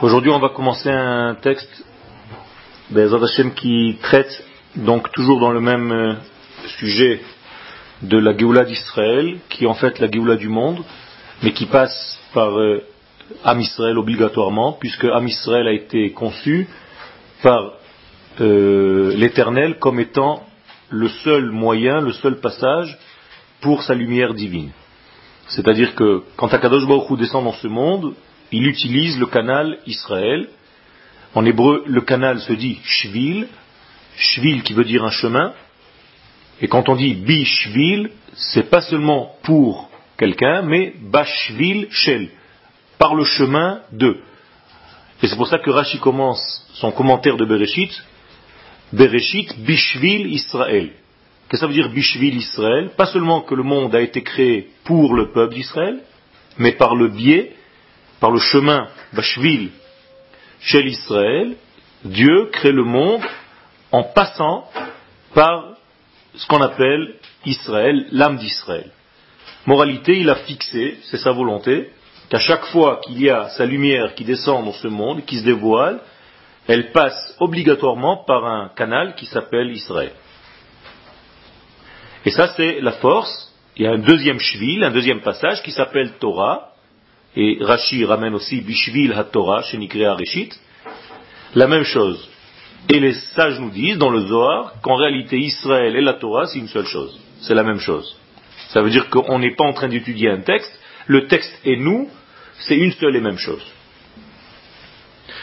Aujourd'hui, 0.00 0.30
on 0.30 0.38
va 0.38 0.50
commencer 0.50 0.90
un 0.90 1.34
texte 1.34 1.84
qui 3.56 3.98
traite 4.00 4.44
donc 4.76 5.10
toujours 5.10 5.40
dans 5.40 5.50
le 5.50 5.60
même 5.60 5.90
euh, 5.90 6.14
sujet 6.78 7.20
de 8.00 8.16
la 8.16 8.36
Géoula 8.36 8.64
d'Israël, 8.64 9.38
qui 9.48 9.64
est 9.64 9.66
en 9.66 9.74
fait 9.74 9.98
la 9.98 10.08
Géoula 10.08 10.36
du 10.36 10.48
monde, 10.48 10.84
mais 11.42 11.52
qui 11.52 11.66
passe 11.66 12.20
par 12.32 12.56
euh, 12.60 12.84
Am 13.42 13.60
Israël 13.60 13.98
obligatoirement, 13.98 14.74
puisque 14.74 15.04
Am 15.04 15.26
Israël 15.26 15.66
a 15.66 15.72
été 15.72 16.12
conçu 16.12 16.68
par 17.42 17.72
euh, 18.40 19.12
l'Éternel 19.16 19.80
comme 19.80 19.98
étant 19.98 20.44
le 20.90 21.08
seul 21.08 21.50
moyen, 21.50 22.00
le 22.00 22.12
seul 22.12 22.38
passage 22.38 22.96
pour 23.60 23.82
sa 23.82 23.94
lumière 23.94 24.32
divine. 24.32 24.70
C'est-à-dire 25.48 25.96
que 25.96 26.22
quand 26.36 26.54
Akadosh 26.54 26.86
Baruch 26.86 27.10
Hu 27.10 27.16
descend 27.16 27.44
dans 27.44 27.52
ce 27.54 27.66
monde, 27.66 28.14
il 28.52 28.66
utilise 28.66 29.18
le 29.18 29.26
canal 29.26 29.78
Israël. 29.86 30.48
En 31.34 31.44
hébreu, 31.44 31.82
le 31.86 32.02
canal 32.02 32.40
se 32.40 32.52
dit 32.52 32.78
Shvil, 32.84 33.48
Shvil 34.16 34.62
qui 34.62 34.74
veut 34.74 34.84
dire 34.84 35.04
un 35.04 35.10
chemin. 35.10 35.54
Et 36.60 36.68
quand 36.68 36.88
on 36.88 36.94
dit 36.94 37.14
Bishvil, 37.14 38.10
c'est 38.34 38.70
pas 38.70 38.82
seulement 38.82 39.34
pour 39.42 39.90
quelqu'un, 40.18 40.62
mais 40.62 40.94
Bashvil 41.00 41.88
Shel, 41.90 42.28
par 42.98 43.14
le 43.14 43.24
chemin 43.24 43.80
de. 43.90 44.20
Et 45.22 45.26
c'est 45.26 45.36
pour 45.36 45.48
ça 45.48 45.58
que 45.58 45.70
Rashi 45.70 45.98
commence 45.98 46.68
son 46.74 46.92
commentaire 46.92 47.36
de 47.36 47.44
Bereshit, 47.44 47.90
Bereshit 48.92 49.58
Bishvil 49.60 50.26
Israël. 50.32 50.90
Qu'est-ce 51.48 51.50
que 51.50 51.56
ça 51.58 51.66
veut 51.66 51.72
dire 51.72 51.90
Bishvil 51.90 52.36
Israël? 52.36 52.90
Pas 52.96 53.06
seulement 53.06 53.40
que 53.40 53.54
le 53.54 53.62
monde 53.62 53.94
a 53.94 54.00
été 54.00 54.22
créé 54.22 54.68
pour 54.84 55.14
le 55.14 55.32
peuple 55.32 55.54
d'Israël, 55.54 56.00
mais 56.58 56.72
par 56.72 56.94
le 56.94 57.08
biais 57.08 57.54
par 58.22 58.30
le 58.30 58.38
chemin 58.38 58.86
Bashvil 59.12 59.72
chez 60.60 60.80
l'Israël, 60.80 61.56
Dieu 62.04 62.50
crée 62.52 62.70
le 62.70 62.84
monde 62.84 63.20
en 63.90 64.04
passant 64.04 64.70
par 65.34 65.74
ce 66.36 66.46
qu'on 66.46 66.62
appelle 66.62 67.16
Israël, 67.44 68.06
l'âme 68.12 68.36
d'Israël. 68.36 68.92
Moralité, 69.66 70.20
il 70.20 70.30
a 70.30 70.36
fixé, 70.36 70.98
c'est 71.02 71.16
sa 71.16 71.32
volonté, 71.32 71.90
qu'à 72.30 72.38
chaque 72.38 72.64
fois 72.66 73.00
qu'il 73.04 73.20
y 73.20 73.28
a 73.28 73.48
sa 73.48 73.66
lumière 73.66 74.14
qui 74.14 74.24
descend 74.24 74.64
dans 74.64 74.72
ce 74.72 74.86
monde, 74.86 75.24
qui 75.24 75.40
se 75.40 75.44
dévoile, 75.44 75.98
elle 76.68 76.92
passe 76.92 77.34
obligatoirement 77.40 78.18
par 78.24 78.44
un 78.44 78.68
canal 78.76 79.16
qui 79.16 79.26
s'appelle 79.26 79.72
Israël. 79.72 80.12
Et 82.24 82.30
ça, 82.30 82.54
c'est 82.56 82.80
la 82.80 82.92
force. 82.92 83.52
Il 83.76 83.82
y 83.82 83.88
a 83.88 83.90
un 83.90 83.98
deuxième 83.98 84.38
shvil, 84.38 84.84
un 84.84 84.92
deuxième 84.92 85.22
passage 85.22 85.60
qui 85.64 85.72
s'appelle 85.72 86.12
Torah, 86.20 86.71
et 87.36 87.58
Rashi 87.60 88.04
ramène 88.04 88.34
aussi 88.34 88.60
Bishvil 88.60 89.12
HaTorah, 89.12 89.62
Shenikre 89.62 90.16
Reshit, 90.18 90.58
la 91.54 91.66
même 91.66 91.84
chose. 91.84 92.28
Et 92.88 93.00
les 93.00 93.14
sages 93.34 93.60
nous 93.60 93.70
disent 93.70 93.98
dans 93.98 94.10
le 94.10 94.20
Zohar 94.26 94.74
qu'en 94.82 94.96
réalité 94.96 95.38
Israël 95.38 95.96
et 95.96 96.00
la 96.00 96.14
Torah 96.14 96.46
c'est 96.46 96.58
une 96.58 96.68
seule 96.68 96.86
chose. 96.86 97.18
C'est 97.40 97.54
la 97.54 97.62
même 97.62 97.78
chose. 97.78 98.16
Ça 98.68 98.82
veut 98.82 98.90
dire 98.90 99.08
qu'on 99.08 99.38
n'est 99.38 99.54
pas 99.54 99.64
en 99.64 99.72
train 99.72 99.88
d'étudier 99.88 100.30
un 100.30 100.40
texte, 100.40 100.78
le 101.06 101.26
texte 101.26 101.60
et 101.64 101.76
nous, 101.76 102.08
c'est 102.60 102.76
une 102.76 102.92
seule 102.92 103.16
et 103.16 103.20
même 103.20 103.38
chose. 103.38 103.62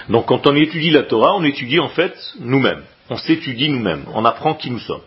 Donc 0.10 0.28
quand 0.28 0.48
on 0.48 0.56
étudie 0.56 0.92
la 0.92 1.04
Torah, 1.04 1.36
on 1.36 1.44
étudie 1.44 1.80
en 1.80 1.90
fait 1.90 2.16
nous-mêmes. 2.40 2.84
On 3.10 3.18
s'étudie 3.18 3.70
nous-mêmes. 3.70 4.06
On 4.14 4.26
apprend 4.26 4.54
qui 4.54 4.70
nous 4.70 4.80
sommes. 4.80 5.02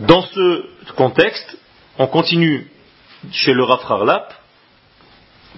Dans 0.00 0.22
ce 0.22 0.92
contexte, 0.94 1.56
on 1.98 2.06
continue 2.06 2.68
chez 3.32 3.52
le 3.52 3.64
Rafrarlap, 3.64 4.34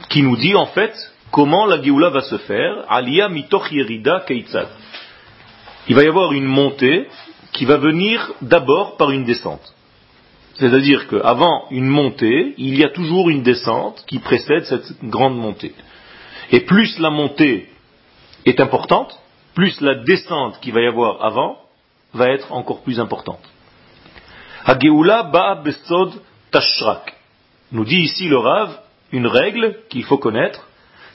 qui 0.08 0.22
nous 0.22 0.36
dit 0.36 0.54
en 0.54 0.66
fait 0.66 0.94
comment 1.30 1.66
la 1.66 1.82
Géoula 1.82 2.10
va 2.10 2.22
se 2.22 2.38
faire, 2.38 2.84
Aliyah 2.88 3.28
mitoch 3.28 3.70
yerida. 3.70 4.24
Il 5.88 5.94
va 5.94 6.02
y 6.02 6.08
avoir 6.08 6.32
une 6.32 6.46
montée 6.46 7.08
qui 7.52 7.64
va 7.64 7.76
venir 7.76 8.32
d'abord 8.42 8.96
par 8.96 9.10
une 9.10 9.24
descente. 9.24 9.74
C'est-à-dire 10.54 11.06
qu'avant 11.08 11.66
une 11.70 11.86
montée, 11.86 12.54
il 12.56 12.78
y 12.78 12.84
a 12.84 12.88
toujours 12.88 13.28
une 13.28 13.42
descente 13.42 14.04
qui 14.06 14.18
précède 14.18 14.64
cette 14.64 15.04
grande 15.04 15.36
montée. 15.36 15.74
Et 16.50 16.60
plus 16.60 16.98
la 16.98 17.10
montée 17.10 17.68
est 18.46 18.60
importante, 18.60 19.18
plus 19.54 19.80
la 19.80 19.96
descente 19.96 20.58
qu'il 20.60 20.72
va 20.72 20.80
y 20.80 20.86
avoir 20.86 21.24
avant 21.24 21.58
va 22.14 22.28
être 22.28 22.52
encore 22.52 22.82
plus 22.82 22.98
importante. 23.00 23.42
Hageoula 24.64 25.24
ba 25.24 25.56
besod 25.56 26.12
tashrak 26.50 27.15
nous 27.72 27.84
dit 27.84 28.00
ici 28.00 28.28
le 28.28 28.38
Rav 28.38 28.78
une 29.12 29.26
règle 29.26 29.76
qu'il 29.88 30.04
faut 30.04 30.18
connaître, 30.18 30.66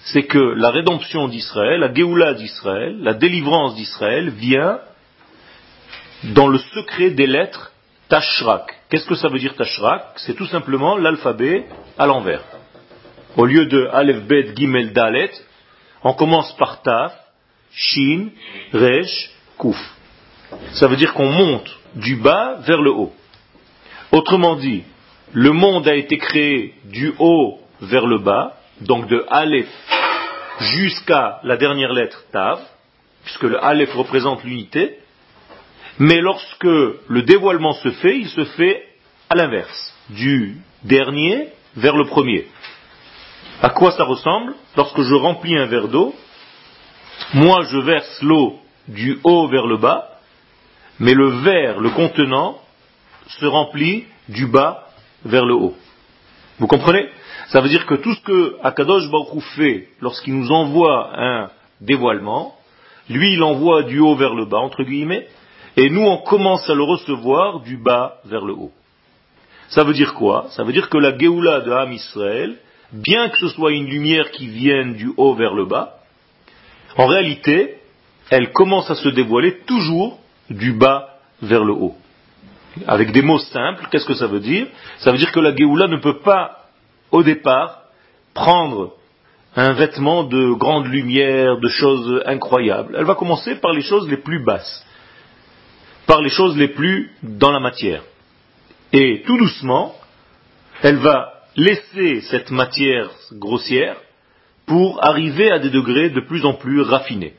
c'est 0.05 0.23
que 0.23 0.39
la 0.39 0.71
rédemption 0.71 1.27
d'Israël, 1.27 1.79
la 1.79 1.93
Géoula 1.93 2.33
d'Israël, 2.33 2.97
la 3.01 3.13
délivrance 3.13 3.75
d'Israël 3.75 4.29
vient 4.29 4.79
dans 6.23 6.47
le 6.47 6.57
secret 6.57 7.11
des 7.11 7.27
lettres 7.27 7.71
Tashrak. 8.09 8.81
Qu'est-ce 8.89 9.07
que 9.07 9.15
ça 9.15 9.29
veut 9.29 9.39
dire 9.39 9.55
Tashrak? 9.55 10.03
C'est 10.17 10.35
tout 10.35 10.47
simplement 10.47 10.97
l'alphabet 10.97 11.65
à 11.97 12.05
l'envers. 12.05 12.43
Au 13.37 13.45
lieu 13.45 13.65
de 13.67 13.87
Aleph, 13.93 14.23
Bet, 14.23 14.53
Gimel, 14.55 14.91
Dalet, 14.91 15.31
on 16.03 16.13
commence 16.13 16.55
par 16.57 16.81
Taf, 16.81 17.13
Shin, 17.71 18.29
Resh, 18.73 19.31
Kuf. 19.57 19.77
Ça 20.73 20.87
veut 20.87 20.97
dire 20.97 21.13
qu'on 21.13 21.31
monte 21.31 21.69
du 21.95 22.17
bas 22.17 22.55
vers 22.65 22.81
le 22.81 22.91
haut. 22.91 23.13
Autrement 24.11 24.55
dit, 24.55 24.83
le 25.33 25.51
monde 25.51 25.87
a 25.87 25.95
été 25.95 26.17
créé 26.17 26.73
du 26.85 27.13
haut 27.19 27.59
vers 27.81 28.05
le 28.05 28.19
bas, 28.19 28.57
donc 28.81 29.07
de 29.07 29.25
Aleph 29.29 29.69
jusqu'à 30.59 31.39
la 31.43 31.57
dernière 31.57 31.93
lettre 31.93 32.23
Tav, 32.31 32.59
puisque 33.23 33.43
le 33.43 33.63
Aleph 33.63 33.93
représente 33.93 34.43
l'unité, 34.43 34.97
mais 35.99 36.19
lorsque 36.19 36.63
le 36.63 37.21
dévoilement 37.23 37.73
se 37.73 37.91
fait, 37.91 38.17
il 38.17 38.27
se 38.27 38.45
fait 38.45 38.83
à 39.29 39.35
l'inverse, 39.35 39.95
du 40.09 40.57
dernier 40.83 41.49
vers 41.75 41.95
le 41.95 42.05
premier. 42.05 42.47
À 43.61 43.69
quoi 43.69 43.91
ça 43.91 44.03
ressemble 44.03 44.53
Lorsque 44.75 45.01
je 45.01 45.13
remplis 45.13 45.57
un 45.57 45.67
verre 45.67 45.87
d'eau, 45.87 46.13
moi 47.33 47.61
je 47.69 47.77
verse 47.77 48.21
l'eau 48.21 48.59
du 48.87 49.19
haut 49.23 49.47
vers 49.47 49.67
le 49.67 49.77
bas, 49.77 50.09
mais 50.99 51.13
le 51.13 51.29
verre, 51.43 51.79
le 51.79 51.91
contenant, 51.91 52.59
se 53.27 53.45
remplit 53.45 54.05
du 54.27 54.47
bas 54.47 54.90
vers 55.25 55.45
le 55.45 55.53
haut. 55.53 55.75
Vous 56.59 56.67
comprenez? 56.67 57.07
Ça 57.49 57.61
veut 57.61 57.69
dire 57.69 57.85
que 57.85 57.95
tout 57.95 58.13
ce 58.13 58.21
que 58.21 58.55
Akadosh 58.63 59.09
Baruch 59.09 59.43
fait 59.55 59.89
lorsqu'il 59.99 60.35
nous 60.35 60.51
envoie 60.51 61.09
un 61.19 61.49
dévoilement, 61.81 62.55
lui 63.09 63.33
il 63.33 63.43
envoie 63.43 63.83
du 63.83 63.99
haut 63.99 64.15
vers 64.15 64.35
le 64.35 64.45
bas, 64.45 64.59
entre 64.59 64.83
guillemets, 64.83 65.27
et 65.77 65.89
nous 65.89 66.01
on 66.01 66.17
commence 66.17 66.69
à 66.69 66.75
le 66.75 66.83
recevoir 66.83 67.61
du 67.61 67.77
bas 67.77 68.17
vers 68.25 68.45
le 68.45 68.53
haut. 68.53 68.71
Ça 69.69 69.83
veut 69.83 69.93
dire 69.93 70.13
quoi? 70.13 70.47
Ça 70.51 70.63
veut 70.63 70.73
dire 70.73 70.89
que 70.89 70.97
la 70.97 71.17
Géoula 71.17 71.61
de 71.61 71.71
Ham 71.71 71.91
Israël, 71.93 72.57
bien 72.91 73.29
que 73.29 73.37
ce 73.37 73.47
soit 73.49 73.71
une 73.71 73.87
lumière 73.87 74.31
qui 74.31 74.47
vienne 74.47 74.95
du 74.95 75.11
haut 75.17 75.33
vers 75.33 75.53
le 75.53 75.65
bas, 75.65 75.95
en 76.97 77.07
réalité, 77.07 77.77
elle 78.29 78.51
commence 78.51 78.89
à 78.91 78.95
se 78.95 79.09
dévoiler 79.09 79.59
toujours 79.65 80.19
du 80.49 80.73
bas 80.73 81.15
vers 81.41 81.63
le 81.63 81.73
haut. 81.73 81.95
Avec 82.87 83.11
des 83.11 83.21
mots 83.21 83.39
simples, 83.39 83.87
qu'est-ce 83.91 84.05
que 84.05 84.13
ça 84.13 84.27
veut 84.27 84.39
dire? 84.39 84.67
Ça 84.99 85.11
veut 85.11 85.17
dire 85.17 85.31
que 85.31 85.39
la 85.39 85.55
Géoula 85.55 85.87
ne 85.87 85.97
peut 85.97 86.19
pas, 86.19 86.69
au 87.11 87.21
départ, 87.23 87.81
prendre 88.33 88.93
un 89.55 89.73
vêtement 89.73 90.23
de 90.23 90.53
grande 90.53 90.87
lumière, 90.87 91.57
de 91.57 91.67
choses 91.67 92.23
incroyables. 92.25 92.95
Elle 92.97 93.05
va 93.05 93.15
commencer 93.15 93.55
par 93.55 93.73
les 93.73 93.81
choses 93.81 94.09
les 94.09 94.17
plus 94.17 94.43
basses, 94.43 94.85
par 96.07 96.21
les 96.21 96.29
choses 96.29 96.57
les 96.57 96.69
plus 96.69 97.11
dans 97.23 97.51
la 97.51 97.59
matière. 97.59 98.03
Et 98.93 99.23
tout 99.25 99.37
doucement, 99.37 99.95
elle 100.81 100.97
va 100.97 101.33
laisser 101.55 102.21
cette 102.21 102.51
matière 102.51 103.09
grossière 103.33 103.97
pour 104.65 105.03
arriver 105.03 105.51
à 105.51 105.59
des 105.59 105.69
degrés 105.69 106.09
de 106.09 106.21
plus 106.21 106.45
en 106.45 106.53
plus 106.53 106.81
raffinés. 106.81 107.33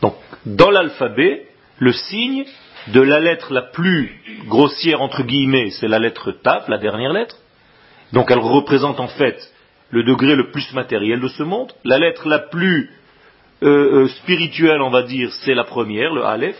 Donc, 0.00 0.14
dans 0.46 0.70
l'alphabet, 0.70 1.48
le 1.78 1.92
signe 1.92 2.44
de 2.88 3.00
la 3.00 3.20
lettre 3.20 3.52
la 3.52 3.62
plus 3.62 4.20
grossière, 4.46 5.02
entre 5.02 5.22
guillemets, 5.22 5.70
c'est 5.70 5.88
la 5.88 5.98
lettre 5.98 6.32
Tav, 6.32 6.64
la 6.68 6.78
dernière 6.78 7.12
lettre. 7.12 7.36
Donc 8.12 8.30
elle 8.30 8.38
représente 8.38 9.00
en 9.00 9.08
fait 9.08 9.38
le 9.90 10.02
degré 10.04 10.34
le 10.34 10.50
plus 10.50 10.72
matériel 10.72 11.20
de 11.20 11.28
ce 11.28 11.42
monde. 11.42 11.72
La 11.84 11.98
lettre 11.98 12.28
la 12.28 12.38
plus 12.38 12.90
euh, 13.62 14.04
euh, 14.04 14.08
spirituelle, 14.08 14.80
on 14.80 14.90
va 14.90 15.02
dire, 15.02 15.32
c'est 15.44 15.54
la 15.54 15.64
première, 15.64 16.12
le 16.12 16.24
Aleph. 16.24 16.56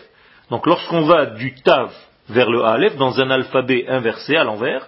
Donc 0.49 0.65
lorsqu'on 0.67 1.01
va 1.01 1.25
du 1.25 1.55
Tav 1.55 1.91
vers 2.29 2.49
le 2.49 2.63
Aleph, 2.63 2.95
dans 2.97 3.19
un 3.19 3.29
alphabet 3.31 3.85
inversé 3.87 4.35
à 4.35 4.43
l'envers, 4.43 4.87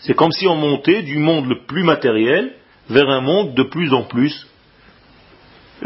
c'est 0.00 0.14
comme 0.14 0.32
si 0.32 0.46
on 0.46 0.56
montait 0.56 1.02
du 1.02 1.18
monde 1.18 1.48
le 1.48 1.64
plus 1.66 1.82
matériel 1.82 2.54
vers 2.88 3.08
un 3.08 3.20
monde 3.20 3.54
de 3.54 3.62
plus 3.62 3.92
en 3.92 4.02
plus 4.02 4.46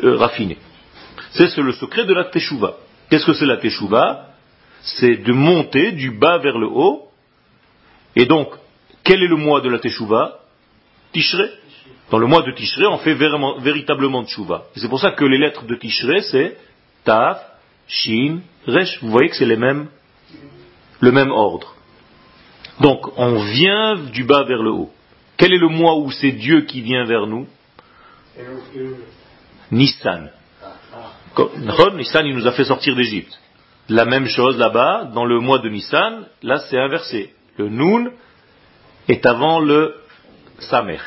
euh, 0.03 0.17
raffiné. 0.17 0.59
C'est 1.33 1.57
le 1.59 1.73
secret 1.73 2.05
de 2.05 2.15
la 2.15 2.25
Teshuvah. 2.25 2.77
Qu'est-ce 3.09 3.27
que 3.27 3.33
c'est 3.35 3.47
la 3.47 3.57
Teshuvah? 3.57 4.30
C'est 4.83 5.17
de 5.17 5.33
monter 5.33 5.93
du 5.93 6.11
bas 6.11 6.39
vers 6.39 6.59
le 6.59 6.67
haut. 6.67 7.09
Et 8.17 8.27
donc, 8.27 8.49
quel 9.05 9.23
est 9.23 9.29
le 9.29 9.37
mois 9.37 9.61
de 9.61 9.69
la 9.69 9.79
Teshuvah 9.79 10.41
Tishré. 11.13 11.51
Dans 12.11 12.19
le 12.19 12.27
mois 12.27 12.43
de 12.43 12.53
Tishré, 12.53 12.87
on 12.87 12.99
fait 12.99 13.15
véritablement. 13.15 14.23
Et 14.23 14.81
c'est 14.81 14.89
pour 14.89 15.01
ça 15.01 15.13
que 15.13 15.25
les 15.25 15.39
lettres 15.39 15.65
de 15.65 15.77
Tishré, 15.77 16.23
c'est 16.23 16.57
Taf, 17.05 17.39
Shin, 17.87 18.41
Resh. 18.67 19.01
Vous 19.03 19.11
voyez 19.11 19.29
que 19.29 19.37
c'est 19.37 19.47
les 19.47 19.57
mêmes, 19.57 19.89
le 21.01 21.13
même 21.13 21.31
ordre. 21.31 21.75
Donc, 22.81 23.07
on 23.17 23.43
vient 23.45 23.97
du 23.97 24.25
bas 24.25 24.45
vers 24.45 24.63
le 24.63 24.71
haut. 24.71 24.91
Quel 25.37 25.53
est 25.53 25.59
le 25.59 25.69
mois 25.69 25.99
où 25.99 26.11
c'est 26.11 26.33
Dieu 26.33 26.63
qui 26.63 26.81
vient 26.81 27.05
vers 27.05 27.27
nous 27.27 27.47
Nissan. 29.71 30.31
Nissan, 31.95 32.27
il 32.27 32.35
nous 32.35 32.47
a 32.47 32.53
fait 32.53 32.65
sortir 32.65 32.97
d'Égypte. 32.97 33.39
La 33.91 34.05
même 34.05 34.27
chose 34.27 34.57
là-bas, 34.57 35.11
dans 35.13 35.25
le 35.25 35.41
mois 35.41 35.59
de 35.59 35.69
Nissan, 35.69 36.25
là 36.45 36.61
c'est 36.71 36.79
inversé. 36.79 37.35
Le 37.59 37.69
Nun 37.69 38.13
est 39.09 39.27
avant 39.27 39.59
le 39.59 39.97
Samer. 40.61 41.01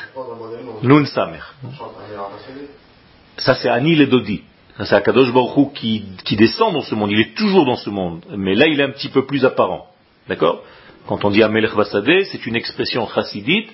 Nun 0.82 1.06
Samer. 1.06 1.40
Ça 3.38 3.54
c'est 3.54 3.70
Anil 3.70 4.02
et 4.02 4.06
Dodi. 4.06 4.42
C'est 4.84 4.96
Akadosh 4.96 5.32
Baruch 5.32 5.72
qui, 5.72 6.36
descend 6.36 6.74
dans 6.74 6.82
ce 6.82 6.94
monde. 6.94 7.10
Il 7.10 7.20
est 7.20 7.34
toujours 7.34 7.64
dans 7.64 7.76
ce 7.76 7.88
monde. 7.88 8.22
Mais 8.36 8.54
là, 8.54 8.66
il 8.66 8.78
est 8.78 8.84
un 8.84 8.90
petit 8.90 9.08
peu 9.08 9.24
plus 9.24 9.46
apparent. 9.46 9.86
D'accord? 10.28 10.62
Quand 11.06 11.24
on 11.24 11.30
dit 11.30 11.42
Amelech 11.42 11.72
Vasadeh, 11.74 12.24
c'est 12.24 12.44
une 12.44 12.56
expression 12.56 13.08
chassidite 13.08 13.70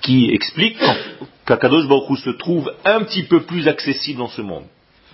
qui 0.00 0.30
explique 0.30 0.78
qu'Akadosh 1.44 1.88
Baruch 1.88 2.20
se 2.20 2.30
trouve 2.30 2.72
un 2.86 3.02
petit 3.02 3.24
peu 3.24 3.42
plus 3.42 3.68
accessible 3.68 4.20
dans 4.20 4.28
ce 4.28 4.40
monde. 4.40 4.64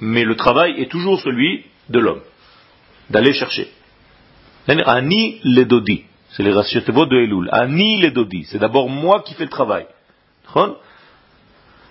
Mais 0.00 0.22
le 0.22 0.36
travail 0.36 0.80
est 0.80 0.90
toujours 0.90 1.20
celui 1.20 1.64
de 1.88 1.98
l'homme. 1.98 2.20
D'aller 3.10 3.32
chercher. 3.32 3.68
Ani 4.66 5.40
le 5.42 5.64
Dodi. 5.64 6.04
C'est 6.30 6.44
les 6.44 6.52
rachetevot 6.52 7.06
de 7.06 7.16
Elul. 7.16 7.48
Ani 7.52 8.00
le 8.00 8.12
Dodi. 8.12 8.44
C'est 8.44 8.58
d'abord 8.58 8.88
moi 8.88 9.22
qui 9.22 9.34
fais 9.34 9.44
le 9.44 9.50
travail. 9.50 9.86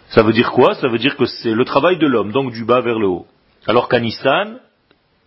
Ça 0.10 0.24
veut 0.24 0.34
dire 0.34 0.52
quoi? 0.52 0.76
Ça 0.76 0.88
veut 0.88 0.98
dire 0.98 1.16
que 1.18 1.26
c'est 1.26 1.54
le 1.54 1.66
travail 1.66 1.98
de 1.98 2.08
l'homme, 2.08 2.32
donc 2.32 2.54
du 2.54 2.66
bas 2.66 2.82
vers 2.82 3.00
le 3.00 3.08
haut. 3.08 3.28
Alors 3.68 3.90
qu'à 3.90 4.00
Nissan, 4.00 4.60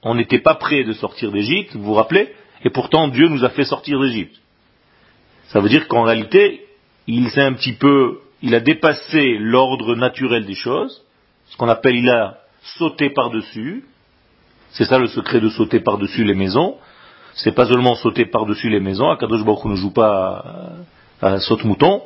on 0.02 0.14
n'était 0.14 0.40
pas 0.40 0.54
prêt 0.54 0.82
de 0.82 0.92
sortir 0.92 1.30
d'Égypte, 1.30 1.76
vous 1.76 1.84
vous 1.84 1.94
rappelez? 1.94 2.34
Et 2.64 2.70
pourtant 2.70 3.08
Dieu 3.08 3.28
nous 3.28 3.44
a 3.44 3.50
fait 3.50 3.64
sortir 3.64 4.00
d'Égypte. 4.00 4.36
Ça 5.48 5.60
veut 5.60 5.68
dire 5.68 5.88
qu'en 5.88 6.02
réalité, 6.02 6.66
il 7.06 7.28
s'est 7.30 7.42
un 7.42 7.52
petit 7.52 7.74
peu, 7.74 8.20
il 8.40 8.54
a 8.54 8.60
dépassé 8.60 9.36
l'ordre 9.38 9.94
naturel 9.94 10.46
des 10.46 10.54
choses, 10.54 11.04
ce 11.46 11.56
qu'on 11.56 11.68
appelle, 11.68 11.96
il 11.96 12.08
a 12.08 12.38
sauté 12.78 13.10
par-dessus. 13.10 13.84
C'est 14.72 14.84
ça 14.84 14.98
le 14.98 15.06
secret 15.06 15.40
de 15.40 15.48
sauter 15.48 15.80
par-dessus 15.80 16.24
les 16.24 16.34
maisons. 16.34 16.76
C'est 17.34 17.52
pas 17.52 17.66
seulement 17.66 17.94
sauter 17.94 18.26
par-dessus 18.26 18.68
les 18.68 18.80
maisons. 18.80 19.10
Akadosh 19.10 19.44
Baruch 19.44 19.64
ne 19.64 19.74
joue 19.74 19.92
pas 19.92 20.44
à, 21.20 21.26
à 21.26 21.40
saute-mouton. 21.40 22.02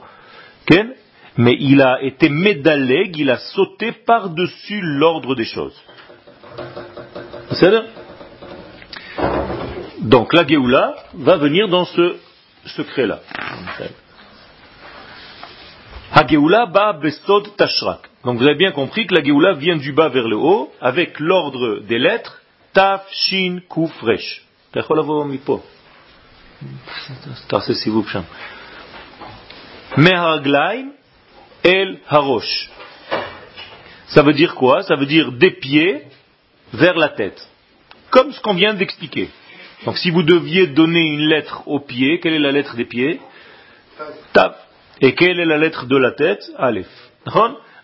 Mais 1.39 1.57
il 1.61 1.83
a 1.83 2.03
été 2.03 2.29
médaleg, 2.29 3.17
il 3.19 3.31
a 3.31 3.37
sauté 3.37 3.93
par-dessus 3.93 4.81
l'ordre 4.81 5.35
des 5.35 5.45
choses. 5.45 5.79
C'est 7.53 7.73
Donc 10.01 10.33
la 10.33 10.47
Géoula 10.47 10.95
va 11.15 11.37
venir 11.37 11.69
dans 11.69 11.85
ce 11.85 12.17
secret-là. 12.65 13.21
Hageoula 16.13 16.67
ba 16.67 16.95
besod 16.95 17.55
tashrak. 17.57 18.01
Donc 18.25 18.39
vous 18.39 18.45
avez 18.45 18.55
bien 18.57 18.73
compris 18.73 19.07
que 19.07 19.15
la 19.15 19.23
Géoula 19.23 19.53
vient 19.53 19.77
du 19.77 19.93
bas 19.93 20.09
vers 20.09 20.27
le 20.27 20.37
haut 20.37 20.73
avec 20.81 21.21
l'ordre 21.21 21.81
des 21.81 21.99
lettres 21.99 22.41
taf, 22.77 23.03
shin, 23.11 23.61
kuf, 23.69 23.95
resh. 24.03 24.43
Meharglaim 29.97 30.93
El 31.65 31.99
Harosh. 32.07 32.71
Ça 34.09 34.23
veut 34.23 34.35
dire 34.35 34.55
quoi? 34.55 34.83
Ça 34.83 34.95
veut 34.97 35.07
dire 35.07 35.33
des 35.33 35.53
pieds 35.53 36.03
vers 36.73 36.97
la 36.97 37.09
tête. 37.09 37.41
Comme 38.11 38.33
ce 38.33 38.41
qu'on 38.41 38.55
vient 38.55 38.75
d'expliquer. 38.75 39.31
Donc 39.85 39.97
si 39.99 40.11
vous 40.11 40.23
deviez 40.23 40.67
donner 40.67 41.07
une 41.15 41.27
lettre 41.27 41.63
aux 41.67 41.81
pieds, 41.81 42.21
quelle 42.21 42.35
est 42.35 42.39
la 42.39 42.53
lettre 42.53 42.77
des 42.77 42.85
pieds? 42.85 43.21
Taf. 44.33 44.55
Et 45.01 45.15
quelle 45.15 45.41
est 45.41 45.47
la 45.47 45.59
lettre 45.59 45.87
de 45.87 45.97
la 45.97 46.13
tête? 46.13 46.43
Aleph. 46.59 46.89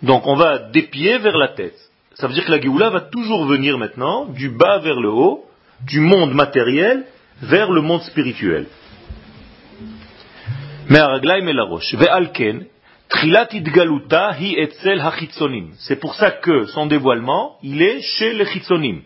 Donc 0.03 0.27
on 0.27 0.37
va 0.37 0.59
des 0.59 0.83
pieds 0.83 1.19
vers 1.19 1.37
la 1.37 1.49
tête. 1.49 1.79
Ça 2.15 2.27
veut 2.27 2.35
dire 2.35 2.45
que 2.45 2.51
la 2.51 2.61
Géoula 2.61 2.91
va 2.91 3.01
toujours 3.01 3.47
venir 3.47 3.79
maintenant 3.79 4.27
du 4.27 4.51
bas 4.51 4.79
vers 4.79 5.01
le 5.01 5.11
haut, 5.11 5.45
du 5.87 6.01
monde 6.01 6.35
matériel 6.35 7.07
vers 7.41 7.71
le 7.71 7.81
monde 7.81 8.03
spirituel. 8.03 8.67
C'est 15.79 16.01
pour 16.01 16.15
ça 16.15 16.31
que 16.31 16.67
son 16.67 16.87
dévoilement, 16.87 17.57
il 17.63 17.83
est 17.83 18.01
chez 18.01 18.33
les 18.35 18.47
chitzonim. 18.47 19.03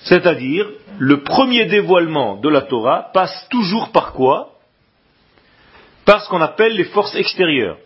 C'est-à-dire, 0.00 0.66
le 0.98 1.22
premier 1.22 1.64
dévoilement 1.66 2.36
de 2.36 2.48
la 2.48 2.62
Torah 2.62 3.10
passe 3.12 3.48
toujours 3.50 3.90
par 3.90 4.12
quoi? 4.12 4.50
Par 6.04 6.22
ce 6.22 6.28
qu'on 6.28 6.42
appelle 6.42 6.76
les 6.76 6.84
forces 6.84 7.14
extérieures. 7.14 7.78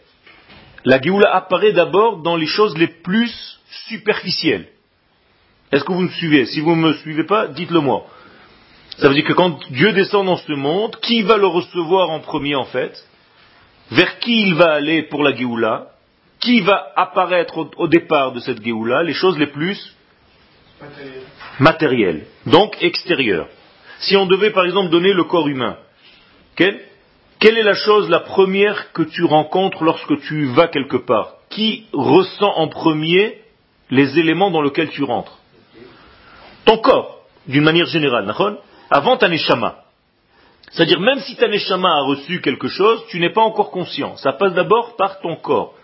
La 0.85 1.01
Géoula 1.01 1.35
apparaît 1.35 1.73
d'abord 1.73 2.23
dans 2.23 2.37
les 2.37 2.47
choses 2.47 2.77
les 2.77 2.89
plus 2.89 3.58
superficielles. 3.89 4.69
Est-ce 5.71 5.85
que 5.85 5.93
vous 5.93 6.03
me 6.03 6.09
suivez? 6.09 6.47
Si 6.47 6.61
vous 6.61 6.75
ne 6.75 6.89
me 6.89 6.93
suivez 6.95 7.25
pas, 7.25 7.49
dites-le 7.49 7.81
moi. 7.81 8.07
Ça 8.99 9.09
veut 9.09 9.15
dire 9.15 9.25
que 9.25 9.33
quand 9.33 9.61
Dieu 9.71 9.93
descend 9.93 10.27
dans 10.27 10.37
ce 10.37 10.53
monde, 10.53 10.97
qui 11.03 11.23
va 11.23 11.37
le 11.37 11.47
recevoir 11.47 12.11
en 12.11 12.21
premier 12.21 12.55
en 12.55 12.65
fait? 12.65 12.93
Vers 13.91 14.19
qui 14.19 14.43
il 14.43 14.55
va 14.55 14.73
aller 14.73 15.03
pour 15.05 15.23
la 15.23 15.35
Géoula, 15.35 15.93
qui 16.41 16.61
va 16.61 16.93
apparaître 16.97 17.69
au, 17.77 17.89
départ 17.89 18.33
de 18.33 18.41
cette 18.41 18.63
Géoula, 18.65 19.03
les 19.03 19.13
choses 19.13 19.39
les 19.39 19.47
plus 19.47 19.95
matérielles, 21.59 22.27
donc 22.47 22.77
extérieures. 22.81 23.49
Si 24.01 24.17
on 24.17 24.27
devait 24.27 24.51
par 24.51 24.65
exemple 24.65 24.91
donner 24.91 25.13
le 25.13 25.25
corps 25.25 25.49
humain, 25.49 25.77
quelle, 26.57 26.81
quelle 27.41 27.59
est 27.59 27.65
la 27.65 27.75
chose 27.75 28.09
la 28.09 28.21
première 28.21 28.93
que 28.93 29.03
tu 29.03 29.25
rencontres 29.25 29.85
lorsque 29.85 30.21
tu 30.23 30.47
vas 30.47 30.69
quelque 30.69 30.97
part? 30.97 31.35
Qui 31.51 31.87
ressent 31.93 32.53
en 32.57 32.69
premier 32.69 33.39
les 33.91 34.19
éléments 34.19 34.51
dans 34.51 34.63
lesquels 34.63 34.91
tu 34.91 35.05
rentres 35.05 35.39
Ton 36.65 36.79
corps, 36.79 37.23
d'une 37.47 37.65
manière 37.65 37.87
générale, 37.87 38.33
avant 38.91 39.17
ta 39.17 39.29
neshama. 39.29 39.85
C'est-à-dire, 40.71 41.01
même 41.01 41.21
si 41.21 41.37
ta 41.37 41.49
neshama 41.49 41.89
a 41.89 42.03
reçu 42.03 42.41
quelque 42.41 42.69
chose, 42.69 43.03
tu 43.09 43.21
n'es 43.21 43.33
pas 43.33 43.41
encore 43.41 43.71
conscient. 43.71 44.17
Ça 44.17 44.33
passe 44.33 44.55
d'abord 44.55 44.97
par 44.97 45.21
ton 45.21 45.37
corps. 45.37 45.75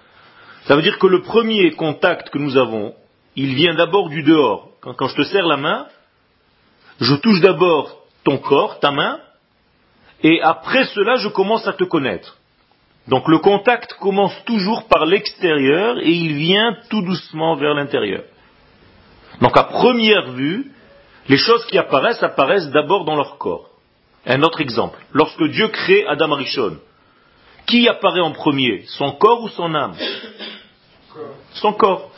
Ça 0.67 0.77
veut 0.77 0.83
dire 0.83 0.99
que 0.99 1.06
le 1.06 1.23
premier 1.23 1.71
contact 1.73 2.31
que 2.31 2.39
nous 2.39 2.56
avons, 2.56 2.95
il 3.37 3.55
vient 3.55 3.75
d'abord 3.75 4.09
du 4.09 4.23
dehors. 4.23 4.69
Quand, 4.81 4.95
quand, 4.95 5.09
je 5.09 5.17
te 5.17 5.25
serre 5.25 5.47
la 5.47 5.57
main, 5.57 5.87
je 7.00 7.14
touche 7.14 7.40
d'abord 7.40 7.99
ton 8.25 8.38
corps, 8.38 8.78
ta 8.81 8.90
main, 8.90 9.19
et 10.23 10.40
après 10.40 10.85
cela, 10.87 11.17
je 11.17 11.28
commence 11.28 11.67
à 11.67 11.75
te 11.75 11.85
connaître. 11.85 12.38
Donc 13.08 13.28
le 13.28 13.38
contact 13.38 13.94
commence 13.94 14.34
toujours 14.46 14.84
par 14.84 15.04
l'extérieur 15.04 15.99
et 15.99 16.11
il 16.11 16.34
vient 16.34 16.76
tout 16.88 17.02
doucement 17.02 17.54
vers 17.56 17.75
l'intérieur. 17.75 18.23
Donc 19.40 19.56
à 19.56 19.64
première 19.64 20.30
vue, 20.32 20.73
les 21.28 21.37
choses 21.37 21.64
qui 21.66 21.78
apparaissent 21.78 22.23
apparaissent 22.23 22.70
d'abord 22.70 23.04
dans 23.04 23.16
leur 23.16 23.37
corps. 23.38 23.68
Un 24.26 24.42
autre 24.42 24.61
exemple. 24.61 24.99
Lorsque 25.12 25.44
Dieu 25.44 25.68
crée 25.68 26.06
Adam 26.06 26.32
Arishon, 26.32 26.78
qui 27.66 27.88
apparaît 27.88 28.20
en 28.20 28.32
premier? 28.32 28.84
Son 28.87 29.12
corps 29.12 29.42
ou 29.42 29.49
son 29.49 29.75
âme? 29.75 29.94
Son 31.54 31.73
corps. 31.75 32.11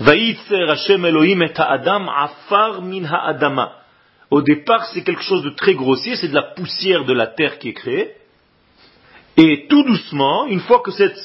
Elohim 0.00 1.42
et 1.42 1.52
Adam 1.56 2.08
afar 2.08 2.82
min. 2.82 3.70
Au 4.30 4.42
départ, 4.42 4.86
c'est 4.86 5.02
quelque 5.02 5.22
chose 5.22 5.42
de 5.42 5.50
très 5.50 5.74
grossier, 5.74 6.16
c'est 6.16 6.28
de 6.28 6.34
la 6.34 6.54
poussière 6.54 7.04
de 7.04 7.12
la 7.12 7.26
terre 7.26 7.58
qui 7.58 7.70
est 7.70 7.74
créée. 7.74 8.14
Et 9.42 9.66
tout 9.70 9.84
doucement, 9.84 10.46
une 10.48 10.60
fois 10.60 10.80
que 10.80 10.90
cette 10.90 11.18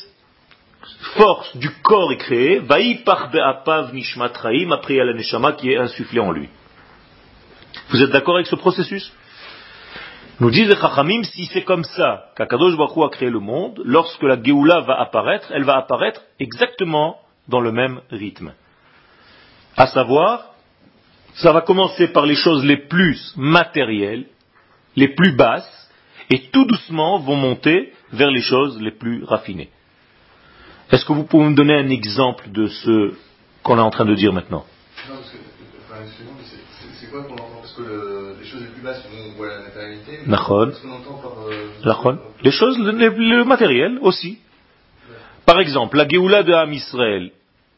force 1.17 1.57
du 1.57 1.69
corps 1.81 2.13
est 2.13 2.17
créée, 2.17 2.61
par 3.03 3.29
be'apav 3.29 3.93
nishmatraim, 3.93 4.71
après 4.71 4.93
il 4.93 4.97
y 4.97 5.01
a 5.01 5.03
la 5.03 5.13
neshama 5.13 5.51
qui 5.51 5.71
est 5.71 5.77
insufflée 5.77 6.21
en 6.21 6.31
lui. 6.31 6.47
Vous 7.89 8.01
êtes 8.01 8.11
d'accord 8.11 8.35
avec 8.35 8.47
ce 8.47 8.55
processus? 8.55 9.11
Nous 10.39 10.49
disent 10.49 10.69
les 10.69 10.77
Chachamim, 10.77 11.23
si 11.23 11.45
c'est 11.47 11.63
comme 11.63 11.83
ça 11.83 12.31
qu'Akadosh 12.37 12.77
Baruch 12.77 13.05
a 13.05 13.09
créé 13.09 13.29
le 13.29 13.39
monde, 13.39 13.81
lorsque 13.83 14.23
la 14.23 14.41
Géoula 14.41 14.79
va 14.79 15.01
apparaître, 15.01 15.51
elle 15.53 15.65
va 15.65 15.75
apparaître 15.75 16.21
exactement 16.39 17.19
dans 17.49 17.59
le 17.59 17.73
même 17.73 17.99
rythme. 18.11 18.53
À 19.75 19.87
savoir, 19.87 20.53
ça 21.33 21.51
va 21.51 21.59
commencer 21.59 22.07
par 22.13 22.25
les 22.25 22.35
choses 22.35 22.63
les 22.63 22.77
plus 22.77 23.33
matérielles, 23.35 24.27
les 24.95 25.09
plus 25.09 25.33
basses, 25.35 25.89
et 26.29 26.49
tout 26.51 26.63
doucement 26.63 27.19
vont 27.19 27.35
monter 27.35 27.91
vers 28.11 28.31
les 28.31 28.41
choses 28.41 28.79
les 28.81 28.91
plus 28.91 29.23
raffinées. 29.23 29.69
Est-ce 30.91 31.05
que 31.05 31.13
vous 31.13 31.23
pouvez 31.23 31.45
me 31.45 31.55
donner 31.55 31.73
un 31.73 31.89
exemple 31.89 32.51
de 32.51 32.67
ce 32.67 33.13
qu'on 33.63 33.77
est 33.77 33.81
en 33.81 33.89
train 33.89 34.05
de 34.05 34.15
dire 34.15 34.31
maintenant? 34.33 34.65
Non, 35.09 35.15
parce 35.15 35.31
que, 35.31 35.37
c'est 36.99 37.09
quoi 37.09 37.23
qu'on 37.23 37.35
Parce 37.35 37.73
que 37.73 38.35
les 38.39 38.45
choses 38.45 38.61
les 38.61 38.67
plus 38.67 38.83
basses, 38.83 39.03
on 39.11 39.37
voit 39.37 39.47
la 39.47 39.63
matérialité. 39.63 40.19
Par, 41.23 41.47
euh, 41.47 42.15
les 42.43 42.51
choses, 42.51 42.77
le, 42.77 43.43
matériel 43.43 43.97
aussi. 44.01 44.39
Par 45.45 45.59
exemple, 45.59 45.97
la 45.97 46.07
Géoula 46.07 46.43
de 46.43 46.53
Ham 46.53 46.71
Israël, 46.73 47.31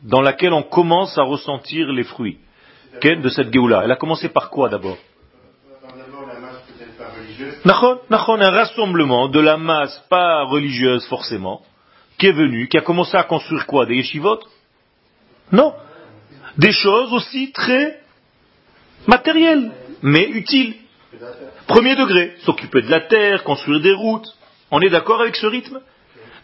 dans 0.04 0.22
laquelle 0.22 0.54
on 0.54 0.64
commence 0.64 1.18
à 1.18 1.24
ressentir 1.24 1.92
les 1.92 2.04
fruits. 2.04 2.38
De 3.02 3.30
cette 3.30 3.54
Géoula, 3.54 3.84
elle 3.84 3.92
a 3.92 3.96
commencé 3.96 4.28
par 4.28 4.50
quoi 4.50 4.70
d'abord? 4.70 4.98
Un 8.42 8.52
rassemblement 8.52 9.28
de 9.30 9.40
la 9.40 9.58
masse 9.58 10.04
pas 10.10 10.44
religieuse 10.44 11.06
forcément, 11.08 11.62
qui 12.18 12.28
est 12.28 12.32
venu, 12.32 12.68
qui 12.68 12.78
a 12.78 12.82
commencé 12.82 13.16
à 13.16 13.24
construire 13.24 13.66
quoi 13.66 13.86
Des 13.86 13.96
yeshivot? 13.96 14.40
Non. 15.52 15.74
Des 16.58 16.72
choses 16.72 17.14
aussi 17.14 17.52
très 17.52 18.00
matérielles, 19.08 19.72
mais 20.02 20.28
utiles. 20.30 20.76
Premier 21.68 21.96
degré, 21.96 22.34
s'occuper 22.40 22.82
de 22.82 22.90
la 22.90 23.02
terre, 23.02 23.44
construire 23.44 23.82
des 23.82 23.94
routes. 23.94 24.28
On 24.72 24.82
est 24.82 24.90
d'accord 24.90 25.22
avec 25.22 25.36
ce 25.36 25.48
rythme? 25.48 25.80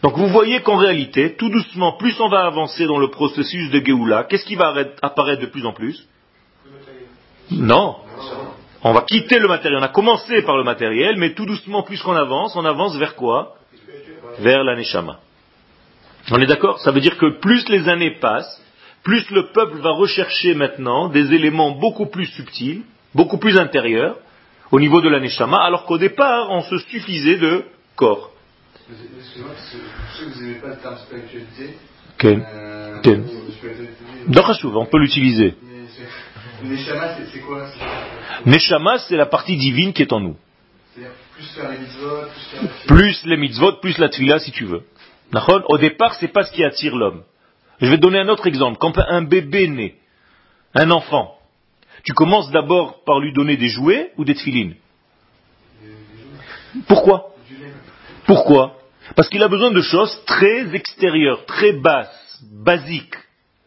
Donc 0.02 0.16
vous 0.16 0.28
voyez 0.28 0.60
qu'en 0.60 0.76
réalité, 0.76 1.34
tout 1.36 1.48
doucement, 1.48 1.92
plus 1.96 2.18
on 2.20 2.28
va 2.28 2.44
avancer 2.44 2.86
dans 2.86 2.98
le 2.98 3.08
processus 3.08 3.70
de 3.70 3.82
Géoula, 3.84 4.24
qu'est-ce 4.24 4.44
qui 4.44 4.54
va 4.54 4.74
apparaître 5.02 5.42
de 5.42 5.46
plus 5.46 5.64
en 5.64 5.72
plus? 5.72 6.06
Non. 7.50 7.96
On 8.86 8.92
va 8.92 9.00
quitter 9.00 9.38
le 9.38 9.48
matériel. 9.48 9.78
On 9.80 9.82
a 9.82 9.88
commencé 9.88 10.42
par 10.42 10.58
le 10.58 10.62
matériel, 10.62 11.16
mais 11.16 11.32
tout 11.32 11.46
doucement, 11.46 11.82
plus 11.82 12.00
qu'on 12.02 12.14
avance, 12.14 12.54
on 12.54 12.66
avance 12.66 12.96
vers 12.96 13.14
quoi? 13.14 13.56
Vers 14.40 14.62
la 14.62 14.76
On 16.30 16.38
est 16.38 16.46
d'accord? 16.46 16.78
Ça 16.80 16.92
veut 16.92 17.00
dire 17.00 17.16
que 17.16 17.38
plus 17.40 17.66
les 17.70 17.88
années 17.88 18.18
passent, 18.20 18.62
plus 19.02 19.28
le 19.30 19.46
peuple 19.52 19.78
va 19.78 19.92
rechercher 19.92 20.54
maintenant 20.54 21.08
des 21.08 21.32
éléments 21.32 21.70
beaucoup 21.70 22.06
plus 22.06 22.26
subtils, 22.26 22.82
beaucoup 23.14 23.38
plus 23.38 23.58
intérieurs, 23.58 24.18
au 24.70 24.78
niveau 24.78 25.00
de 25.00 25.08
la 25.08 25.20
alors 25.62 25.86
qu'au 25.86 25.98
départ, 25.98 26.50
on 26.50 26.60
se 26.62 26.78
suffisait 26.78 27.38
de 27.38 27.64
corps. 27.96 28.32
Excusez-moi, 28.90 29.52
je 30.18 30.24
vous 30.24 30.42
n'aimez 30.42 30.60
pas 30.60 30.68
le 30.68 30.76
terme 30.76 30.96
spiritualité. 30.98 31.78
Euh, 32.22 33.00
on 34.74 34.86
peut 34.86 34.98
l'utiliser. 34.98 35.54
C'est 37.32 37.40
quoi? 37.40 37.66
Neshama, 38.46 38.98
c'est 38.98 39.16
la 39.16 39.26
partie 39.26 39.56
divine 39.56 39.92
qui 39.92 40.02
est 40.02 40.12
en 40.12 40.20
nous. 40.20 40.36
Plus 42.86 43.24
les 43.24 43.36
mitzvot, 43.36 43.72
plus, 43.80 43.98
la 43.98 44.08
tfila 44.08 44.38
si 44.38 44.52
tu 44.52 44.64
veux. 44.64 44.82
Au 45.68 45.78
départ, 45.78 46.14
c'est 46.14 46.28
pas 46.28 46.44
ce 46.44 46.52
qui 46.52 46.62
attire 46.62 46.94
l'homme. 46.94 47.22
Je 47.80 47.86
vais 47.86 47.96
te 47.96 48.02
donner 48.02 48.20
un 48.20 48.28
autre 48.28 48.46
exemple. 48.46 48.78
Quand 48.78 48.96
un 48.98 49.22
bébé 49.22 49.68
naît, 49.68 49.96
un 50.74 50.90
enfant, 50.90 51.36
tu 52.04 52.12
commences 52.12 52.50
d'abord 52.50 53.02
par 53.04 53.18
lui 53.18 53.32
donner 53.32 53.56
des 53.56 53.68
jouets 53.68 54.12
ou 54.16 54.24
des 54.24 54.34
tfilines? 54.34 54.76
Pourquoi? 56.86 57.34
Pourquoi? 58.26 58.78
Parce 59.16 59.28
qu'il 59.28 59.42
a 59.42 59.48
besoin 59.48 59.70
de 59.70 59.80
choses 59.80 60.24
très 60.26 60.74
extérieures, 60.74 61.44
très 61.46 61.72
basses, 61.72 62.42
basiques 62.42 63.16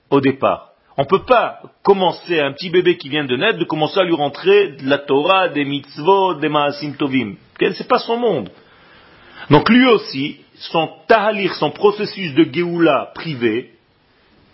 au 0.09 0.21
départ. 0.21 0.71
On 0.97 1.03
ne 1.03 1.07
peut 1.07 1.25
pas 1.25 1.61
commencer 1.83 2.39
un 2.39 2.53
petit 2.53 2.71
bébé 2.71 2.97
qui 2.97 3.09
vient 3.09 3.25
de 3.25 3.37
naître 3.37 3.59
de 3.59 3.65
commencer 3.65 3.99
à 3.99 4.03
lui 4.03 4.15
rentrer 4.15 4.75
la 4.83 4.97
Torah, 4.97 5.49
des 5.49 5.63
mitzvot, 5.63 6.35
des 6.35 6.49
maasim 6.49 6.93
tovim. 6.93 7.35
C'est 7.59 7.87
pas 7.87 7.99
son 7.99 8.17
monde. 8.17 8.49
Donc 9.51 9.69
lui 9.69 9.85
aussi, 9.85 10.37
son 10.55 10.89
tahalir, 11.07 11.53
son 11.55 11.69
processus 11.69 12.33
de 12.33 12.51
Géoula 12.51 13.11
privé, 13.13 13.73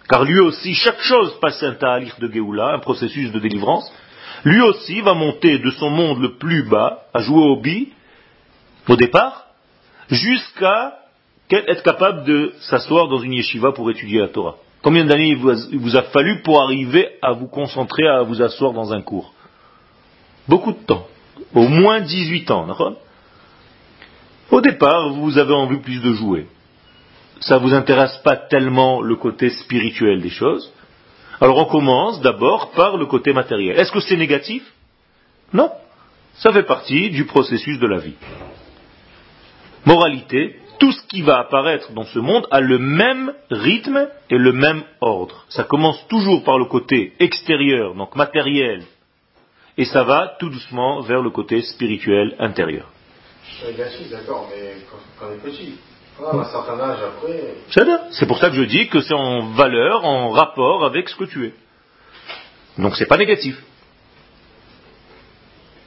car 0.10 0.26
lui 0.26 0.40
aussi, 0.42 0.74
chaque 0.74 1.00
chose 1.02 1.40
passe 1.40 1.64
un 1.64 1.76
tahalir 1.76 2.16
de 2.20 2.30
Géoula, 2.30 2.74
un 2.74 2.80
processus 2.80 3.32
de 3.32 3.40
délivrance, 3.40 3.90
lui 4.44 4.60
aussi 4.62 5.00
va 5.00 5.14
monter 5.14 5.60
de 5.60 5.70
son 5.72 5.90
monde 5.90 6.22
le 6.22 6.38
plus 6.38 6.64
bas, 6.64 7.04
à 7.14 7.22
jouer 7.22 7.42
au 7.42 7.62
bi, 7.62 7.94
au 8.90 8.98
départ, 8.98 9.46
jusqu'à 10.10 11.00
être 11.50 11.84
capable 11.84 12.26
de 12.26 12.54
s'asseoir 12.62 13.08
dans 13.08 13.20
une 13.20 13.34
yeshiva 13.34 13.72
pour 13.72 13.90
étudier 13.90 14.20
la 14.20 14.28
Torah. 14.28 14.58
Combien 14.84 15.06
d'années 15.06 15.30
il 15.30 15.80
vous 15.80 15.96
a 15.96 16.04
fallu 16.04 16.42
pour 16.42 16.62
arriver 16.62 17.12
à 17.22 17.32
vous 17.32 17.48
concentrer, 17.48 18.06
à 18.06 18.22
vous 18.24 18.42
asseoir 18.42 18.74
dans 18.74 18.92
un 18.92 19.02
cours? 19.02 19.34
Beaucoup 20.48 20.74
de 20.74 20.86
temps. 20.86 21.08
Au 21.56 21.70
moins 21.70 22.02
18 22.02 22.52
ans, 22.52 22.68
Au 24.52 24.62
départ, 24.62 25.14
vous 25.14 25.38
avez 25.38 25.54
envie 25.54 25.80
plus 25.80 26.02
de 26.02 26.12
jouer. 26.14 26.48
Ça 27.40 27.56
ne 27.56 27.62
vous 27.62 27.74
intéresse 27.74 28.18
pas 28.26 28.36
tellement 28.36 29.02
le 29.02 29.16
côté 29.16 29.50
spirituel 29.52 30.22
des 30.22 30.30
choses. 30.30 30.72
Alors 31.40 31.58
on 31.58 31.66
commence 31.66 32.20
d'abord 32.20 32.72
par 32.72 32.98
le 32.98 33.06
côté 33.06 33.32
matériel. 33.32 33.80
Est-ce 33.80 33.92
que 33.92 34.02
c'est 34.02 34.18
négatif? 34.18 34.64
Non. 35.54 35.72
Ça 36.36 36.52
fait 36.52 36.64
partie 36.64 37.10
du 37.10 37.24
processus 37.26 37.80
de 37.80 37.88
la 37.88 38.00
vie. 38.00 38.16
Moralité, 39.86 40.58
tout 40.84 40.92
ce 40.92 41.08
qui 41.08 41.22
va 41.22 41.40
apparaître 41.40 41.94
dans 41.94 42.04
ce 42.04 42.20
monde 42.20 42.46
a 42.52 42.60
le 42.60 42.78
même 42.78 43.34
rythme 43.50 44.10
et 44.30 44.38
le 44.38 44.52
même 44.52 44.84
ordre. 45.00 45.46
Ça 45.48 45.64
commence 45.64 46.06
toujours 46.10 46.44
par 46.44 46.60
le 46.60 46.66
côté 46.66 47.14
extérieur, 47.22 47.96
donc 47.96 48.18
matériel, 48.18 48.84
et 49.78 49.86
ça 49.86 50.04
va 50.04 50.36
tout 50.40 50.50
doucement 50.50 51.00
vers 51.00 51.22
le 51.22 51.30
côté 51.30 51.62
spirituel 51.62 52.36
intérieur. 52.38 52.92
d'accord, 54.12 54.50
mais 54.54 54.76
quand, 54.92 55.26
on 55.26 55.32
est 55.32 55.38
petit, 55.38 55.76
quand 56.18 56.32
on 56.34 56.40
a 56.40 56.42
un 56.42 56.52
certain 56.52 56.78
âge 56.82 57.00
après. 57.02 58.10
C'est 58.12 58.28
pour 58.28 58.40
ça 58.40 58.50
que 58.50 58.58
je 58.58 58.64
dis 58.64 58.90
que 58.90 59.00
c'est 59.00 59.14
en 59.14 59.52
valeur, 59.54 60.04
en 60.04 60.32
rapport 60.32 60.84
avec 60.84 61.08
ce 61.08 61.16
que 61.16 61.24
tu 61.24 61.46
es. 61.46 61.54
Donc 62.78 62.98
c'est 62.98 63.08
pas 63.08 63.18
négatif. 63.18 63.56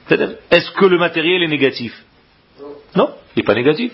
Est-ce 0.09 0.71
que 0.71 0.85
le 0.85 0.97
matériel 0.97 1.43
est 1.43 1.47
négatif? 1.47 1.93
Non, 2.59 2.75
non 2.95 3.09
il 3.35 3.41
n'est 3.41 3.45
pas 3.45 3.53
négatif. 3.53 3.93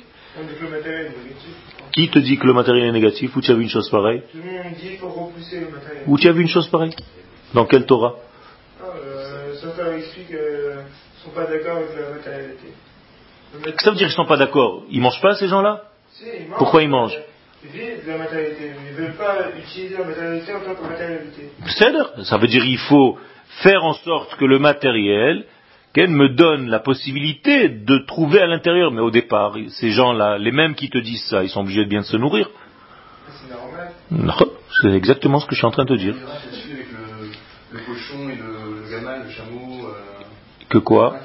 Qui 1.91 2.09
te 2.09 2.19
dit 2.19 2.37
que 2.37 2.47
le 2.47 2.53
matériel 2.53 2.87
est 2.87 2.91
négatif 2.91 3.35
Où 3.35 3.41
tu 3.41 3.51
as 3.51 3.55
vu 3.55 3.63
une 3.63 3.69
chose 3.69 3.89
pareille 3.89 4.23
Tout 4.31 4.37
le 4.37 4.51
monde 4.51 4.73
dit 4.73 4.89
qu'il 4.89 4.97
faut 4.97 5.09
repousser 5.09 5.59
le 5.59 5.69
matériel. 5.69 6.03
Où 6.07 6.17
tu 6.17 6.27
as 6.27 6.31
vu 6.31 6.41
une 6.41 6.49
chose 6.49 6.67
pareille 6.69 6.95
Dans 7.53 7.65
quel 7.65 7.85
Torah 7.85 8.15
ah, 8.81 8.85
euh, 8.97 9.97
explique 9.97 10.27
qu'ils 10.27 10.35
ne 10.35 11.23
sont 11.23 11.29
pas 11.35 11.45
d'accord 11.45 11.77
avec 11.77 11.89
la 11.95 12.15
matérialité. 12.15 12.67
Ça 13.79 13.91
veut 13.91 13.95
dire 13.95 14.07
qu'ils 14.07 14.07
ne 14.07 14.23
sont 14.23 14.25
pas 14.25 14.37
d'accord. 14.37 14.83
Ils 14.89 14.97
ne 14.97 15.03
mangent 15.03 15.21
pas 15.21 15.35
ces 15.35 15.47
gens-là 15.47 15.83
si, 16.11 16.23
ils 16.25 16.49
mangent, 16.49 16.57
Pourquoi 16.57 16.83
ils 16.83 16.89
mangent 16.89 17.19
de 17.63 18.09
la 18.09 18.17
matérialité. 18.17 18.71
Ils 18.89 18.91
ne 18.91 18.97
veulent 18.97 19.15
pas 19.15 19.49
utiliser 19.57 19.97
la 19.97 20.03
matérialité 20.05 20.53
en 20.53 20.59
tant 20.59 20.75
que 20.75 20.89
matérialité. 20.89 21.49
Ça 22.23 22.37
veut 22.37 22.47
dire 22.47 22.63
qu'il 22.63 22.77
faut 22.77 23.17
faire 23.61 23.83
en 23.85 23.93
sorte 23.93 24.35
que 24.35 24.45
le 24.45 24.59
matériel 24.59 25.37
qu'elle 25.37 25.45
me 25.95 26.29
donne 26.29 26.69
la 26.69 26.79
possibilité 26.79 27.69
de 27.69 27.99
trouver 27.99 28.39
à 28.39 28.47
l'intérieur. 28.47 28.91
Mais 28.91 29.01
au 29.01 29.11
départ, 29.11 29.55
ces 29.69 29.91
gens-là, 29.91 30.37
les 30.37 30.51
mêmes 30.51 30.75
qui 30.75 30.89
te 30.89 30.97
disent 30.97 31.23
ça, 31.25 31.43
ils 31.43 31.49
sont 31.49 31.61
obligés 31.61 31.85
de 31.85 31.89
bien 31.89 32.03
se 32.03 32.17
nourrir. 32.17 32.49
Non, 34.11 34.33
c'est 34.81 34.91
exactement 34.91 35.39
ce 35.39 35.45
que 35.45 35.55
je 35.55 35.59
suis 35.59 35.67
en 35.67 35.71
train 35.71 35.85
de 35.85 35.95
te 35.95 35.99
dire. 35.99 36.15
Le, 37.71 37.79
cochon 37.79 38.29
et 38.29 38.35
le, 38.35 38.91
gamin, 38.91 39.23
le 39.23 39.29
chameau. 39.31 39.87
Euh, 39.87 40.13
que 40.69 40.77
quoi 40.77 41.15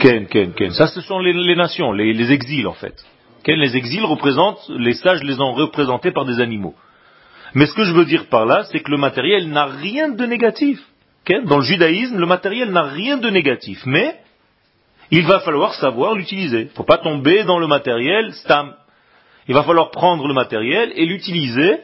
Ken, 0.00 0.26
Ken, 0.26 0.52
Ken. 0.52 0.70
Ça, 0.72 0.86
ce 0.86 1.00
sont 1.00 1.18
les, 1.18 1.56
nations, 1.56 1.92
les, 1.92 2.32
exils 2.32 2.66
en 2.66 2.72
fait. 2.72 2.94
Ken, 3.44 3.58
les 3.58 3.76
exils 3.76 4.04
représentent, 4.04 4.68
les 4.68 4.94
sages 4.94 5.22
les 5.22 5.40
ont 5.40 5.52
représentés 5.52 6.10
par 6.10 6.24
des 6.24 6.40
animaux. 6.40 6.74
Mais 7.54 7.66
ce 7.66 7.74
que 7.74 7.84
je 7.84 7.92
veux 7.92 8.04
dire 8.04 8.26
par 8.26 8.46
là, 8.46 8.64
c'est 8.70 8.80
que 8.80 8.90
le 8.90 8.96
matériel 8.96 9.48
n'a 9.48 9.66
rien 9.66 10.10
de 10.10 10.26
négatif. 10.26 10.80
Dans 11.44 11.58
le 11.58 11.64
judaïsme, 11.64 12.18
le 12.18 12.26
matériel 12.26 12.70
n'a 12.70 12.84
rien 12.84 13.16
de 13.16 13.28
négatif, 13.30 13.82
mais 13.84 14.20
il 15.10 15.26
va 15.26 15.40
falloir 15.40 15.74
savoir 15.74 16.14
l'utiliser. 16.14 16.60
Il 16.62 16.66
ne 16.66 16.70
faut 16.70 16.84
pas 16.84 16.98
tomber 16.98 17.44
dans 17.44 17.58
le 17.58 17.66
matériel 17.66 18.32
stam. 18.34 18.74
Il 19.48 19.54
va 19.54 19.62
falloir 19.62 19.90
prendre 19.90 20.26
le 20.26 20.34
matériel 20.34 20.92
et 20.94 21.04
l'utiliser 21.04 21.80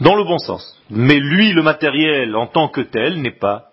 dans 0.00 0.16
le 0.16 0.24
bon 0.24 0.38
sens. 0.38 0.80
Mais 0.88 1.18
lui, 1.18 1.52
le 1.52 1.62
matériel 1.62 2.34
en 2.36 2.46
tant 2.46 2.68
que 2.68 2.80
tel, 2.80 3.20
n'est 3.20 3.38
pas 3.38 3.70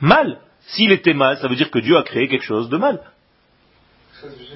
mal. 0.00 0.38
S'il 0.66 0.92
était 0.92 1.14
mal, 1.14 1.38
ça 1.38 1.48
veut 1.48 1.56
dire 1.56 1.70
que 1.70 1.78
Dieu 1.78 1.96
a 1.96 2.02
créé 2.02 2.28
quelque 2.28 2.44
chose 2.44 2.68
de 2.68 2.76
mal. 2.76 3.00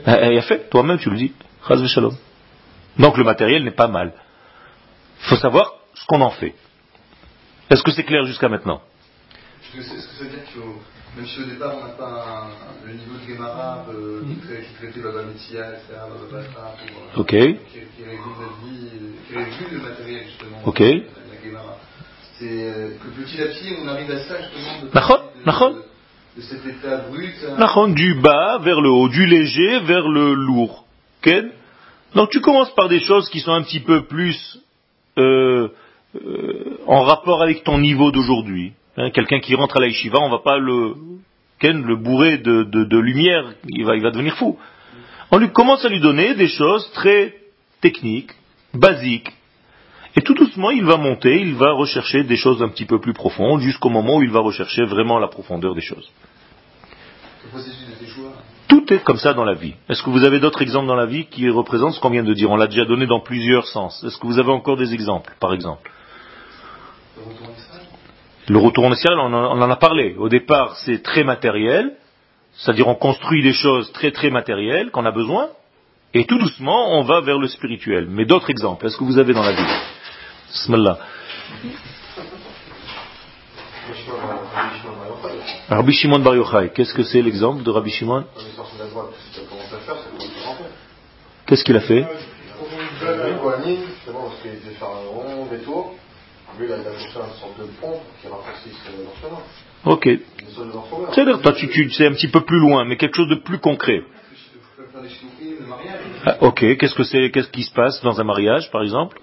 Il 0.06 0.38
a 0.38 0.42
fait, 0.42 0.68
toi-même 0.70 0.98
tu 0.98 1.10
le 1.10 1.16
dis. 1.16 1.32
Donc 2.98 3.16
le 3.16 3.24
matériel 3.24 3.64
n'est 3.64 3.72
pas 3.72 3.88
mal. 3.88 4.12
Il 5.22 5.28
faut 5.28 5.36
savoir 5.36 5.72
ce 5.94 6.06
qu'on 6.06 6.20
en 6.20 6.30
fait. 6.30 6.54
Est-ce 7.70 7.82
que 7.82 7.90
c'est 7.90 8.04
clair 8.04 8.24
jusqu'à 8.24 8.48
maintenant? 8.48 8.80
Est-ce 9.80 10.08
que 10.08 10.14
ça 10.18 10.24
veut 10.24 10.30
dire 10.30 10.44
que 10.54 10.60
même 11.16 11.26
si 11.26 11.40
au 11.40 11.44
départ 11.44 11.74
on 11.76 11.86
n'a 11.86 11.92
pas 11.94 12.06
un, 12.06 12.86
le 12.86 12.92
niveau 12.92 13.14
de 13.14 13.32
Gemara 13.32 13.86
euh, 13.90 14.22
qui, 14.22 14.74
traitait 14.74 15.00
Baba 15.00 15.22
Metzia, 15.22 15.70
etc., 15.70 15.94
Baba 15.94 16.42
Batra, 16.42 16.74
pour, 17.14 17.22
euh, 17.22 17.24
qui, 17.24 17.78
qui 17.78 18.02
notre 18.04 18.64
vie, 18.64 18.90
qui 19.28 19.34
régule 19.34 19.78
le 19.78 19.88
matériel 19.88 20.24
justement, 20.26 20.58
Ok. 20.64 20.80
la, 20.80 20.88
la 20.88 21.44
Gemara. 21.44 21.78
C'est 22.38 22.44
euh, 22.44 22.90
que 22.98 23.22
petit 23.22 23.40
à 23.40 23.46
petit 23.46 23.74
on 23.82 23.88
arrive 23.88 24.10
à 24.10 24.18
ça 24.20 24.36
justement 24.42 24.82
de, 24.82 24.86
de, 24.88 25.74
de, 25.74 25.82
de 26.36 26.42
cet 26.42 26.66
état 26.66 26.96
brut. 27.08 27.34
Hein. 27.48 27.88
Du 27.94 28.14
bas 28.20 28.58
vers 28.58 28.80
le 28.80 28.90
haut, 28.90 29.08
du 29.08 29.24
léger 29.26 29.80
vers 29.80 30.08
le 30.08 30.34
lourd. 30.34 30.84
Okay 31.22 31.42
Donc 32.14 32.30
tu 32.30 32.40
commences 32.40 32.74
par 32.74 32.88
des 32.88 33.00
choses 33.00 33.28
qui 33.30 33.40
sont 33.40 33.52
un 33.52 33.62
petit 33.62 33.80
peu 33.80 34.06
plus 34.06 34.58
euh, 35.18 35.68
en 36.86 37.02
rapport 37.02 37.42
avec 37.42 37.64
ton 37.64 37.78
niveau 37.78 38.10
d'aujourd'hui. 38.10 38.74
Hein, 38.96 39.10
quelqu'un 39.10 39.40
qui 39.40 39.54
rentre 39.54 39.76
à 39.76 39.80
la 39.80 39.88
yeshiva, 39.88 40.18
on 40.20 40.28
ne 40.28 40.32
va 40.32 40.42
pas 40.42 40.58
le, 40.58 40.94
le 41.62 41.96
bourrer 41.96 42.38
de, 42.38 42.98
lumière, 42.98 43.52
il 43.68 43.84
va, 43.84 43.96
il 43.96 44.02
va 44.02 44.10
devenir 44.10 44.36
fou. 44.36 44.58
On 45.30 45.38
lui 45.38 45.50
commence 45.50 45.84
à 45.84 45.88
lui 45.88 46.00
donner 46.00 46.34
des 46.34 46.48
choses 46.48 46.90
très 46.92 47.34
techniques, 47.80 48.32
basique. 48.72 49.30
Et 50.16 50.22
tout 50.22 50.32
doucement, 50.32 50.70
il 50.70 50.84
va 50.84 50.96
monter, 50.96 51.40
il 51.40 51.54
va 51.56 51.72
rechercher 51.72 52.24
des 52.24 52.36
choses 52.36 52.62
un 52.62 52.68
petit 52.68 52.86
peu 52.86 53.00
plus 53.00 53.12
profondes, 53.12 53.60
jusqu'au 53.60 53.90
moment 53.90 54.16
où 54.16 54.22
il 54.22 54.30
va 54.30 54.40
rechercher 54.40 54.84
vraiment 54.84 55.18
la 55.18 55.28
profondeur 55.28 55.74
des 55.74 55.82
choses. 55.82 56.10
Tout 58.66 58.92
est 58.92 59.04
comme 59.04 59.18
ça 59.18 59.34
dans 59.34 59.44
la 59.44 59.54
vie. 59.54 59.74
Est-ce 59.88 60.02
que 60.02 60.10
vous 60.10 60.24
avez 60.24 60.40
d'autres 60.40 60.62
exemples 60.62 60.86
dans 60.86 60.96
la 60.96 61.06
vie 61.06 61.26
qui 61.26 61.48
représentent 61.50 61.94
ce 61.94 62.00
qu'on 62.00 62.10
vient 62.10 62.24
de 62.24 62.32
dire? 62.32 62.50
On 62.50 62.56
l'a 62.56 62.66
déjà 62.66 62.86
donné 62.86 63.06
dans 63.06 63.20
plusieurs 63.20 63.66
sens. 63.66 64.02
Est-ce 64.04 64.16
que 64.18 64.26
vous 64.26 64.38
avez 64.38 64.50
encore 64.50 64.76
des 64.78 64.94
exemples, 64.94 65.34
par 65.38 65.52
exemple? 65.52 65.90
Le 68.48 68.58
retour 68.58 68.84
en 68.84 68.92
Israël, 68.92 69.18
on 69.18 69.32
en 69.32 69.70
a 69.70 69.76
parlé. 69.76 70.14
Au 70.18 70.28
départ, 70.28 70.76
c'est 70.84 71.02
très 71.02 71.24
matériel, 71.24 71.96
c'est-à-dire 72.54 72.86
on 72.86 72.94
construit 72.94 73.42
des 73.42 73.52
choses 73.52 73.90
très 73.92 74.12
très 74.12 74.30
matérielles 74.30 74.90
qu'on 74.90 75.04
a 75.04 75.10
besoin, 75.10 75.48
et 76.14 76.24
tout 76.24 76.38
doucement, 76.38 76.96
on 76.98 77.02
va 77.02 77.20
vers 77.20 77.38
le 77.38 77.48
spirituel. 77.48 78.06
Mais 78.08 78.24
d'autres 78.24 78.50
exemples, 78.50 78.86
est-ce 78.86 78.96
que 78.96 79.04
vous 79.04 79.18
avez 79.18 79.34
dans 79.34 79.42
la 79.42 79.52
vie 79.52 79.64
Bismillah. 80.48 80.98
Rabbi 85.68 85.92
Shimon 85.92 86.20
Bar 86.20 86.36
Yochai, 86.36 86.70
qu'est-ce 86.74 86.94
que 86.94 87.02
c'est 87.02 87.22
l'exemple 87.22 87.62
de 87.64 87.70
Rabbi 87.70 87.90
Shimon 87.90 88.24
Qu'est-ce 91.46 91.64
qu'il 91.64 91.76
a 91.76 91.80
fait 91.80 92.06
Ok. 99.84 100.08
C'est-à-dire, 101.12 101.40
toi, 101.40 101.52
tu, 101.52 101.68
tu 101.68 101.90
c'est 101.90 102.06
un 102.06 102.12
petit 102.12 102.28
peu 102.28 102.40
plus 102.40 102.58
loin, 102.58 102.84
mais 102.84 102.96
quelque 102.96 103.16
chose 103.16 103.28
de 103.28 103.36
plus 103.36 103.58
concret. 103.58 104.02
Ah, 106.24 106.36
ok, 106.40 106.76
qu'est-ce 106.78 106.94
que 106.94 107.04
c'est, 107.04 107.30
qu'est-ce 107.30 107.48
qui 107.48 107.62
se 107.62 107.72
passe 107.72 108.02
dans 108.02 108.20
un 108.20 108.24
mariage, 108.24 108.70
par 108.70 108.82
exemple? 108.82 109.20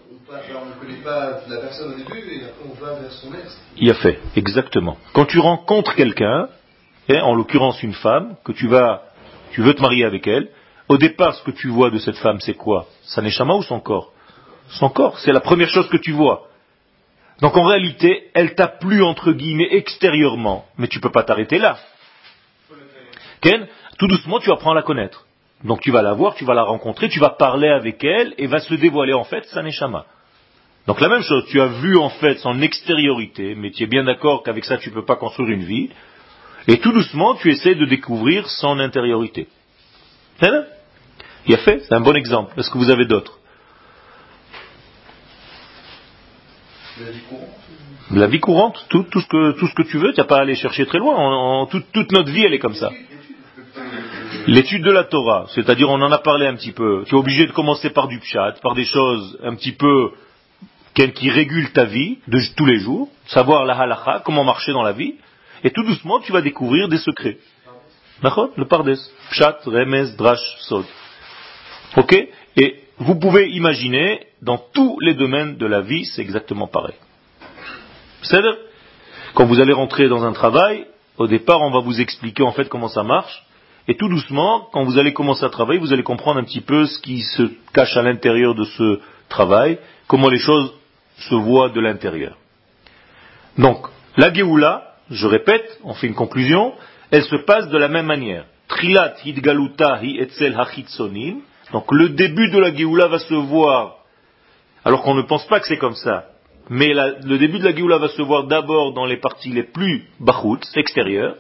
Il 3.78 3.90
a 3.90 3.94
fait, 3.96 4.20
exactement. 4.36 4.98
Quand 5.14 5.26
tu 5.26 5.40
rencontres 5.40 5.96
quelqu'un, 5.96 6.48
hein, 7.10 7.22
en 7.22 7.36
l'occurrence 7.36 7.82
une 7.84 7.94
femme, 7.94 8.36
que 8.44 8.52
tu 8.52 8.68
vas, 8.68 9.04
tu 9.52 9.62
veux 9.62 9.74
te 9.74 9.82
marier 9.82 10.06
avec 10.06 10.28
elle, 10.28 10.50
au 10.90 10.98
départ, 10.98 11.36
ce 11.36 11.44
que 11.44 11.52
tu 11.52 11.70
vois 11.70 11.90
de 11.90 11.98
cette 11.98 12.18
femme, 12.18 12.40
c'est 12.40 12.56
quoi? 12.56 12.88
Sa 13.04 13.22
neshama 13.22 13.56
ou 13.56 13.64
son 13.64 13.80
corps? 13.80 14.12
Son 14.70 14.90
corps, 14.90 15.20
c'est 15.20 15.32
la 15.32 15.40
première 15.40 15.70
chose 15.70 15.88
que 15.90 15.98
tu 15.98 16.12
vois. 16.12 16.48
Donc 17.42 17.58
en 17.58 17.64
réalité, 17.64 18.30
elle 18.34 18.56
t'a 18.56 18.68
plu 18.68 19.04
entre 19.04 19.32
guillemets 19.32 19.70
extérieurement, 19.72 20.66
mais 20.78 20.88
tu 20.88 21.00
ne 21.00 21.02
peux 21.02 21.12
pas 21.12 21.24
t'arrêter 21.24 21.58
là. 21.58 21.78
Ken, 23.42 23.68
tout 23.98 24.08
doucement, 24.08 24.40
tu 24.40 24.52
apprends 24.52 24.72
à 24.72 24.76
la 24.76 24.84
connaître. 24.84 25.26
Donc 25.64 25.82
tu 25.82 25.92
vas 25.92 26.02
la 26.02 26.14
voir, 26.14 26.36
tu 26.36 26.46
vas 26.46 26.54
la 26.54 26.64
rencontrer, 26.64 27.10
tu 27.10 27.20
vas 27.20 27.30
parler 27.30 27.70
avec 27.70 28.04
elle 28.04 28.34
et 28.38 28.48
va 28.48 28.60
se 28.60 28.74
dévoiler 28.74 29.14
en 29.14 29.24
fait 29.24 29.46
sa 29.46 29.62
neshama. 29.62 30.06
Donc 30.88 31.00
la 31.00 31.08
même 31.08 31.22
chose, 31.22 31.46
tu 31.48 31.62
as 31.62 31.68
vu 31.68 31.98
en 31.98 32.10
fait 32.10 32.38
son 32.40 32.62
extériorité, 32.62 33.56
mais 33.56 33.72
tu 33.72 33.84
es 33.84 33.88
bien 33.88 34.04
d'accord 34.04 34.44
qu'avec 34.44 34.66
ça 34.66 34.78
tu 34.78 34.90
ne 34.90 34.94
peux 34.94 35.06
pas 35.06 35.16
construire 35.16 35.50
une 35.50 35.64
vie, 35.64 35.90
et 36.68 36.80
tout 36.80 36.92
doucement 36.92 37.36
tu 37.36 37.50
essaies 37.50 37.76
de 37.76 37.86
découvrir 37.86 38.50
son 38.50 38.80
intériorité. 38.80 39.48
Il 41.46 41.54
a 41.54 41.58
fait, 41.60 41.80
c'est 41.82 41.94
un 41.94 42.02
bon 42.02 42.16
exemple. 42.16 42.60
Est-ce 42.60 42.70
que 42.70 42.78
vous 42.78 42.90
avez 42.90 43.06
d'autres? 43.06 43.40
La 47.00 47.12
vie 47.12 47.22
courante 47.28 47.50
La 48.12 48.28
vie 48.28 48.40
courante, 48.40 48.86
tout, 48.90 49.06
ce, 49.14 49.28
que, 49.28 49.52
tout 49.60 49.68
ce 49.68 49.74
que 49.74 49.84
tu 49.84 49.98
veux, 49.98 50.14
tu 50.14 50.20
n'as 50.20 50.28
pas 50.28 50.38
à 50.38 50.42
aller 50.42 50.56
chercher 50.56 50.86
très 50.86 51.00
loin. 51.00 51.16
En, 51.16 51.66
toute 51.66 52.12
notre 52.12 52.32
vie, 52.32 52.44
elle 52.44 52.54
est 52.54 52.60
comme 52.60 52.76
ça. 52.76 52.92
L'étude 54.46 54.84
de 54.84 54.92
la 54.92 55.06
Torah, 55.06 55.48
c'est-à-dire 55.56 55.90
on 55.90 56.02
en 56.02 56.12
a 56.12 56.18
parlé 56.18 56.46
un 56.46 56.56
petit 56.56 56.74
peu. 56.74 57.04
Tu 57.08 57.16
es 57.16 57.18
obligé 57.18 57.48
de 57.48 57.52
commencer 57.52 57.90
par 57.90 58.08
du 58.08 58.20
pshat, 58.20 58.56
par 58.62 58.76
des 58.76 58.86
choses 58.86 59.40
un 59.44 59.56
petit 59.56 59.72
peu 59.72 60.12
qui 60.94 61.30
régulent 61.30 61.72
ta 61.72 61.86
vie 61.86 62.20
de 62.28 62.40
tous 62.56 62.66
les 62.66 62.78
jours, 62.80 63.10
savoir 63.28 63.66
la 63.66 63.76
halacha, 63.76 64.22
comment 64.24 64.44
marcher 64.44 64.74
dans 64.74 64.84
la 64.84 64.92
vie, 64.92 65.16
et 65.64 65.72
tout 65.72 65.84
doucement 65.84 66.20
tu 66.20 66.32
vas 66.32 66.42
découvrir 66.42 66.88
des 66.90 66.98
secrets. 66.98 67.38
D'accord? 68.22 68.50
Le 68.56 68.66
pardes. 68.66 68.94
Pshat, 69.32 69.60
remez, 69.66 70.12
drash, 70.18 70.40
sod. 70.60 70.86
Ok? 71.98 72.16
Et 72.58 72.83
vous 72.98 73.16
pouvez 73.16 73.50
imaginer, 73.50 74.28
dans 74.42 74.58
tous 74.74 75.00
les 75.02 75.16
domaines 75.16 75.58
de 75.58 75.66
la 75.66 75.82
vie, 75.82 76.06
c'est 76.06 76.22
exactement 76.22 76.68
pareil. 76.68 76.96
C'est 78.22 78.42
Quand 79.34 79.46
vous 79.46 79.60
allez 79.60 79.74
rentrer 79.74 80.08
dans 80.08 80.24
un 80.24 80.32
travail, 80.32 80.86
au 81.18 81.28
départ, 81.28 81.62
on 81.62 81.72
va 81.72 81.80
vous 81.80 82.00
expliquer 82.00 82.44
en 82.44 82.52
fait 82.52 82.70
comment 82.70 82.88
ça 82.88 83.04
marche. 83.04 83.44
Et 83.88 83.96
tout 83.96 84.08
doucement, 84.08 84.68
quand 84.72 84.84
vous 84.84 84.98
allez 84.98 85.14
commencer 85.14 85.44
à 85.44 85.50
travailler, 85.50 85.80
vous 85.80 85.92
allez 85.92 86.04
comprendre 86.04 86.40
un 86.40 86.44
petit 86.44 86.62
peu 86.62 86.86
ce 86.86 87.00
qui 87.00 87.22
se 87.22 87.44
cache 87.74 87.98
à 87.98 88.02
l'intérieur 88.02 88.56
de 88.56 88.64
ce 88.64 89.00
travail, 89.28 89.78
comment 90.08 90.30
les 90.30 90.40
choses 90.40 90.74
se 91.18 91.36
voient 91.36 91.70
de 91.70 91.82
l'intérieur. 91.82 92.38
Donc, 93.58 93.88
la 94.16 94.34
Géoula, 94.34 94.96
je 95.10 95.28
répète, 95.28 95.80
on 95.84 95.94
fait 95.94 96.08
une 96.08 96.16
conclusion, 96.16 96.74
elle 97.12 97.24
se 97.24 97.36
passe 97.36 97.68
de 97.70 97.78
la 97.78 97.90
même 97.90 98.06
manière. 98.06 98.46
Trilat 98.68 99.16
hidgaluta 99.26 100.00
hi 100.02 100.18
etzel 100.20 100.56
hachitsonim. 100.58 101.42
Donc 101.74 101.92
le 101.92 102.10
début 102.10 102.50
de 102.50 102.60
la 102.60 102.74
Géoula 102.74 103.08
va 103.08 103.20
se 103.20 103.34
voir, 103.34 103.98
alors 104.86 105.02
qu'on 105.02 105.16
ne 105.16 105.24
pense 105.24 105.46
pas 105.48 105.60
que 105.60 105.68
c'est 105.68 105.78
comme 105.78 105.96
ça. 105.96 106.26
Mais 106.70 106.94
le 106.94 107.38
début 107.38 107.60
de 107.60 107.66
la 107.66 107.76
Géoula 107.76 107.98
va 107.98 108.08
se 108.10 108.22
voir 108.22 108.46
d'abord 108.46 108.94
dans 108.94 109.06
les 109.06 109.18
parties 109.18 109.52
les 109.52 109.64
plus 109.64 110.06
bachut, 110.20 110.62
extérieures. 110.76 111.36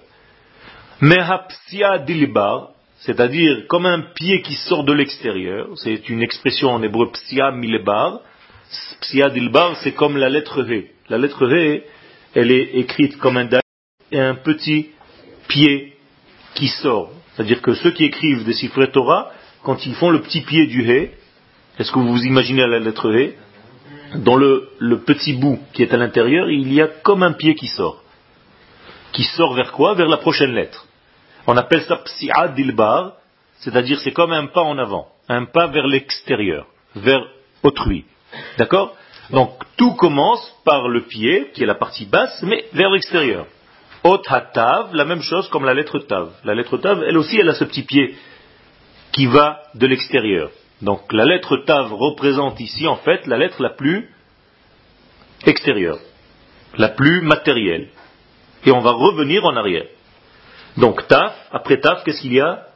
Mehapsia 1.01 1.99
dilibar, 1.99 2.71
c'est-à-dire 2.99 3.67
comme 3.67 3.85
un 3.85 4.01
pied 4.15 4.41
qui 4.41 4.55
sort 4.55 4.83
de 4.83 4.93
l'extérieur, 4.93 5.67
c'est 5.75 6.09
une 6.09 6.21
expression 6.21 6.71
en 6.71 6.81
hébreu 6.81 7.11
psia 7.11 7.51
milebar. 7.51 8.19
Psia 9.01 9.29
dilbar, 9.29 9.77
c'est 9.77 9.93
comme 9.93 10.17
la 10.17 10.29
lettre 10.29 10.63
Ré. 10.63 10.91
La 11.09 11.19
lettre 11.19 11.45
Ré, 11.45 11.85
elle 12.33 12.51
est 12.51 12.75
écrite 12.75 13.17
comme 13.17 13.37
un 13.37 14.35
petit 14.35 14.89
pied 15.47 15.93
qui 16.55 16.69
sort. 16.69 17.11
C'est-à-dire 17.35 17.61
que 17.61 17.75
ceux 17.75 17.91
qui 17.91 18.05
écrivent 18.05 18.45
des 18.45 18.53
chiffres 18.53 18.85
Torah, 18.85 19.31
quand 19.63 19.86
ils 19.86 19.95
font 19.95 20.12
le 20.12 20.21
petit 20.21 20.41
pied 20.41 20.67
du 20.67 20.89
Hé, 20.89 21.12
est-ce 21.80 21.91
que 21.91 21.99
vous 21.99 22.12
vous 22.12 22.26
imaginez 22.26 22.67
la 22.67 22.80
lettre 22.80 23.12
Hé 23.12 23.38
Dans 24.15 24.36
le, 24.36 24.69
petit 25.06 25.34
bout 25.34 25.60
qui 25.73 25.82
est 25.82 25.93
à 25.93 25.97
l'intérieur, 25.97 26.49
il 26.49 26.71
y 26.71 26.82
a 26.82 26.88
comme 26.88 27.23
un 27.23 27.34
pied 27.34 27.56
qui 27.56 27.67
sort. 27.67 28.04
Qui 29.13 29.23
sort 29.23 29.54
vers 29.54 29.71
quoi? 29.71 29.93
Vers 29.95 30.10
la 30.10 30.17
prochaine 30.17 30.54
lettre. 30.54 30.86
On 31.47 31.58
appelle 31.58 31.82
ça 31.84 31.97
psi'a 31.97 32.49
dilbar, 32.49 33.13
c'est-à-dire 33.60 33.99
c'est 33.99 34.12
comme 34.12 34.34
un 34.34 34.47
pas 34.47 34.62
en 34.62 34.78
avant, 34.78 35.08
un 35.30 35.45
pas 35.45 35.67
vers 35.67 35.88
l'extérieur, 35.88 36.67
vers 36.95 37.26
autrui. 37.63 38.06
D'accord? 38.58 38.95
Donc 39.30 39.52
tout 39.78 39.93
commence 39.93 40.45
par 40.65 40.88
le 40.89 41.02
pied, 41.04 41.52
qui 41.54 41.63
est 41.63 41.67
la 41.67 41.76
partie 41.76 42.06
basse, 42.06 42.43
mais 42.43 42.65
vers 42.73 42.89
l'extérieur. 42.89 43.45
Ot 44.04 44.21
hatav, 44.28 44.93
la 44.93 45.06
même 45.06 45.21
chose 45.21 45.47
comme 45.49 45.65
la 45.65 45.73
lettre 45.73 45.99
tav. 45.99 46.30
La 46.43 46.54
lettre 46.54 46.78
tav, 46.78 47.04
elle 47.08 47.17
aussi, 47.17 47.38
elle 47.38 47.49
a 47.49 47.54
ce 47.54 47.63
petit 47.63 47.84
pied 47.84 48.15
qui 49.13 49.28
va 49.28 49.63
de 49.76 49.88
l'extérieur. 49.88 50.52
Donc 50.82 51.13
la 51.13 51.23
lettre 51.23 51.58
tav 51.58 51.93
représente 51.93 52.60
ici 52.60 52.88
en 52.88 52.97
fait 52.97 53.26
la 53.28 53.38
lettre 53.38 53.62
la 53.62 53.69
plus 53.69 54.10
extérieure, 55.45 55.99
la 56.78 56.89
plus 56.89 57.21
matérielle. 57.21 57.89
Et 58.65 58.71
on 58.71 58.82
va 58.82 58.91
revenir 58.91 59.45
en 59.45 59.56
arrière. 59.56 59.86
Donc 60.78 61.08
taf, 61.08 61.34
après 61.52 61.80
taf, 61.80 62.04
qu'est-ce 62.04 62.21
qu'il 62.21 62.34
y 62.34 62.41
a? 62.41 62.67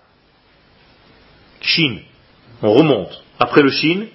Shin. 1.61 1.99
On 2.61 2.73
remonte. 2.73 3.23
Après 3.39 3.61
le 3.61 3.69
shin, 3.69 4.05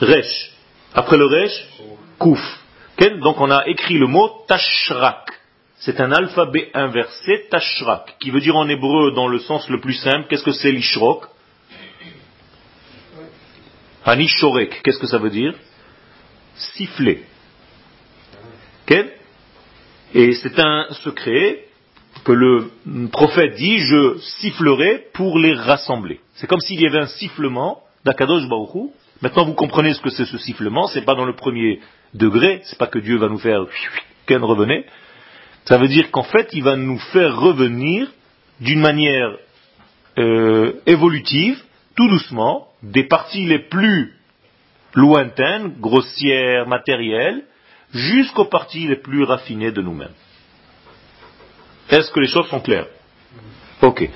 resh. 0.00 0.50
Après 0.94 1.16
le 1.16 1.26
resh, 1.26 1.66
kouf. 2.18 2.40
Donc 3.20 3.40
on 3.40 3.50
a 3.50 3.66
écrit 3.66 3.98
le 3.98 4.06
mot 4.06 4.44
tashrak. 4.46 5.35
C'est 5.78 6.00
un 6.00 6.10
alphabet 6.10 6.70
inversé, 6.74 7.46
tashrak, 7.50 8.16
qui 8.18 8.30
veut 8.30 8.40
dire 8.40 8.56
en 8.56 8.68
hébreu, 8.68 9.12
dans 9.12 9.28
le 9.28 9.38
sens 9.40 9.68
le 9.68 9.80
plus 9.80 9.94
simple, 9.94 10.26
qu'est-ce 10.28 10.44
que 10.44 10.52
c'est 10.52 10.72
l'ishrok? 10.72 11.26
Anishorek, 14.04 14.82
qu'est-ce 14.82 14.98
que 14.98 15.06
ça 15.06 15.18
veut 15.18 15.30
dire? 15.30 15.54
Siffler. 16.54 17.24
Et 20.14 20.32
c'est 20.34 20.58
un 20.58 20.86
secret 21.02 21.64
que 22.24 22.32
le 22.32 22.70
prophète 23.12 23.56
dit, 23.56 23.78
je 23.78 24.18
sifflerai 24.40 25.08
pour 25.12 25.38
les 25.38 25.52
rassembler. 25.52 26.20
C'est 26.36 26.46
comme 26.46 26.60
s'il 26.60 26.80
y 26.80 26.86
avait 26.86 27.00
un 27.00 27.06
sifflement 27.06 27.82
d'Akadosh. 28.04 28.44
Maintenant 29.20 29.44
vous 29.44 29.54
comprenez 29.54 29.92
ce 29.92 30.00
que 30.00 30.10
c'est 30.10 30.24
ce 30.24 30.38
sifflement, 30.38 30.86
c'est 30.86 31.04
pas 31.04 31.14
dans 31.14 31.24
le 31.24 31.34
premier 31.34 31.80
degré, 32.14 32.62
c'est 32.64 32.78
pas 32.78 32.86
que 32.86 32.98
Dieu 32.98 33.18
va 33.18 33.28
nous 33.28 33.38
faire 33.38 33.66
Ken 34.26 34.42
revenez. 34.42 34.86
Ça 35.66 35.78
veut 35.78 35.88
dire 35.88 36.10
qu'en 36.10 36.22
fait 36.22 36.48
il 36.52 36.62
va 36.62 36.76
nous 36.76 36.98
faire 36.98 37.36
revenir 37.36 38.08
d'une 38.60 38.80
manière 38.80 39.36
euh, 40.18 40.80
évolutive, 40.86 41.62
tout 41.96 42.08
doucement, 42.08 42.68
des 42.82 43.04
parties 43.04 43.46
les 43.46 43.58
plus 43.68 44.14
lointaines, 44.94 45.74
grossières, 45.78 46.66
matérielles, 46.66 47.42
jusqu'aux 47.92 48.46
parties 48.46 48.86
les 48.86 48.96
plus 48.96 49.24
raffinées 49.24 49.72
de 49.72 49.82
nous-mêmes. 49.82 50.14
Est-ce 51.90 52.10
que 52.10 52.20
les 52.20 52.28
choses 52.28 52.48
sont 52.48 52.60
claires? 52.60 52.86
Ok. 53.82 54.08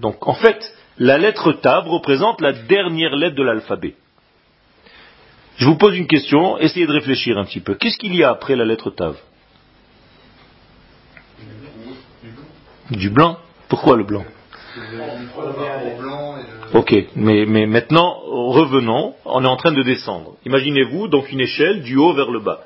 Donc 0.00 0.26
en 0.26 0.34
fait, 0.34 0.74
la 0.98 1.16
lettre 1.16 1.52
Tav 1.52 1.86
représente 1.86 2.40
la 2.40 2.52
dernière 2.52 3.14
lettre 3.14 3.36
de 3.36 3.42
l'alphabet. 3.42 3.94
Je 5.58 5.66
vous 5.66 5.76
pose 5.76 5.96
une 5.96 6.06
question, 6.06 6.56
essayez 6.58 6.86
de 6.86 6.92
réfléchir 6.92 7.36
un 7.36 7.44
petit 7.44 7.58
peu. 7.60 7.74
Qu'est-ce 7.74 7.98
qu'il 7.98 8.14
y 8.14 8.22
a 8.22 8.30
après 8.30 8.54
la 8.54 8.64
lettre 8.64 8.90
Tav? 8.90 9.16
Du 12.92 13.10
blanc. 13.10 13.38
Pourquoi 13.68 13.96
le 13.96 14.04
blanc? 14.04 14.24
Ok, 16.74 16.94
mais, 17.16 17.44
maintenant, 17.66 18.20
revenons, 18.24 19.14
on 19.24 19.44
est 19.44 19.48
en 19.48 19.56
train 19.56 19.72
de 19.72 19.82
descendre. 19.82 20.36
Imaginez-vous 20.46 21.08
donc 21.08 21.32
une 21.32 21.40
échelle 21.40 21.82
du 21.82 21.96
haut 21.96 22.14
vers 22.14 22.30
le 22.30 22.38
bas. 22.38 22.60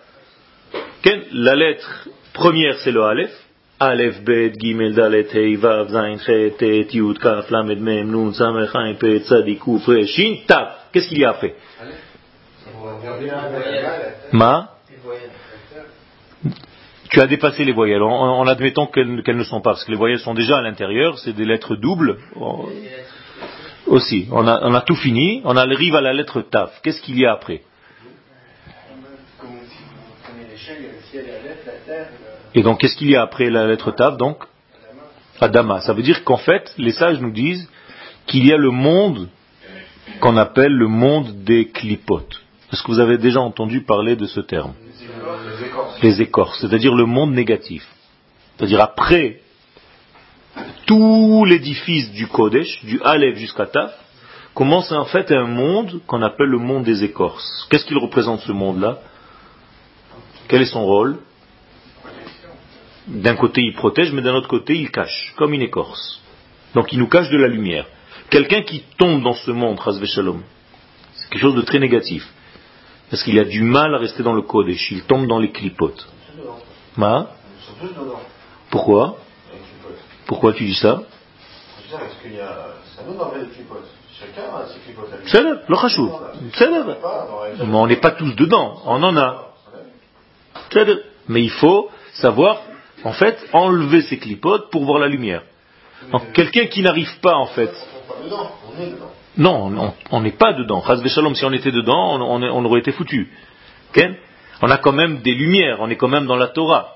La 1.33 1.57
lettre 1.57 2.09
première, 2.35 2.76
c'est 2.81 2.92
le 2.92 3.02
Aleph. 3.02 3.33
Aleph, 3.81 4.22
Bet, 4.22 4.52
Gimel, 4.61 4.94
Dalet, 4.94 5.26
Hei, 5.33 5.57
Vav, 5.57 5.88
Zain, 5.88 6.18
Chet, 6.18 6.57
Tet, 6.59 6.88
Kaf, 7.20 7.50
Lamed, 7.50 7.81
Mem, 7.81 8.11
Nun, 8.11 8.33
Samech, 8.33 8.98
Pet, 9.00 9.20
Tzadik, 9.20 9.61
Kuf, 9.61 9.88
Shin, 10.07 10.37
Tav. 10.46 10.68
Qu'est-ce 10.92 11.09
qu'il 11.09 11.18
y 11.20 11.24
a 11.24 11.31
après? 11.31 11.55
Ma? 14.33 14.71
Tu 17.11 17.21
as 17.21 17.27
dépassé 17.27 17.64
les 17.64 17.73
voyelles, 17.73 18.03
en, 18.03 18.47
admettant 18.47 18.87
qu'elles 18.87 19.37
ne 19.37 19.45
sont 19.45 19.61
pas, 19.61 19.73
parce 19.73 19.85
que 19.85 19.90
les 19.90 19.99
voyelles 19.99 20.18
sont 20.18 20.35
déjà 20.35 20.59
à 20.59 20.62
l'intérieur, 20.62 21.18
c'est 21.18 21.35
des 21.35 21.45
lettres 21.45 21.77
doubles. 21.77 22.18
Aussi, 23.87 24.29
on 24.33 24.47
a, 24.47 24.81
tout 24.81 24.95
fini, 24.95 25.42
on 25.45 25.57
arrive 25.57 25.95
à 25.95 26.01
la 26.01 26.14
lettre 26.14 26.40
Taf. 26.40 26.81
Qu'est-ce 26.83 27.03
qu'il 27.03 27.18
y 27.18 27.27
a 27.27 27.33
après? 27.33 27.62
Et 32.55 32.62
donc, 32.62 32.81
qu'est-ce 32.81 32.97
qu'il 32.97 33.11
y 33.11 33.16
a 33.16 33.23
après 33.23 33.51
la 33.51 33.66
lettre 33.66 33.90
Taf, 33.92 34.16
donc? 34.16 34.45
Adama. 35.40 35.81
Ça 35.81 35.92
veut 35.92 36.03
dire 36.03 36.25
qu'en 36.25 36.37
fait, 36.37 36.73
les 36.79 36.92
sages 36.92 37.21
nous 37.21 37.33
disent 37.33 37.68
qu'il 38.27 38.47
y 38.47 38.53
a 38.53 38.57
le 38.57 38.71
monde 38.71 39.29
qu'on 40.21 40.37
appelle 40.37 40.73
le 40.73 40.88
monde 40.88 41.45
des 41.45 41.68
clipotes. 41.68 42.40
Est-ce 42.72 42.82
que 42.82 42.90
vous 42.90 43.00
avez 43.00 43.18
déjà 43.18 43.40
entendu 43.40 43.82
parler 43.82 44.16
de 44.16 44.26
ce 44.26 44.40
terme 44.40 44.72
Les 46.02 46.22
écorces, 46.22 46.58
c'est-à-dire 46.61 46.94
le 46.94 47.04
monde 47.04 47.32
négatif. 47.35 47.87
C'est-à-dire 48.56 48.80
après 48.80 49.40
tout 50.87 51.44
l'édifice 51.46 52.11
du 52.12 52.26
Kodesh, 52.26 52.82
du 52.85 53.00
Aleph 53.02 53.37
jusqu'à 53.37 53.66
Taf, 53.66 53.92
commence 54.54 54.90
en 54.90 55.04
fait 55.04 55.30
un 55.32 55.46
monde 55.46 56.00
qu'on 56.06 56.22
appelle 56.22 56.48
le 56.48 56.58
monde 56.58 56.85
des 56.85 57.04
écorces. 57.04 57.66
Qu'est-ce 57.70 57.85
qu'il 57.85 57.98
représente 57.98 58.40
ce 58.40 58.52
monde-là? 58.52 59.00
Quel 60.48 60.62
est 60.62 60.66
son 60.66 60.85
rôle? 60.85 61.18
D'un 63.06 63.37
côté 63.37 63.62
il 63.62 63.74
protège, 63.74 64.12
mais 64.12 64.22
d'un 64.22 64.35
autre 64.35 64.48
côté 64.48 64.74
il 64.74 64.90
cache, 64.90 65.35
comme 65.37 65.52
une 65.52 65.62
écorce. 65.62 66.22
Donc 66.74 66.92
il 66.92 66.98
nous 66.98 67.08
cache 67.08 67.28
de 67.30 67.37
la 67.37 67.48
lumière. 67.48 67.87
Quelqu'un 68.30 68.62
qui 68.62 68.82
tombe 68.96 69.22
dans 69.22 69.35
ce 69.35 69.50
monde, 69.50 69.78
Shalom, 70.06 70.42
c'est 71.14 71.28
quelque 71.28 71.42
chose 71.42 71.54
de 71.54 71.62
très 71.62 71.78
négatif. 71.78 72.26
Parce 73.12 73.25
qu'il 73.25 73.38
a 73.38 73.44
du 73.44 73.62
mal 73.62 73.94
à 73.94 73.98
rester 73.98 74.22
dans 74.22 74.33
le 74.33 74.40
Kodesh. 74.40 74.90
Il 74.90 75.03
tombe 75.03 75.27
dans 75.27 75.38
les 75.38 75.53
clipotes. 75.53 76.09
Ma? 76.96 77.27
Pourquoi? 78.70 79.18
Pourquoi 80.25 80.55
tu 80.55 80.64
dis 80.64 80.75
ça? 80.75 81.03
Parce 81.90 82.14
qu'il 82.22 82.33
y 82.33 82.40
a... 82.40 82.68
Chacun 84.18 84.57
a 84.57 84.66
ses 84.66 84.79
clipotes. 84.81 85.68
le 85.68 85.75
rachou. 85.77 86.11
Mais 87.59 87.77
on 87.77 87.87
n'est 87.87 88.01
pas 88.01 88.12
tous 88.12 88.35
dedans. 88.35 88.81
On 88.87 89.03
en 89.03 89.14
a. 89.18 89.48
Mais 91.29 91.42
il 91.42 91.51
faut 91.51 91.90
savoir, 92.14 92.62
en 93.05 93.12
fait, 93.12 93.38
enlever 93.53 94.01
ses 94.01 94.16
clipotes 94.16 94.70
pour 94.70 94.87
voir 94.87 94.98
la 94.98 95.09
lumière. 95.09 95.42
Quelqu'un 96.33 96.64
qui 96.64 96.81
n'arrive 96.81 97.20
pas, 97.20 97.35
en 97.35 97.48
fait. 97.48 97.75
On 98.09 98.81
est 98.81 98.87
dedans. 98.87 99.11
Non, 99.38 99.95
on 100.11 100.21
n'est 100.21 100.33
pas 100.33 100.53
dedans. 100.53 100.83
Shalom, 100.83 101.35
si 101.35 101.45
on 101.45 101.53
était 101.53 101.73
dedans, 101.73 102.21
on, 102.21 102.64
aurait 102.64 102.81
été 102.81 102.92
foutu. 102.92 103.31
on 104.61 104.71
a 104.71 104.79
quand 104.79 104.92
même 104.92 105.18
des 105.23 105.35
lumières, 105.35 105.79
on 105.81 105.88
est 105.88 105.97
quand 105.97 106.09
même 106.09 106.27
dans 106.27 106.37
la 106.37 106.49
Torah. 106.49 106.88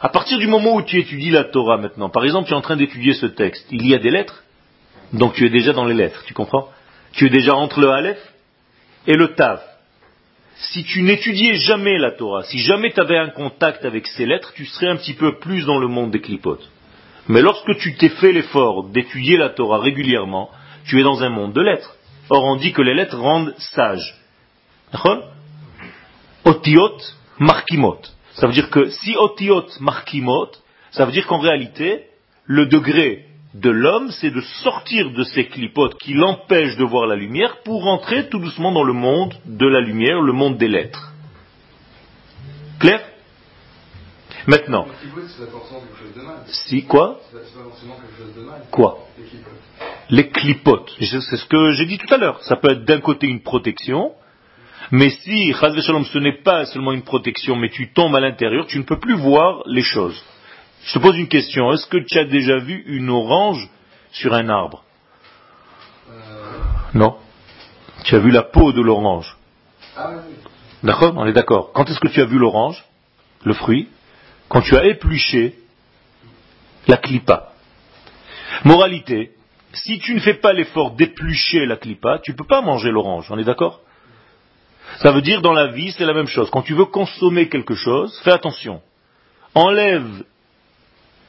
À 0.00 0.08
partir 0.08 0.38
du 0.38 0.48
moment 0.48 0.74
où 0.74 0.82
tu 0.82 0.98
étudies 0.98 1.30
la 1.30 1.44
Torah 1.44 1.76
maintenant, 1.76 2.08
par 2.08 2.24
exemple, 2.24 2.48
tu 2.48 2.54
es 2.54 2.56
en 2.56 2.62
train 2.62 2.76
d'étudier 2.76 3.14
ce 3.14 3.26
texte, 3.26 3.66
il 3.70 3.86
y 3.86 3.94
a 3.94 3.98
des 3.98 4.10
lettres, 4.10 4.42
donc 5.12 5.34
tu 5.34 5.46
es 5.46 5.50
déjà 5.50 5.72
dans 5.72 5.84
les 5.84 5.94
lettres, 5.94 6.24
tu 6.26 6.34
comprends? 6.34 6.68
Tu 7.12 7.26
es 7.26 7.30
déjà 7.30 7.54
entre 7.54 7.80
le 7.80 7.90
Aleph 7.90 8.18
et 9.06 9.14
le 9.14 9.34
Tav. 9.34 9.60
Si 10.56 10.84
tu 10.84 11.02
n'étudiais 11.02 11.54
jamais 11.54 11.98
la 11.98 12.12
Torah, 12.12 12.44
si 12.44 12.58
jamais 12.60 12.92
tu 12.92 13.00
avais 13.00 13.18
un 13.18 13.28
contact 13.28 13.84
avec 13.84 14.06
ces 14.06 14.26
lettres, 14.26 14.52
tu 14.54 14.64
serais 14.64 14.88
un 14.88 14.96
petit 14.96 15.14
peu 15.14 15.38
plus 15.38 15.66
dans 15.66 15.78
le 15.78 15.88
monde 15.88 16.10
des 16.10 16.20
clipotes. 16.20 16.68
Mais 17.28 17.42
lorsque 17.42 17.76
tu 17.78 17.94
t'es 17.94 18.08
fait 18.08 18.32
l'effort 18.32 18.88
d'étudier 18.88 19.36
la 19.36 19.50
Torah 19.50 19.78
régulièrement, 19.78 20.50
tu 20.84 21.00
es 21.00 21.02
dans 21.02 21.22
un 21.22 21.28
monde 21.28 21.52
de 21.52 21.60
lettres. 21.60 21.94
Or, 22.30 22.44
on 22.44 22.56
dit 22.56 22.72
que 22.72 22.82
les 22.82 22.94
lettres 22.94 23.18
rendent 23.18 23.54
sages. 23.58 24.14
Otiot 26.44 26.98
markimot. 27.38 28.00
Ça 28.34 28.46
veut 28.46 28.52
dire 28.52 28.70
que 28.70 28.90
si 28.90 29.14
otiot 29.16 29.66
markimot, 29.80 30.50
ça 30.90 31.04
veut 31.04 31.12
dire 31.12 31.26
qu'en 31.26 31.38
réalité, 31.38 32.06
le 32.44 32.66
degré 32.66 33.26
de 33.54 33.70
l'homme, 33.70 34.10
c'est 34.10 34.30
de 34.30 34.40
sortir 34.40 35.10
de 35.10 35.22
ces 35.24 35.46
clipotes 35.46 35.98
qui 35.98 36.14
l'empêchent 36.14 36.76
de 36.76 36.84
voir 36.84 37.06
la 37.06 37.16
lumière 37.16 37.62
pour 37.64 37.84
rentrer 37.84 38.28
tout 38.28 38.38
doucement 38.38 38.72
dans 38.72 38.84
le 38.84 38.94
monde 38.94 39.34
de 39.44 39.66
la 39.66 39.80
lumière, 39.80 40.20
le 40.20 40.32
monde 40.32 40.56
des 40.56 40.68
lettres. 40.68 41.12
Clair 42.78 43.00
Maintenant. 44.46 44.86
Si 46.46 46.84
quoi 46.84 47.20
Quoi 48.70 48.98
les 49.18 49.24
clipotes. 49.24 49.52
C'est 50.12 51.36
ce 51.36 51.46
que 51.46 51.72
j'ai 51.72 51.86
dit 51.86 51.96
tout 51.96 52.12
à 52.12 52.18
l'heure. 52.18 52.42
Ça 52.42 52.56
peut 52.56 52.70
être 52.70 52.84
d'un 52.84 53.00
côté 53.00 53.26
une 53.26 53.42
protection, 53.42 54.12
mais 54.90 55.08
si, 55.08 55.54
Shalom, 55.54 56.04
ce 56.04 56.18
n'est 56.18 56.42
pas 56.42 56.66
seulement 56.66 56.92
une 56.92 57.02
protection, 57.02 57.56
mais 57.56 57.70
tu 57.70 57.92
tombes 57.92 58.14
à 58.14 58.20
l'intérieur, 58.20 58.66
tu 58.66 58.78
ne 58.78 58.82
peux 58.82 58.98
plus 58.98 59.14
voir 59.14 59.62
les 59.66 59.82
choses. 59.82 60.22
Je 60.84 60.92
te 60.92 60.98
pose 60.98 61.16
une 61.16 61.28
question. 61.28 61.72
Est-ce 61.72 61.86
que 61.86 61.96
tu 61.96 62.18
as 62.18 62.24
déjà 62.24 62.58
vu 62.58 62.82
une 62.86 63.08
orange 63.08 63.70
sur 64.10 64.34
un 64.34 64.50
arbre? 64.50 64.84
Euh. 66.10 66.14
Non. 66.92 67.16
Tu 68.04 68.14
as 68.14 68.18
vu 68.18 68.30
la 68.30 68.42
peau 68.42 68.72
de 68.72 68.82
l'orange? 68.82 69.36
Ah 69.96 70.10
d'accord? 70.82 71.14
On 71.16 71.24
est 71.24 71.32
d'accord. 71.32 71.72
Quand 71.72 71.88
est-ce 71.88 72.00
que 72.00 72.08
tu 72.08 72.20
as 72.20 72.26
vu 72.26 72.36
l'orange? 72.36 72.84
Le 73.44 73.54
fruit? 73.54 73.88
Quand 74.48 74.60
tu 74.60 74.76
as 74.76 74.84
épluché 74.84 75.54
la 76.86 76.98
clipa? 76.98 77.52
Moralité, 78.64 79.30
si 79.74 79.98
tu 79.98 80.14
ne 80.14 80.20
fais 80.20 80.34
pas 80.34 80.52
l'effort 80.52 80.92
d'éplucher 80.92 81.66
la 81.66 81.76
clipa, 81.76 82.18
tu 82.18 82.32
ne 82.32 82.36
peux 82.36 82.46
pas 82.46 82.60
manger 82.60 82.90
l'orange, 82.90 83.26
on 83.30 83.38
est 83.38 83.44
d'accord? 83.44 83.80
Ça 84.98 85.12
veut 85.12 85.22
dire 85.22 85.40
dans 85.40 85.52
la 85.52 85.68
vie, 85.68 85.92
c'est 85.92 86.04
la 86.04 86.14
même 86.14 86.26
chose. 86.26 86.50
Quand 86.50 86.62
tu 86.62 86.74
veux 86.74 86.84
consommer 86.84 87.48
quelque 87.48 87.74
chose, 87.74 88.18
fais 88.24 88.32
attention. 88.32 88.82
Enlève 89.54 90.24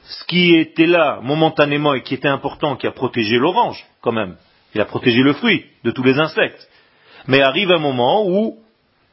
ce 0.06 0.26
qui 0.26 0.56
était 0.56 0.86
là 0.86 1.20
momentanément 1.22 1.94
et 1.94 2.04
qui 2.04 2.14
était 2.14 2.28
important, 2.28 2.76
qui 2.76 2.88
a 2.88 2.92
protégé 2.92 3.38
l'orange, 3.38 3.86
quand 4.02 4.12
même. 4.12 4.36
Il 4.76 4.82
a 4.82 4.86
protégé 4.86 5.22
le 5.22 5.34
fruit 5.34 5.66
de 5.84 5.92
tous 5.92 6.04
les 6.04 6.20
insectes. 6.20 6.68
Mais 7.28 7.42
arrive 7.42 7.72
un 7.72 7.80
moment 7.80 8.28
où 8.28 8.58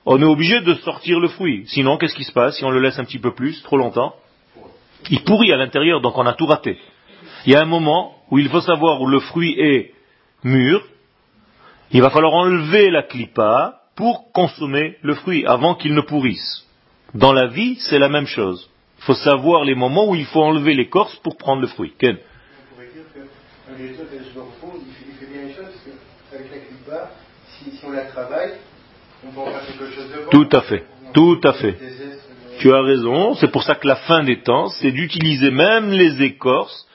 on 0.05 0.21
est 0.21 0.25
obligé 0.25 0.61
de 0.61 0.75
sortir 0.75 1.21
le 1.21 1.29
fruit. 1.29 1.65
Sinon, 1.69 1.97
qu'est-ce 1.97 2.15
qui 2.15 2.25
se 2.25 2.33
passe 2.33 2.57
si 2.57 2.65
on 2.65 2.71
le 2.71 2.81
laisse 2.81 2.99
un 2.99 3.05
petit 3.05 3.19
peu 3.19 3.35
plus, 3.35 3.63
trop 3.63 3.77
longtemps? 3.77 4.15
Il 5.11 5.23
pourrit 5.23 5.53
à 5.53 5.57
l'intérieur, 5.57 6.01
donc 6.01 6.19
on 6.19 6.27
a 6.27 6.33
tout 6.33 6.47
raté. 6.47 6.79
Il 7.47 7.53
y 7.53 7.57
a 7.57 7.61
un 7.61 7.67
moment 7.67 8.17
où 8.31 8.39
il 8.39 8.49
faut 8.49 8.61
savoir 8.61 9.01
où 9.01 9.07
le 9.07 9.21
fruit 9.21 9.55
est 9.59 9.93
mûr, 10.45 10.83
il 11.91 12.01
va 12.01 12.11
falloir 12.11 12.35
enlever 12.35 12.91
la 12.91 13.03
clipa 13.03 13.81
pour 13.97 14.33
consommer 14.33 14.97
le 15.03 15.15
fruit 15.15 15.45
avant 15.47 15.75
qu'il 15.75 15.95
ne 15.95 16.01
pourrisse. 16.01 16.65
Dans 17.15 17.33
la 17.33 17.49
vie, 17.49 17.77
c'est 17.81 17.99
la 17.99 18.09
même 18.09 18.27
chose. 18.27 18.71
Il 18.99 19.05
faut 19.05 19.15
savoir 19.15 19.65
les 19.65 19.75
moments 19.75 20.09
où 20.09 20.15
il 20.15 20.27
faut 20.27 20.43
enlever 20.43 20.75
l'écorce 20.75 21.17
pour 21.17 21.37
prendre 21.37 21.61
le 21.63 21.67
fruit. 21.67 21.93
Ken 21.99 22.17
On 22.17 22.75
pourrait 22.75 22.89
dire 22.95 23.03
qu'un 23.13 23.75
agriculteur 23.75 24.45
qui 24.63 25.03
il 25.09 25.15
fait 25.15 25.33
bien 25.33 25.49
les 25.49 25.55
choses, 25.55 25.65
parce 25.65 25.97
qu'avec 26.31 26.51
la 26.51 26.59
clipa, 26.59 27.11
si, 27.59 27.73
on 27.85 27.91
la 27.91 28.05
travaille, 28.05 28.53
on 29.27 29.33
peut 29.33 29.41
en 29.41 29.47
faire 29.47 29.67
quelque 29.67 29.93
chose 29.93 30.11
de 30.13 30.25
bon. 30.25 30.31
Tout 30.31 30.57
à 30.57 30.61
fait, 30.63 30.85
tout 31.13 31.41
à 31.43 31.53
fait. 31.55 31.77
Tu 32.61 32.73
as 32.73 32.83
raison, 32.83 33.35
c'est 33.35 33.51
pour 33.51 33.63
ça 33.65 33.75
que 33.75 33.89
la 33.89 33.97
fin 33.97 34.23
des 34.23 34.43
temps, 34.43 34.69
c'est 34.69 34.93
d'utiliser 34.93 35.51
même 35.51 35.91
les 35.91 36.23
écorces 36.23 36.87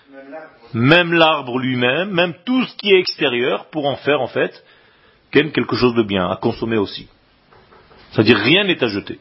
même 0.76 1.14
l'arbre 1.14 1.58
lui-même, 1.58 2.12
même 2.12 2.34
tout 2.46 2.64
ce 2.66 2.76
qui 2.76 2.92
est 2.92 3.00
extérieur, 3.00 3.70
pour 3.72 3.86
en 3.88 3.96
faire 3.96 4.22
en 4.22 4.28
fait 4.28 4.64
quelque 5.32 5.76
chose 5.76 5.96
de 5.96 6.04
bien, 6.04 6.30
à 6.30 6.38
consommer 6.38 6.78
aussi. 6.78 7.08
C'est-à-dire 8.12 8.38
rien 8.38 8.64
n'est 8.64 8.82
à 8.84 8.88
jeter. 8.88 9.20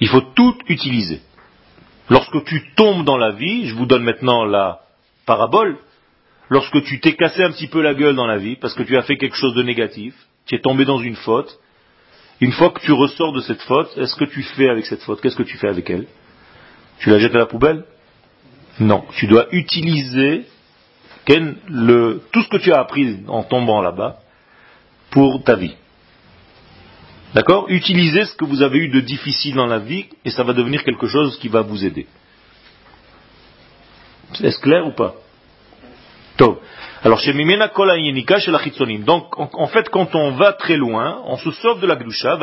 Il 0.00 0.08
faut 0.08 0.20
tout 0.20 0.56
utiliser. 0.68 1.20
Lorsque 2.10 2.44
tu 2.44 2.74
tombes 2.74 3.04
dans 3.04 3.16
la 3.16 3.30
vie, 3.30 3.66
je 3.66 3.74
vous 3.74 3.86
donne 3.86 4.02
maintenant 4.02 4.44
la 4.44 4.80
parabole, 5.24 5.78
lorsque 6.50 6.82
tu 6.84 7.00
t'es 7.00 7.14
cassé 7.14 7.42
un 7.42 7.50
petit 7.52 7.68
peu 7.68 7.80
la 7.80 7.94
gueule 7.94 8.14
dans 8.14 8.26
la 8.26 8.36
vie, 8.36 8.56
parce 8.56 8.74
que 8.74 8.82
tu 8.82 8.96
as 8.96 9.02
fait 9.02 9.16
quelque 9.16 9.36
chose 9.36 9.54
de 9.54 9.62
négatif, 9.62 10.14
tu 10.46 10.54
es 10.54 10.60
tombé 10.60 10.84
dans 10.84 10.98
une 10.98 11.16
faute, 11.16 11.58
une 12.40 12.52
fois 12.52 12.70
que 12.70 12.80
tu 12.80 12.92
ressors 12.92 13.32
de 13.32 13.40
cette 13.40 13.62
faute, 13.62 13.96
est-ce 13.96 14.16
que 14.16 14.24
tu 14.24 14.42
fais 14.42 14.68
avec 14.68 14.84
cette 14.86 15.02
faute? 15.02 15.20
Qu'est-ce 15.20 15.36
que 15.36 15.44
tu 15.44 15.56
fais 15.56 15.68
avec 15.68 15.88
elle? 15.88 16.06
Tu 16.98 17.08
la 17.10 17.18
jettes 17.18 17.34
à 17.34 17.38
la 17.38 17.46
poubelle? 17.46 17.84
Non, 18.80 19.04
tu 19.16 19.26
dois 19.26 19.46
utiliser 19.52 20.44
le, 21.68 22.22
tout 22.32 22.42
ce 22.42 22.48
que 22.48 22.56
tu 22.58 22.72
as 22.72 22.80
appris 22.80 23.20
en 23.28 23.42
tombant 23.42 23.80
là-bas 23.80 24.18
pour 25.10 25.42
ta 25.44 25.56
vie. 25.56 25.74
D'accord? 27.34 27.66
Utilisez 27.68 28.26
ce 28.26 28.36
que 28.36 28.44
vous 28.44 28.62
avez 28.62 28.78
eu 28.78 28.88
de 28.88 29.00
difficile 29.00 29.54
dans 29.54 29.66
la 29.66 29.78
vie 29.78 30.06
et 30.24 30.30
ça 30.30 30.44
va 30.44 30.52
devenir 30.52 30.84
quelque 30.84 31.06
chose 31.06 31.38
qui 31.38 31.48
va 31.48 31.62
vous 31.62 31.84
aider. 31.84 32.06
Est-ce 34.42 34.60
clair 34.60 34.86
ou 34.86 34.92
pas? 34.92 35.14
Alors, 37.02 37.20
chez 37.20 37.32
Mimena 37.32 37.68
Kola 37.68 37.96
chez 38.38 38.50
la 38.50 38.60
Donc, 39.04 39.38
en, 39.38 39.66
fait, 39.68 39.88
quand 39.90 40.14
on 40.14 40.32
va 40.32 40.52
très 40.54 40.76
loin, 40.76 41.22
on 41.26 41.36
se 41.36 41.50
sauve 41.52 41.80
de 41.80 41.86
la 41.86 41.96
Gdusha, 41.96 42.38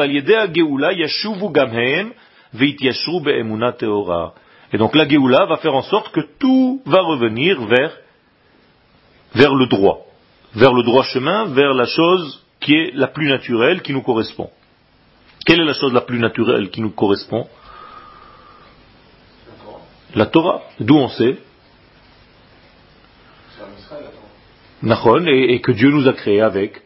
Yashuvu 0.93 1.51
Gamhem, 1.51 2.11
Be'emuna 2.53 3.73
Teora. 3.73 4.33
Et 4.73 4.77
donc, 4.77 4.95
la 4.95 5.07
Geoula 5.07 5.45
va 5.45 5.57
faire 5.57 5.75
en 5.75 5.81
sorte 5.81 6.11
que 6.11 6.21
tout 6.39 6.81
va 6.85 7.01
revenir 7.01 7.61
vers, 7.65 7.97
vers 9.35 9.53
le 9.53 9.67
droit. 9.67 10.05
Vers 10.53 10.73
le 10.73 10.83
droit 10.83 11.03
chemin, 11.03 11.45
vers 11.45 11.73
la 11.73 11.85
chose 11.85 12.45
qui 12.59 12.75
est 12.75 12.91
la 12.93 13.07
plus 13.07 13.27
naturelle, 13.27 13.81
qui 13.81 13.93
nous 13.93 14.01
correspond. 14.01 14.49
Quelle 15.45 15.61
est 15.61 15.65
la 15.65 15.73
chose 15.73 15.93
la 15.93 16.01
plus 16.01 16.19
naturelle 16.19 16.69
qui 16.69 16.81
nous 16.81 16.91
correspond? 16.91 17.47
La 20.15 20.25
Torah. 20.25 20.61
D'où 20.79 20.95
on 20.95 21.09
sait? 21.09 21.37
Et, 25.27 25.53
et 25.53 25.61
que 25.61 25.71
Dieu 25.71 25.91
nous 25.91 26.07
a 26.07 26.13
créé 26.13 26.41
avec 26.41 26.81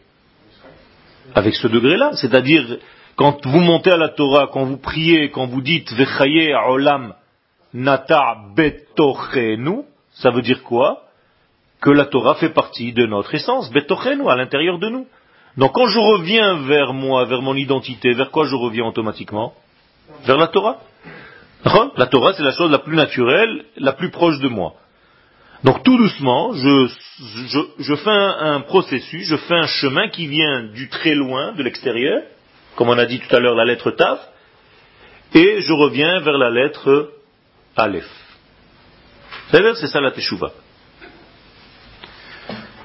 avec 1.34 1.54
ce 1.54 1.68
degré-là. 1.68 2.12
C'est-à-dire, 2.14 2.78
quand 3.14 3.46
vous 3.46 3.60
montez 3.60 3.92
à 3.92 3.96
la 3.96 4.08
Torah, 4.08 4.48
quand 4.52 4.64
vous 4.64 4.78
priez, 4.78 5.30
quand 5.30 5.46
vous 5.46 5.60
dites 5.60 5.92
nata 7.74 8.36
betochenu, 8.54 9.84
ça 10.14 10.30
veut 10.30 10.42
dire 10.42 10.62
quoi? 10.62 11.02
Que 11.80 11.90
la 11.90 12.06
Torah 12.06 12.34
fait 12.36 12.50
partie 12.50 12.92
de 12.92 13.06
notre 13.06 13.34
essence, 13.34 13.70
betochenu, 13.70 14.28
à 14.28 14.36
l'intérieur 14.36 14.78
de 14.78 14.88
nous. 14.88 15.06
Donc 15.56 15.72
quand 15.72 15.88
je 15.88 15.98
reviens 15.98 16.66
vers 16.66 16.92
moi, 16.92 17.24
vers 17.24 17.42
mon 17.42 17.54
identité, 17.54 18.12
vers 18.12 18.30
quoi 18.30 18.46
je 18.46 18.54
reviens 18.54 18.84
automatiquement? 18.84 19.54
Vers 20.24 20.38
la 20.38 20.48
Torah. 20.48 20.78
La 21.96 22.06
Torah, 22.06 22.32
c'est 22.34 22.42
la 22.42 22.52
chose 22.52 22.70
la 22.70 22.78
plus 22.78 22.96
naturelle, 22.96 23.64
la 23.76 23.92
plus 23.92 24.10
proche 24.10 24.38
de 24.38 24.48
moi. 24.48 24.74
Donc 25.64 25.82
tout 25.82 25.96
doucement, 25.96 26.52
je, 26.52 27.96
fais 27.96 28.10
un, 28.10 28.60
processus, 28.60 29.26
je 29.26 29.36
fais 29.36 29.54
un 29.54 29.66
chemin 29.66 30.08
qui 30.10 30.26
vient 30.28 30.64
du 30.64 30.88
très 30.88 31.14
loin, 31.14 31.52
de 31.52 31.62
l'extérieur, 31.62 32.22
comme 32.76 32.88
on 32.88 32.98
a 32.98 33.06
dit 33.06 33.18
tout 33.18 33.34
à 33.34 33.40
l'heure 33.40 33.56
la 33.56 33.64
lettre 33.64 33.90
Taf, 33.90 34.20
et 35.34 35.60
je 35.62 35.72
reviens 35.72 36.20
vers 36.20 36.38
la 36.38 36.50
lettre 36.50 37.10
Aleph. 37.76 38.08
C'est 39.50 39.86
ça 39.86 40.00
la 40.00 40.10
Teshuvah. 40.10 40.52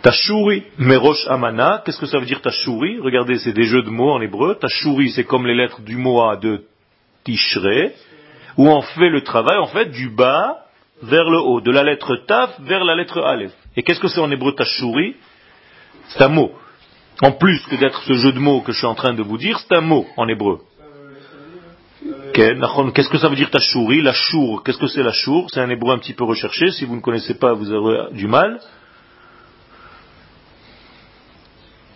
Tashuri, 0.01 0.63
Merosh 0.77 1.27
Amana, 1.27 1.81
qu'est-ce 1.85 1.99
que 1.99 2.07
ça 2.07 2.17
veut 2.17 2.25
dire 2.25 2.41
Tashuri? 2.41 2.99
Regardez, 2.99 3.37
c'est 3.37 3.53
des 3.53 3.65
jeux 3.65 3.83
de 3.83 3.89
mots 3.89 4.11
en 4.11 4.21
hébreu. 4.21 4.55
Tashuri, 4.55 5.11
c'est 5.11 5.23
comme 5.23 5.45
les 5.45 5.55
lettres 5.55 5.81
du 5.81 5.95
Moa 5.95 6.37
de 6.37 6.63
Tishre, 7.23 7.91
où 8.57 8.67
on 8.67 8.81
fait 8.81 9.09
le 9.09 9.21
travail, 9.21 9.57
en 9.57 9.67
fait, 9.67 9.91
du 9.91 10.09
bas 10.09 10.65
vers 11.03 11.29
le 11.29 11.39
haut, 11.39 11.61
de 11.61 11.71
la 11.71 11.83
lettre 11.83 12.15
Taf 12.27 12.59
vers 12.61 12.83
la 12.83 12.95
lettre 12.95 13.21
Aleph. 13.21 13.53
Et 13.75 13.83
qu'est-ce 13.83 13.99
que 13.99 14.07
c'est 14.07 14.19
en 14.19 14.31
hébreu 14.31 14.53
Tashuri? 14.53 15.15
C'est 16.09 16.23
un 16.23 16.29
mot. 16.29 16.51
En 17.21 17.33
plus 17.33 17.63
que 17.67 17.75
d'être 17.75 18.01
ce 18.03 18.13
jeu 18.13 18.31
de 18.31 18.39
mots 18.39 18.61
que 18.61 18.71
je 18.71 18.79
suis 18.79 18.87
en 18.87 18.95
train 18.95 19.13
de 19.13 19.21
vous 19.21 19.37
dire, 19.37 19.59
c'est 19.59 19.75
un 19.75 19.81
mot 19.81 20.07
en 20.17 20.27
hébreu. 20.27 20.61
Qu'est-ce 22.33 23.09
que 23.09 23.17
ça 23.17 23.29
veut 23.29 23.35
dire 23.35 23.51
Tashuri 23.51 24.01
La 24.01 24.13
chour, 24.13 24.63
qu'est-ce 24.63 24.77
que 24.77 24.87
c'est 24.87 25.03
la 25.03 25.11
chour? 25.11 25.47
C'est 25.51 25.59
un 25.59 25.69
hébreu 25.69 25.93
un 25.93 25.99
petit 25.99 26.13
peu 26.13 26.23
recherché. 26.23 26.71
Si 26.71 26.85
vous 26.85 26.95
ne 26.95 27.01
connaissez 27.01 27.35
pas, 27.35 27.53
vous 27.53 27.71
aurez 27.71 28.13
du 28.13 28.27
mal. 28.27 28.59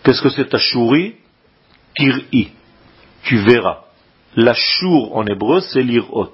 Qu'est-ce 0.03 0.21
que 0.21 0.29
c'est 0.29 0.47
Tashuri 0.47 1.15
Kir'i. 1.95 2.51
Tu 3.23 3.37
verras. 3.37 3.85
La 4.35 4.53
chour 4.53 5.15
en 5.15 5.25
hébreu, 5.25 5.61
c'est 5.61 5.81
l'irot. 5.81 6.33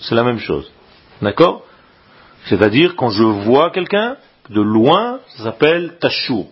C'est 0.00 0.14
la 0.14 0.24
même 0.24 0.38
chose. 0.38 0.70
D'accord? 1.20 1.64
C'est-à-dire, 2.46 2.96
quand 2.96 3.10
je 3.10 3.22
vois 3.22 3.70
quelqu'un, 3.70 4.16
de 4.50 4.60
loin, 4.60 5.20
ça 5.36 5.44
s'appelle 5.44 5.98
Tashur. 6.00 6.46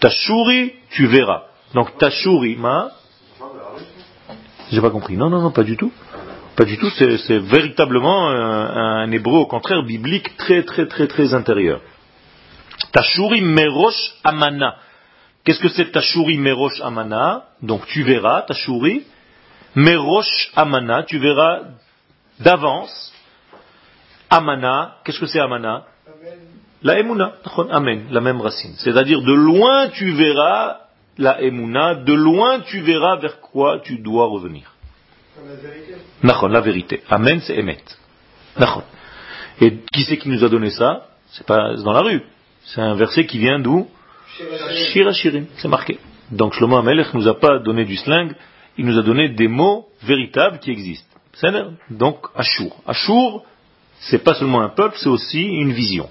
Tashuri, 0.00 0.72
tu 0.90 1.06
verras. 1.06 1.44
Donc 1.74 1.96
Tashuri, 1.98 2.56
ma. 2.56 2.90
J'ai 4.72 4.80
pas 4.80 4.90
compris. 4.90 5.16
Non, 5.16 5.30
non, 5.30 5.40
non, 5.40 5.50
pas 5.50 5.62
du 5.62 5.76
tout. 5.76 5.92
Pas 6.56 6.64
du 6.64 6.78
tout. 6.78 6.90
C'est 6.90 7.38
véritablement 7.38 8.28
un, 8.28 9.10
hébreu, 9.12 9.38
au 9.38 9.46
contraire, 9.46 9.82
biblique, 9.82 10.36
très, 10.36 10.62
très, 10.64 10.86
très, 10.86 11.06
très 11.06 11.34
intérieur. 11.34 11.80
Tashuri 12.90 13.42
merosh 13.42 14.14
amana. 14.24 14.76
Qu'est-ce 15.44 15.60
que 15.60 15.68
c'est 15.68 15.92
Tashuri 15.92 16.38
merosh 16.38 16.80
amana? 16.80 17.44
Donc 17.62 17.86
tu 17.86 18.02
verras, 18.02 18.42
Tashuri. 18.42 19.04
Merosh 19.74 20.50
amana, 20.56 21.02
tu 21.04 21.18
verras 21.18 21.60
d'avance 22.40 23.12
Amana, 24.32 24.96
qu'est-ce 25.04 25.20
que 25.20 25.26
c'est 25.26 25.40
Amana? 25.40 25.84
La 26.82 26.98
Emuna, 26.98 27.34
Amen, 27.70 28.06
la 28.10 28.22
même 28.22 28.40
racine. 28.40 28.72
C'est-à-dire 28.78 29.20
de 29.20 29.32
loin 29.32 29.88
tu 29.90 30.12
verras 30.12 30.78
la 31.18 31.42
Emuna, 31.42 31.94
de 31.96 32.12
loin 32.12 32.60
tu 32.60 32.80
verras 32.80 33.16
vers 33.16 33.40
quoi 33.40 33.80
tu 33.80 33.98
dois 33.98 34.26
revenir. 34.26 34.72
La 35.44 35.54
vérité. 35.54 36.48
la 36.52 36.60
vérité. 36.60 37.02
Amen, 37.10 37.40
c'est 37.40 37.56
Emet. 37.56 37.82
Et 39.60 39.78
qui 39.92 40.04
c'est 40.04 40.18
qui 40.18 40.28
nous 40.28 40.44
a 40.44 40.48
donné 40.48 40.70
ça? 40.70 41.08
C'est 41.30 41.46
pas 41.46 41.74
dans 41.76 41.92
la 41.92 42.00
rue. 42.00 42.22
C'est 42.64 42.80
un 42.80 42.94
verset 42.94 43.26
qui 43.26 43.38
vient 43.38 43.58
d'où? 43.58 43.88
Shira 44.92 45.12
Shirim, 45.12 45.46
c'est 45.56 45.68
marqué. 45.68 45.98
Donc 46.30 46.54
Shlomo 46.54 46.76
Amelech 46.76 47.12
nous 47.14 47.28
a 47.28 47.38
pas 47.38 47.58
donné 47.58 47.84
du 47.84 47.96
slang, 47.96 48.34
il 48.78 48.86
nous 48.86 48.98
a 48.98 49.02
donné 49.02 49.28
des 49.28 49.48
mots 49.48 49.88
véritables 50.02 50.58
qui 50.58 50.70
existent. 50.70 51.08
Donc 51.90 52.26
Ashur. 52.34 52.74
Ashur, 52.86 53.42
c'est 54.00 54.22
pas 54.22 54.34
seulement 54.34 54.62
un 54.62 54.70
peuple, 54.70 54.96
c'est 54.98 55.08
aussi 55.08 55.42
une 55.42 55.72
vision. 55.72 56.08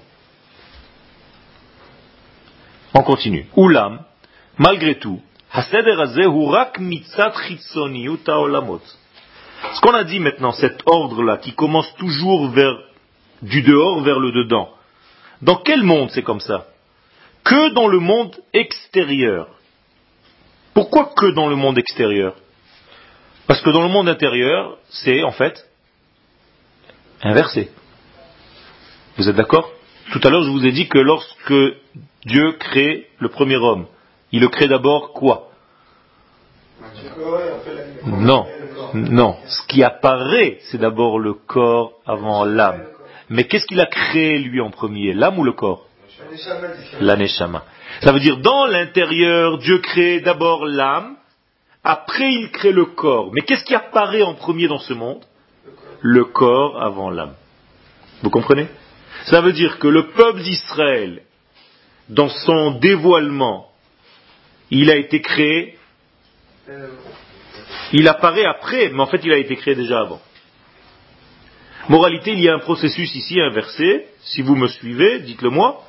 On 2.94 3.02
continue. 3.02 3.46
Oulam, 3.56 4.04
malgré 4.58 4.98
tout, 4.98 5.20
ce 9.74 9.80
qu'on 9.80 9.94
a 9.94 10.04
dit 10.04 10.18
maintenant, 10.18 10.52
cet 10.52 10.82
ordre-là, 10.86 11.36
qui 11.38 11.52
commence 11.52 11.94
toujours 11.96 12.50
du 13.42 13.62
dehors 13.62 14.00
vers 14.02 14.18
le 14.18 14.32
dedans, 14.32 14.70
dans 15.42 15.56
quel 15.56 15.82
monde 15.82 16.10
c'est 16.10 16.22
comme 16.22 16.40
ça? 16.40 16.66
Que 17.44 17.74
dans 17.74 17.88
le 17.88 17.98
monde 17.98 18.36
extérieur. 18.52 19.48
Pourquoi 20.74 21.12
que 21.16 21.26
dans 21.32 21.48
le 21.48 21.56
monde 21.56 21.76
extérieur? 21.78 22.34
Parce 23.46 23.60
que 23.60 23.70
dans 23.70 23.82
le 23.82 23.88
monde 23.88 24.08
intérieur, 24.08 24.78
c'est 24.88 25.22
en 25.24 25.32
fait 25.32 25.68
inversé. 27.22 27.70
Vous 29.16 29.28
êtes 29.28 29.36
d'accord? 29.36 29.70
Tout 30.12 30.20
à 30.22 30.30
l'heure, 30.30 30.44
je 30.44 30.50
vous 30.50 30.64
ai 30.64 30.72
dit 30.72 30.88
que 30.88 30.98
lorsque 30.98 31.54
Dieu 32.24 32.52
crée 32.52 33.08
le 33.18 33.28
premier 33.28 33.56
homme, 33.56 33.86
il 34.32 34.40
le 34.40 34.48
crée 34.48 34.68
d'abord 34.68 35.12
quoi 35.12 35.48
Non, 38.06 38.46
non. 38.94 39.36
Ce 39.46 39.66
qui 39.66 39.82
apparaît, 39.82 40.58
c'est 40.70 40.78
d'abord 40.78 41.18
le 41.18 41.34
corps 41.34 41.92
avant 42.06 42.44
l'âme. 42.44 42.84
Mais 43.28 43.44
qu'est-ce 43.44 43.66
qu'il 43.66 43.80
a 43.80 43.86
créé 43.86 44.38
lui 44.38 44.60
en 44.60 44.70
premier 44.70 45.12
L'âme 45.12 45.38
ou 45.38 45.44
le 45.44 45.52
corps 45.52 45.86
L'aneshama. 47.00 47.64
Ça 48.00 48.12
veut 48.12 48.20
dire 48.20 48.38
dans 48.38 48.66
l'intérieur, 48.66 49.58
Dieu 49.58 49.78
crée 49.78 50.20
d'abord 50.20 50.66
l'âme, 50.66 51.16
après 51.84 52.30
il 52.30 52.50
crée 52.50 52.72
le 52.72 52.86
corps. 52.86 53.30
Mais 53.32 53.42
qu'est-ce 53.42 53.64
qui 53.64 53.74
apparaît 53.74 54.22
en 54.22 54.34
premier 54.34 54.66
dans 54.66 54.78
ce 54.78 54.94
monde 54.94 55.24
Le 56.00 56.24
corps 56.24 56.82
avant 56.82 57.10
l'âme. 57.10 57.34
Vous 58.22 58.30
comprenez? 58.30 58.66
Ça 59.24 59.40
veut 59.40 59.52
dire 59.52 59.78
que 59.78 59.88
le 59.88 60.08
peuple 60.08 60.42
d'Israël, 60.42 61.22
dans 62.08 62.28
son 62.28 62.72
dévoilement, 62.72 63.71
il 64.74 64.90
a 64.90 64.96
été 64.96 65.20
créé, 65.20 65.76
il 67.92 68.08
apparaît 68.08 68.46
après, 68.46 68.88
mais 68.88 69.00
en 69.00 69.06
fait 69.06 69.20
il 69.22 69.32
a 69.32 69.36
été 69.36 69.54
créé 69.56 69.74
déjà 69.74 70.00
avant. 70.00 70.20
Moralité, 71.90 72.32
il 72.32 72.40
y 72.40 72.48
a 72.48 72.54
un 72.54 72.58
processus 72.60 73.14
ici 73.14 73.38
inversé, 73.38 74.06
si 74.20 74.40
vous 74.40 74.56
me 74.56 74.68
suivez, 74.68 75.18
dites-le 75.20 75.50
moi, 75.50 75.82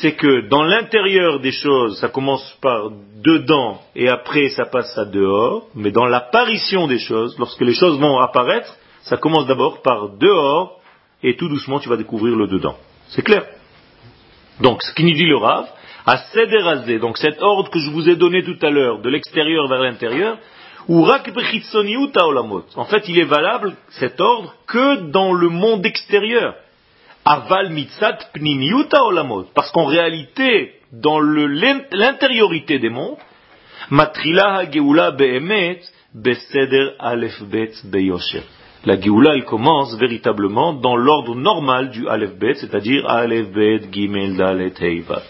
c'est 0.00 0.12
que 0.16 0.48
dans 0.48 0.64
l'intérieur 0.64 1.38
des 1.38 1.52
choses, 1.52 2.00
ça 2.00 2.08
commence 2.08 2.56
par 2.60 2.90
dedans 3.22 3.82
et 3.94 4.08
après 4.08 4.48
ça 4.48 4.64
passe 4.66 4.98
à 4.98 5.04
dehors, 5.04 5.68
mais 5.76 5.92
dans 5.92 6.06
l'apparition 6.06 6.88
des 6.88 6.98
choses, 6.98 7.38
lorsque 7.38 7.60
les 7.60 7.74
choses 7.74 8.00
vont 8.00 8.18
apparaître, 8.18 8.76
ça 9.02 9.16
commence 9.16 9.46
d'abord 9.46 9.80
par 9.82 10.08
dehors 10.18 10.80
et 11.22 11.36
tout 11.36 11.48
doucement 11.48 11.78
tu 11.78 11.88
vas 11.88 11.96
découvrir 11.96 12.34
le 12.34 12.48
dedans. 12.48 12.76
C'est 13.10 13.22
clair? 13.22 13.46
Donc, 14.60 14.82
ce 14.82 14.92
qui 14.92 15.04
nous 15.04 15.14
dit 15.14 15.24
le 15.24 15.36
Rav, 15.36 15.68
à 16.08 16.16
Sederazé, 16.32 16.98
donc 16.98 17.18
cet 17.18 17.42
ordre 17.42 17.68
que 17.68 17.78
je 17.78 17.90
vous 17.90 18.08
ai 18.08 18.16
donné 18.16 18.42
tout 18.42 18.56
à 18.62 18.70
l'heure, 18.70 19.02
de 19.02 19.10
l'extérieur 19.10 19.68
vers 19.68 19.82
l'intérieur, 19.82 20.38
ou 20.88 21.06
En 21.06 22.84
fait, 22.86 23.08
il 23.08 23.18
est 23.18 23.24
valable, 23.24 23.74
cet 23.90 24.18
ordre, 24.18 24.54
que 24.66 25.10
dans 25.10 25.34
le 25.34 25.50
monde 25.50 25.84
extérieur. 25.84 26.54
Aval 27.26 27.68
mitzat 27.72 28.20
pnimiuta 28.32 29.04
olamot. 29.04 29.48
Parce 29.54 29.70
qu'en 29.70 29.84
réalité, 29.84 30.72
dans 30.92 31.20
l'intériorité 31.20 32.78
des 32.78 32.88
mondes, 32.88 33.18
matrila 33.90 34.62
ha 34.62 35.10
be'emet 35.10 35.80
beseder 36.14 36.92
bet 37.52 37.72
beyosher. 37.84 38.44
La 38.86 38.98
Géoula, 38.98 39.34
elle 39.34 39.44
commence 39.44 39.94
véritablement 39.98 40.72
dans 40.72 40.96
l'ordre 40.96 41.34
normal 41.34 41.90
du 41.90 42.08
Aleph 42.08 42.32
c'est-à-dire 42.54 43.06
Aleph 43.06 43.50
Bet, 43.52 43.80
Gimel, 43.92 44.38
Dalet, 44.38 44.72
Heiva. 44.80 45.20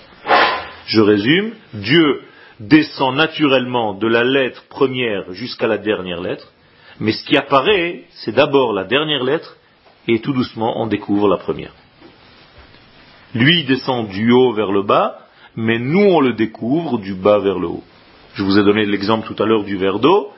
Je 0.88 1.02
résume, 1.02 1.52
Dieu 1.74 2.22
descend 2.60 3.14
naturellement 3.14 3.92
de 3.92 4.08
la 4.08 4.24
lettre 4.24 4.64
première 4.70 5.32
jusqu'à 5.32 5.66
la 5.66 5.76
dernière 5.76 6.22
lettre, 6.22 6.50
mais 6.98 7.12
ce 7.12 7.22
qui 7.24 7.36
apparaît, 7.36 8.04
c'est 8.10 8.34
d'abord 8.34 8.72
la 8.72 8.84
dernière 8.84 9.22
lettre, 9.22 9.58
et 10.08 10.20
tout 10.20 10.32
doucement 10.32 10.80
on 10.80 10.86
découvre 10.86 11.28
la 11.28 11.36
première. 11.36 11.74
Lui 13.34 13.64
descend 13.64 14.08
du 14.08 14.32
haut 14.32 14.52
vers 14.52 14.72
le 14.72 14.82
bas, 14.82 15.18
mais 15.56 15.78
nous 15.78 16.00
on 16.00 16.20
le 16.20 16.32
découvre 16.32 16.98
du 16.98 17.14
bas 17.14 17.38
vers 17.38 17.58
le 17.58 17.68
haut. 17.68 17.84
Je 18.34 18.42
vous 18.42 18.58
ai 18.58 18.64
donné 18.64 18.86
l'exemple 18.86 19.26
tout 19.26 19.42
à 19.42 19.46
l'heure 19.46 19.64
du 19.64 19.76
verre 19.76 19.98
d'eau. 19.98 20.32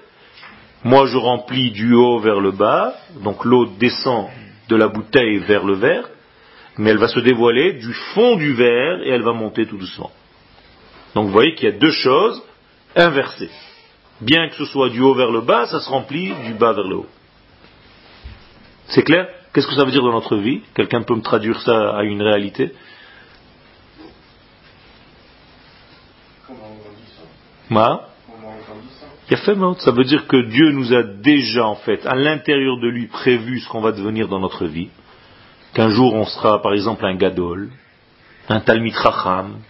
Moi 0.82 1.06
je 1.06 1.16
remplis 1.16 1.70
du 1.70 1.94
haut 1.94 2.18
vers 2.18 2.40
le 2.40 2.50
bas, 2.50 2.92
donc 3.22 3.44
l'eau 3.44 3.66
descend 3.78 4.26
de 4.68 4.74
la 4.74 4.88
bouteille 4.88 5.38
vers 5.38 5.64
le 5.64 5.74
verre, 5.74 6.08
mais 6.76 6.90
elle 6.90 6.98
va 6.98 7.08
se 7.08 7.20
dévoiler 7.20 7.74
du 7.74 7.92
fond 8.14 8.34
du 8.34 8.52
verre 8.52 9.00
et 9.04 9.10
elle 9.10 9.22
va 9.22 9.32
monter 9.32 9.66
tout 9.66 9.76
doucement. 9.76 10.10
Donc 11.14 11.26
vous 11.26 11.32
voyez 11.32 11.54
qu'il 11.54 11.68
y 11.68 11.72
a 11.72 11.78
deux 11.78 11.92
choses 11.92 12.42
inversées. 12.96 13.50
Bien 14.20 14.48
que 14.48 14.56
ce 14.56 14.66
soit 14.66 14.90
du 14.90 15.00
haut 15.00 15.14
vers 15.14 15.30
le 15.30 15.40
bas, 15.40 15.66
ça 15.66 15.80
se 15.80 15.88
remplit 15.88 16.32
du 16.46 16.54
bas 16.54 16.72
vers 16.72 16.86
le 16.86 16.96
haut. 16.96 17.06
C'est 18.88 19.02
clair? 19.02 19.28
Qu'est-ce 19.52 19.66
que 19.66 19.74
ça 19.74 19.84
veut 19.84 19.90
dire 19.90 20.02
dans 20.02 20.12
notre 20.12 20.36
vie? 20.36 20.62
Quelqu'un 20.74 21.02
peut 21.02 21.14
me 21.14 21.22
traduire 21.22 21.60
ça 21.62 21.96
à 21.96 22.02
une 22.04 22.22
réalité? 22.22 22.72
Ma? 27.68 28.06
Ça 29.78 29.92
veut 29.92 30.04
dire 30.04 30.26
que 30.26 30.48
Dieu 30.48 30.72
nous 30.72 30.92
a 30.92 31.04
déjà, 31.04 31.64
en 31.64 31.76
fait, 31.76 32.04
à 32.04 32.16
l'intérieur 32.16 32.78
de 32.80 32.88
lui, 32.88 33.06
prévu 33.06 33.60
ce 33.60 33.68
qu'on 33.68 33.80
va 33.80 33.92
devenir 33.92 34.26
dans 34.26 34.40
notre 34.40 34.66
vie. 34.66 34.88
Qu'un 35.72 35.90
jour 35.90 36.14
on 36.14 36.24
sera, 36.24 36.60
par 36.60 36.72
exemple, 36.72 37.06
un 37.06 37.14
gadol, 37.14 37.70
un 38.48 38.58
talmid 38.60 38.94
racham, 38.96 39.60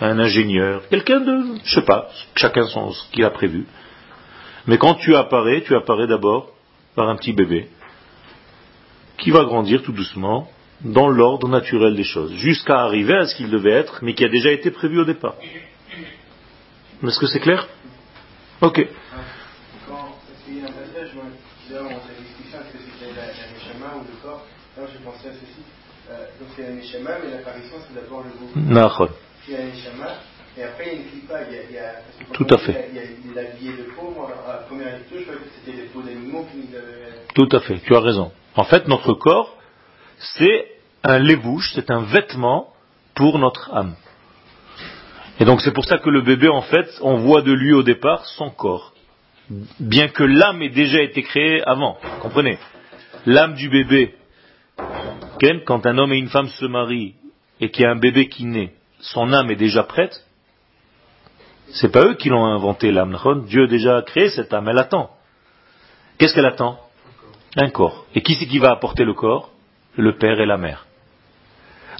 un 0.00 0.18
ingénieur, 0.18 0.88
quelqu'un 0.88 1.20
de, 1.20 1.58
je 1.64 1.74
sais 1.74 1.84
pas, 1.84 2.08
chacun 2.36 2.66
son, 2.66 2.92
ce 2.92 3.10
qu'il 3.12 3.24
a 3.24 3.30
prévu. 3.30 3.66
Mais 4.66 4.78
quand 4.78 4.94
tu 4.94 5.14
apparais, 5.14 5.62
tu 5.62 5.74
apparais 5.76 6.06
d'abord 6.06 6.50
par 6.94 7.08
un 7.08 7.16
petit 7.16 7.32
bébé 7.32 7.68
qui 9.18 9.30
va 9.30 9.44
grandir 9.44 9.82
tout 9.82 9.92
doucement 9.92 10.48
dans 10.80 11.08
l'ordre 11.08 11.48
naturel 11.48 11.94
des 11.94 12.04
choses, 12.04 12.34
jusqu'à 12.34 12.80
arriver 12.80 13.14
à 13.14 13.26
ce 13.26 13.36
qu'il 13.36 13.48
devait 13.50 13.70
être, 13.70 14.00
mais 14.02 14.14
qui 14.14 14.24
a 14.24 14.28
déjà 14.28 14.50
été 14.50 14.70
prévu 14.70 15.00
au 15.00 15.04
départ. 15.04 15.36
Est-ce 17.02 17.18
que 17.18 17.26
c'est 17.26 17.40
clair 17.40 17.68
Ok. 18.60 18.86
Quand 19.86 20.16
il 29.48 29.54
y 29.54 29.56
a 29.56 29.60
un 29.60 29.70
passage, 29.70 29.94
moi, 29.96 30.06
dans 30.06 30.14
cette 30.14 30.94
discussion, 30.94 30.94
est-ce 30.94 30.94
que 30.94 30.94
c'était 30.94 30.94
la, 30.94 30.94
la 30.94 30.94
ou 30.94 30.94
le 30.94 30.94
corps 30.94 30.94
Alors 30.94 30.94
j'ai 30.94 30.94
pensé 30.94 30.94
à 30.94 30.94
ceci. 30.94 30.94
Donc 30.94 30.94
c'est 30.94 30.94
la 30.94 30.94
Neshama, 30.94 30.94
mais 30.94 30.94
l'apparition 30.94 30.94
c'est 30.94 30.94
d'abord 30.94 30.94
le 30.94 30.94
beau. 30.94 30.94
Puis 30.94 30.94
il 30.94 30.94
y 30.94 30.94
a 30.94 30.94
la 30.94 30.94
Neshama, 30.94 30.94
et 30.94 30.94
après, 30.94 30.94
il 30.94 30.94
y 30.94 30.94
a 30.94 30.98
une 30.98 31.10
clipa, 31.10 31.42
il 31.42 31.54
y 31.54 31.58
a, 31.58 31.62
il 31.62 31.74
y 31.74 31.78
a 31.78 31.94
Tout 32.32 32.46
à 32.50 32.58
fait. 32.58 32.88
Il 32.90 32.96
y 32.96 32.98
a, 32.98 33.02
il 33.02 33.34
y 33.34 33.38
a 33.38 33.42
l'habillé 33.42 33.72
de 33.72 33.82
peau. 33.94 34.12
Moi, 34.14 34.30
à 34.46 34.52
la 34.52 34.58
première 34.58 34.98
lecture, 34.98 35.18
je 35.18 35.24
croyais 35.24 35.40
que 35.40 35.50
c'était 35.58 35.76
des 35.76 35.88
peaux 35.88 36.02
d'animaux 36.02 36.46
qui 36.50 36.58
nous 36.58 36.76
avaient. 36.76 37.26
Tout 37.34 37.48
à 37.50 37.60
fait, 37.60 37.78
tu 37.80 37.94
as 37.94 38.00
raison. 38.00 38.32
En 38.54 38.64
fait, 38.64 38.86
notre 38.86 39.14
corps, 39.14 39.56
c'est 40.18 40.68
un 41.02 41.18
lébouche, 41.18 41.72
c'est 41.74 41.90
un 41.90 42.02
vêtement 42.02 42.72
pour 43.14 43.38
notre 43.38 43.74
âme. 43.74 43.94
Et 45.40 45.44
donc 45.44 45.60
c'est 45.60 45.72
pour 45.72 45.84
ça 45.84 45.98
que 45.98 46.10
le 46.10 46.22
bébé, 46.22 46.48
en 46.48 46.62
fait, 46.62 46.88
on 47.02 47.16
voit 47.16 47.42
de 47.42 47.52
lui 47.52 47.72
au 47.72 47.82
départ 47.82 48.24
son 48.24 48.50
corps. 48.50 48.92
Bien 49.80 50.08
que 50.08 50.22
l'âme 50.22 50.62
ait 50.62 50.70
déjà 50.70 51.02
été 51.02 51.22
créée 51.22 51.62
avant. 51.66 51.98
Comprenez? 52.22 52.58
L'âme 53.26 53.54
du 53.54 53.68
bébé, 53.68 54.14
quand 55.66 55.86
un 55.86 55.98
homme 55.98 56.12
et 56.12 56.18
une 56.18 56.28
femme 56.28 56.48
se 56.48 56.64
marient 56.66 57.14
et 57.60 57.70
qu'il 57.70 57.82
y 57.82 57.86
a 57.86 57.90
un 57.90 57.96
bébé 57.98 58.28
qui 58.28 58.44
naît, 58.44 58.72
son 59.04 59.32
âme 59.32 59.50
est 59.50 59.56
déjà 59.56 59.82
prête, 59.82 60.24
c'est 61.72 61.90
pas 61.90 62.04
eux 62.04 62.14
qui 62.14 62.28
l'ont 62.28 62.44
inventé 62.44 62.90
l'âme. 62.90 63.18
Dieu 63.46 63.64
a 63.64 63.66
déjà 63.66 64.02
créé 64.02 64.30
cette 64.30 64.52
âme, 64.52 64.68
elle 64.68 64.78
attend. 64.78 65.10
Qu'est-ce 66.18 66.34
qu'elle 66.34 66.46
attend? 66.46 66.78
Un 67.56 67.70
corps. 67.70 68.06
Et 68.14 68.22
qui 68.22 68.34
c'est 68.34 68.46
qui 68.46 68.58
va 68.58 68.70
apporter 68.70 69.04
le 69.04 69.14
corps? 69.14 69.50
Le 69.96 70.16
père 70.16 70.40
et 70.40 70.46
la 70.46 70.56
mère. 70.56 70.86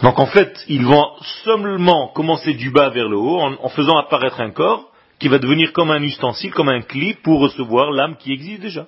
Donc 0.03 0.19
en 0.19 0.27
fait, 0.27 0.65
ils 0.69 0.85
vont 0.85 1.07
seulement 1.45 2.09
commencer 2.09 2.55
du 2.55 2.71
bas 2.71 2.91
vers 2.91 3.09
le 3.09 3.17
haut 3.17 3.41
en, 3.41 3.69
faisant 3.69 3.99
apparaître 3.99 4.41
un 4.41 4.51
corps 4.51 4.91
qui 5.21 5.29
va 5.29 5.39
devenir 5.39 5.73
comme 5.73 5.91
un 5.91 6.03
ustensile, 6.03 6.53
comme 6.53 6.69
un 6.69 6.81
clip 6.81 7.23
pour 7.23 7.41
recevoir 7.41 7.93
l'âme 7.93 8.17
qui 8.17 8.33
existe 8.33 8.63
déjà, 8.63 8.87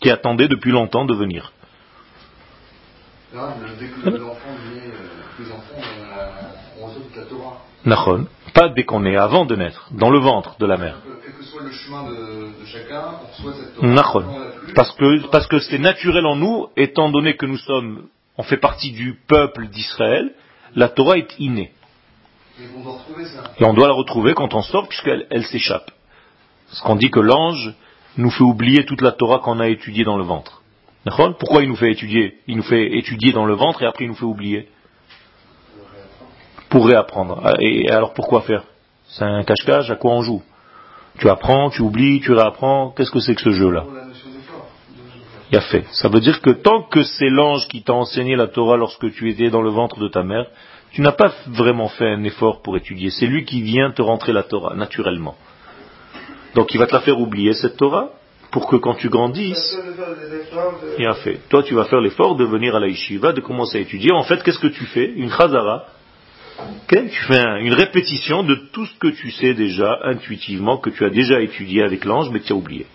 qui 0.00 0.10
attendait 0.10 0.48
depuis 0.48 0.72
longtemps 0.72 1.04
de 1.04 1.14
venir. 1.14 1.52
Reçoit 6.84 7.02
toute 7.02 7.16
la 7.16 7.24
Torah. 7.24 7.58
Nachon. 7.84 8.26
Pas 8.52 8.68
dès 8.68 8.84
qu'on 8.84 9.04
est 9.04 9.16
avant 9.16 9.44
de 9.44 9.54
naître, 9.56 9.88
dans 9.92 10.10
le 10.10 10.18
ventre 10.18 10.56
de 10.58 10.66
la 10.66 10.76
mère. 10.76 10.96
Quel 11.22 11.34
que 11.34 11.44
soit 11.44 11.62
le 11.62 11.70
chemin 11.70 12.04
de, 12.04 12.48
chacun, 12.66 13.02
on 13.22 13.48
reçoit 13.48 13.52
cette 13.54 13.76
Torah. 13.76 14.24
Parce 14.74 14.92
que, 14.92 15.26
parce 15.28 15.46
que 15.46 15.58
c'est 15.58 15.78
naturel 15.78 16.26
en 16.26 16.36
nous, 16.36 16.66
étant 16.76 17.10
donné 17.10 17.36
que 17.36 17.46
nous 17.46 17.58
sommes, 17.58 18.06
on 18.36 18.42
fait 18.42 18.56
partie 18.56 18.92
du 18.92 19.18
peuple 19.28 19.68
d'Israël, 19.68 20.34
la 20.74 20.88
Torah 20.88 21.18
est 21.18 21.38
innée. 21.38 21.72
Et 22.60 22.64
on 22.76 22.82
doit 22.82 22.92
retrouver 22.94 23.24
ça. 23.26 23.44
Et 23.58 23.64
on 23.64 23.74
doit 23.74 23.88
la 23.88 23.94
retrouver 23.94 24.34
quand 24.34 24.54
on 24.54 24.62
sort, 24.62 24.88
puisqu'elle 24.88 25.26
elle, 25.30 25.44
s'échappe. 25.44 25.90
Parce 26.68 26.80
qu'on 26.80 26.96
dit 26.96 27.10
que 27.10 27.20
l'ange 27.20 27.74
nous 28.16 28.30
fait 28.30 28.42
oublier 28.42 28.84
toute 28.84 29.02
la 29.02 29.12
Torah 29.12 29.38
qu'on 29.38 29.60
a 29.60 29.68
étudiée 29.68 30.04
dans 30.04 30.16
le 30.16 30.24
ventre. 30.24 30.62
Pourquoi 31.38 31.62
il 31.62 31.68
nous 31.68 31.76
fait 31.76 31.92
étudier? 31.92 32.38
Il 32.48 32.56
nous 32.56 32.62
fait 32.62 32.96
étudier 32.96 33.32
dans 33.32 33.46
le 33.46 33.54
ventre 33.54 33.82
et 33.82 33.86
après 33.86 34.04
il 34.04 34.08
nous 34.08 34.16
fait 34.16 34.24
oublier? 34.24 34.68
Pour 36.68 36.86
réapprendre. 36.86 37.40
Ah, 37.44 37.54
et 37.60 37.88
alors 37.90 38.12
pourquoi 38.14 38.42
faire? 38.42 38.64
C'est 39.08 39.24
un 39.24 39.42
cache-cache, 39.44 39.90
à 39.90 39.96
quoi 39.96 40.12
on 40.12 40.22
joue? 40.22 40.42
Tu 41.18 41.28
apprends, 41.28 41.70
tu 41.70 41.82
oublies, 41.82 42.20
tu 42.20 42.32
réapprends, 42.32 42.92
qu'est-ce 42.96 43.10
que 43.10 43.20
c'est 43.20 43.34
que 43.34 43.42
ce 43.42 43.50
jeu-là? 43.50 43.84
Il 45.52 45.58
a 45.58 45.60
fait. 45.60 45.84
Ça 45.92 46.08
veut 46.08 46.20
dire 46.20 46.42
que 46.42 46.50
tant 46.50 46.82
que 46.82 47.04
c'est 47.04 47.30
l'ange 47.30 47.68
qui 47.68 47.82
t'a 47.82 47.92
enseigné 47.94 48.34
la 48.34 48.48
Torah 48.48 48.76
lorsque 48.76 49.10
tu 49.12 49.30
étais 49.30 49.48
dans 49.48 49.62
le 49.62 49.70
ventre 49.70 50.00
de 50.00 50.08
ta 50.08 50.24
mère, 50.24 50.46
tu 50.90 51.02
n'as 51.02 51.12
pas 51.12 51.32
vraiment 51.46 51.88
fait 51.88 52.08
un 52.08 52.24
effort 52.24 52.62
pour 52.62 52.76
étudier. 52.76 53.10
C'est 53.10 53.26
lui 53.26 53.44
qui 53.44 53.62
vient 53.62 53.92
te 53.92 54.02
rentrer 54.02 54.32
la 54.32 54.42
Torah, 54.42 54.74
naturellement. 54.74 55.36
Donc 56.54 56.74
il 56.74 56.78
va 56.78 56.86
te 56.86 56.92
la 56.94 57.00
faire 57.00 57.20
oublier, 57.20 57.52
cette 57.52 57.76
Torah, 57.76 58.10
pour 58.50 58.66
que 58.66 58.76
quand 58.76 58.94
tu 58.94 59.08
grandisses, 59.08 59.78
il 60.98 61.06
a 61.06 61.14
fait. 61.14 61.40
Toi, 61.48 61.62
tu 61.62 61.74
vas 61.74 61.84
faire 61.84 62.00
l'effort 62.00 62.36
de 62.36 62.44
venir 62.44 62.74
à 62.74 62.80
la 62.80 62.88
yeshiva, 62.88 63.32
de 63.32 63.40
commencer 63.40 63.78
à 63.78 63.80
étudier. 63.82 64.12
En 64.12 64.22
fait, 64.22 64.42
qu'est-ce 64.42 64.58
que 64.58 64.66
tu 64.66 64.84
fais? 64.86 65.12
Une 65.14 65.30
chazara, 65.30 65.84
tu 66.88 67.22
fais 67.26 67.60
une 67.60 67.74
répétition 67.74 68.42
de 68.42 68.54
tout 68.72 68.86
ce 68.86 68.98
que 68.98 69.08
tu 69.08 69.30
sais 69.30 69.54
déjà 69.54 69.98
intuitivement, 70.04 70.78
que 70.78 70.90
tu 70.90 71.04
as 71.04 71.10
déjà 71.10 71.40
étudié 71.40 71.82
avec 71.82 72.04
l'ange, 72.04 72.30
mais 72.30 72.40
que 72.40 72.46
tu 72.46 72.52
as 72.52 72.56
oublié. 72.56 72.86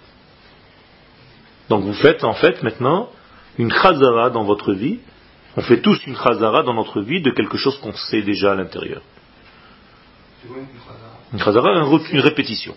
Donc 1.70 1.84
vous 1.84 1.94
faites 1.94 2.24
en 2.24 2.34
fait 2.34 2.62
maintenant 2.64 3.10
une 3.58 3.72
chazara 3.72 4.30
dans 4.30 4.44
votre 4.44 4.74
vie. 4.74 5.00
On 5.56 5.62
fait 5.62 5.82
tous 5.82 6.06
une 6.06 6.16
chazara 6.16 6.64
dans 6.64 6.74
notre 6.74 7.02
vie 7.02 7.22
de 7.22 7.32
quelque 7.32 7.58
chose 7.58 7.78
qu'on 7.80 7.94
sait 7.94 8.22
déjà 8.22 8.54
à 8.54 8.56
l'intérieur. 8.56 9.02
Une 11.34 11.40
chazara, 11.40 11.74
une 12.12 12.20
répétition. 12.20 12.76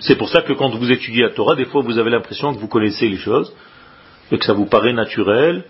C'est 0.00 0.16
pour 0.16 0.28
ça 0.28 0.42
que 0.42 0.52
quand 0.54 0.70
vous 0.70 0.90
étudiez 0.90 1.22
la 1.22 1.30
Torah, 1.30 1.54
des 1.54 1.66
fois 1.66 1.82
vous 1.82 1.98
avez 1.98 2.10
l'impression 2.10 2.52
que 2.52 2.58
vous 2.58 2.68
connaissez 2.68 3.08
les 3.08 3.18
choses 3.18 3.54
et 4.30 4.38
que 4.38 4.44
ça 4.44 4.52
vous 4.52 4.66
paraît 4.66 4.92
naturel 4.92 5.64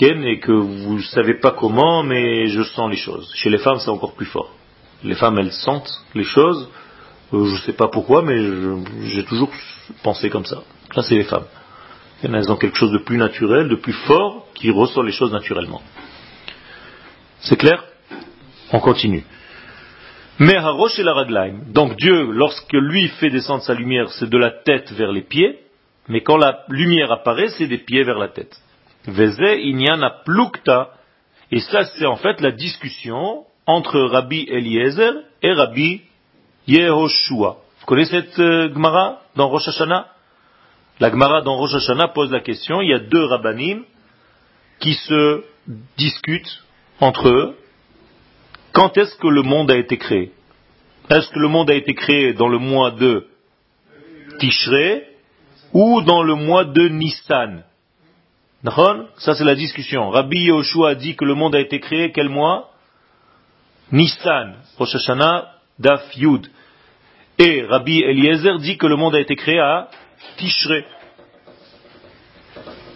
et 0.00 0.40
que 0.40 0.52
vous 0.52 0.94
ne 0.94 1.02
savez 1.02 1.34
pas 1.34 1.52
comment, 1.52 2.02
mais 2.02 2.48
je 2.48 2.62
sens 2.62 2.90
les 2.90 2.96
choses. 2.96 3.30
Chez 3.34 3.50
les 3.50 3.58
femmes, 3.58 3.78
c'est 3.78 3.90
encore 3.90 4.14
plus 4.14 4.26
fort. 4.26 4.50
Les 5.04 5.14
femmes, 5.14 5.38
elles 5.38 5.52
sentent 5.52 5.90
les 6.14 6.24
choses. 6.24 6.68
Euh, 7.32 7.46
je 7.46 7.52
ne 7.52 7.58
sais 7.58 7.72
pas 7.72 7.88
pourquoi, 7.88 8.22
mais 8.22 8.36
j'ai 9.04 9.24
toujours 9.24 9.50
pensé 10.02 10.28
comme 10.28 10.44
ça. 10.44 10.62
Ça, 10.94 11.02
c'est 11.02 11.14
les 11.14 11.24
femmes. 11.24 11.46
Elles 12.22 12.50
ont 12.50 12.56
quelque 12.56 12.78
chose 12.78 12.92
de 12.92 12.98
plus 12.98 13.16
naturel, 13.16 13.68
de 13.68 13.74
plus 13.76 13.92
fort, 13.92 14.46
qui 14.54 14.70
ressort 14.70 15.02
les 15.02 15.12
choses 15.12 15.32
naturellement. 15.32 15.82
C'est 17.40 17.56
clair? 17.56 17.84
On 18.72 18.78
continue. 18.78 19.24
Mais 20.38 20.56
Harosh 20.56 20.98
et 20.98 21.02
la 21.02 21.14
raglaim. 21.14 21.60
Donc 21.68 21.96
Dieu, 21.96 22.30
lorsque 22.30 22.72
lui 22.72 23.08
fait 23.08 23.30
descendre 23.30 23.62
sa 23.62 23.74
lumière, 23.74 24.10
c'est 24.10 24.30
de 24.30 24.38
la 24.38 24.50
tête 24.50 24.92
vers 24.92 25.12
les 25.12 25.22
pieds, 25.22 25.58
mais 26.08 26.20
quand 26.20 26.36
la 26.36 26.64
lumière 26.68 27.10
apparaît, 27.10 27.48
c'est 27.48 27.66
des 27.66 27.78
pieds 27.78 28.04
vers 28.04 28.18
la 28.18 28.28
tête. 28.28 28.61
Et 31.50 31.60
ça, 31.60 31.84
c'est 31.84 32.06
en 32.06 32.16
fait 32.16 32.40
la 32.40 32.52
discussion 32.52 33.44
entre 33.66 34.00
Rabbi 34.00 34.46
Eliezer 34.48 35.12
et 35.42 35.52
Rabbi 35.52 36.02
Yehoshua. 36.66 37.58
Vous 37.80 37.86
connaissez 37.86 38.20
cette 38.20 38.38
euh, 38.38 38.72
Gemara 38.72 39.20
dans 39.34 39.48
Rosh 39.48 39.66
Hashanah? 39.68 40.06
La 41.00 41.10
Gemara 41.10 41.42
dans 41.42 41.56
Rosh 41.56 41.74
Hashanah 41.74 42.08
pose 42.08 42.30
la 42.30 42.40
question, 42.40 42.80
il 42.80 42.90
y 42.90 42.94
a 42.94 43.00
deux 43.00 43.24
rabbinim 43.24 43.82
qui 44.78 44.94
se 44.94 45.42
discutent 45.96 46.62
entre 47.00 47.28
eux. 47.28 47.56
Quand 48.72 48.96
est-ce 48.96 49.16
que 49.16 49.26
le 49.26 49.42
monde 49.42 49.70
a 49.70 49.76
été 49.76 49.98
créé? 49.98 50.32
Est-ce 51.10 51.28
que 51.30 51.40
le 51.40 51.48
monde 51.48 51.70
a 51.70 51.74
été 51.74 51.94
créé 51.94 52.34
dans 52.34 52.48
le 52.48 52.58
mois 52.58 52.92
de 52.92 53.26
Tishré 54.38 55.08
ou 55.72 56.02
dans 56.02 56.22
le 56.22 56.36
mois 56.36 56.64
de 56.64 56.88
Nissan? 56.88 57.64
Ça 58.64 59.34
c'est 59.34 59.44
la 59.44 59.54
discussion. 59.54 60.10
Rabbi 60.10 60.44
Yoshua 60.44 60.94
dit 60.94 61.16
que 61.16 61.24
le 61.24 61.34
monde 61.34 61.54
a 61.54 61.60
été 61.60 61.80
créé 61.80 62.12
quel 62.12 62.28
mois? 62.28 62.70
Nissan, 63.90 64.54
Rosh 64.78 64.94
Hashanah, 64.94 65.48
Daf 65.78 66.16
Yud. 66.16 66.46
Et 67.38 67.64
Rabbi 67.64 68.02
Eliezer 68.02 68.58
dit 68.58 68.78
que 68.78 68.86
le 68.86 68.96
monde 68.96 69.16
a 69.16 69.20
été 69.20 69.34
créé 69.36 69.58
à 69.58 69.88
Tishré. 70.36 70.84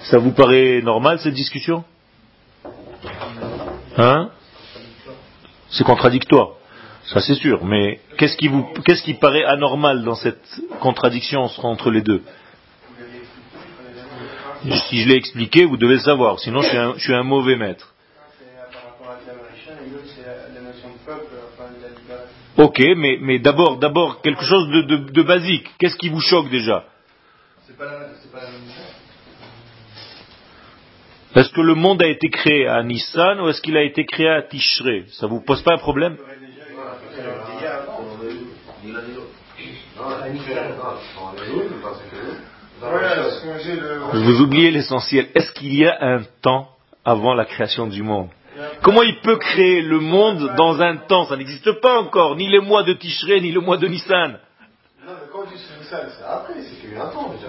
Ça 0.02 0.18
vous 0.18 0.32
paraît 0.32 0.80
normal 0.82 1.18
cette 1.18 1.34
discussion? 1.34 1.84
Hein? 3.98 4.30
C'est 5.70 5.84
contradictoire, 5.84 6.50
ça 7.06 7.20
c'est 7.20 7.34
sûr, 7.34 7.64
mais 7.64 8.00
qu'est-ce 8.16 8.36
qui, 8.36 8.46
vous, 8.46 8.62
qu'est-ce 8.84 9.02
qui 9.02 9.14
paraît 9.14 9.44
anormal 9.44 10.04
dans 10.04 10.14
cette 10.14 10.60
contradiction 10.80 11.42
entre 11.62 11.90
les 11.90 12.02
deux? 12.02 12.22
Si 14.70 15.00
je 15.02 15.08
l'ai 15.08 15.16
expliqué, 15.16 15.64
vous 15.64 15.76
devez 15.76 15.94
le 15.94 16.00
savoir, 16.00 16.40
sinon 16.40 16.62
je 16.62 16.68
suis 16.68 16.76
un, 16.78 16.94
je 16.96 17.02
suis 17.02 17.14
un 17.14 17.22
mauvais 17.22 17.56
maître. 17.56 17.94
Ok, 22.56 22.80
mais, 22.96 23.18
mais 23.20 23.38
d'abord, 23.38 23.78
d'abord 23.78 24.22
quelque 24.22 24.42
chose 24.42 24.68
de, 24.70 24.82
de, 24.82 24.96
de 25.10 25.22
basique. 25.22 25.68
Qu'est-ce 25.78 25.96
qui 25.96 26.08
vous 26.08 26.20
choque 26.20 26.50
déjà? 26.50 26.84
Est-ce 31.34 31.50
que 31.50 31.60
le 31.60 31.74
monde 31.74 32.02
a 32.02 32.06
été 32.06 32.30
créé 32.30 32.66
à 32.66 32.82
Nissan 32.82 33.40
ou 33.40 33.48
est-ce 33.50 33.60
qu'il 33.60 33.76
a 33.76 33.82
été 33.82 34.06
créé 34.06 34.28
à 34.28 34.42
Tishré 34.42 35.04
Ça 35.10 35.26
vous 35.26 35.42
pose 35.42 35.62
pas 35.62 35.74
un 35.74 35.78
problème? 35.78 36.16
Vous 44.12 44.40
oubliez 44.40 44.70
l'essentiel. 44.70 45.28
Est-ce 45.34 45.52
qu'il 45.52 45.74
y 45.74 45.86
a 45.86 45.96
un 46.00 46.22
temps 46.42 46.68
avant 47.04 47.34
la 47.34 47.44
création 47.44 47.86
du 47.86 48.02
monde? 48.02 48.28
Comment 48.82 49.02
il 49.02 49.20
peut 49.20 49.36
créer 49.36 49.82
le 49.82 50.00
monde 50.00 50.54
dans 50.56 50.80
un 50.80 50.96
temps? 50.96 51.26
Ça 51.26 51.36
n'existe 51.36 51.72
pas 51.80 52.00
encore, 52.00 52.36
ni 52.36 52.48
les 52.48 52.60
mois 52.60 52.82
de 52.84 52.94
Tishré, 52.94 53.40
ni 53.40 53.52
le 53.52 53.60
mois 53.60 53.76
de 53.76 53.86
Nissan. 53.86 54.38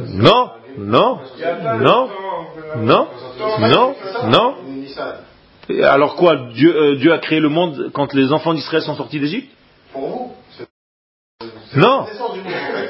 Non, 0.07 0.51
non, 0.77 1.19
non, 1.79 2.09
non, 2.77 3.15
non, 3.59 3.95
non. 4.25 4.55
Alors 5.83 6.15
quoi 6.15 6.35
Dieu, 6.53 6.75
euh, 6.75 6.95
Dieu 6.95 7.13
a 7.13 7.19
créé 7.19 7.39
le 7.39 7.49
monde 7.49 7.91
quand 7.93 8.13
les 8.13 8.31
enfants 8.31 8.53
d'Israël 8.53 8.83
sont 8.83 8.95
sortis 8.95 9.19
d'Égypte? 9.19 9.51
Pour 9.91 10.07
vous. 10.07 10.33
Non. 11.75 12.05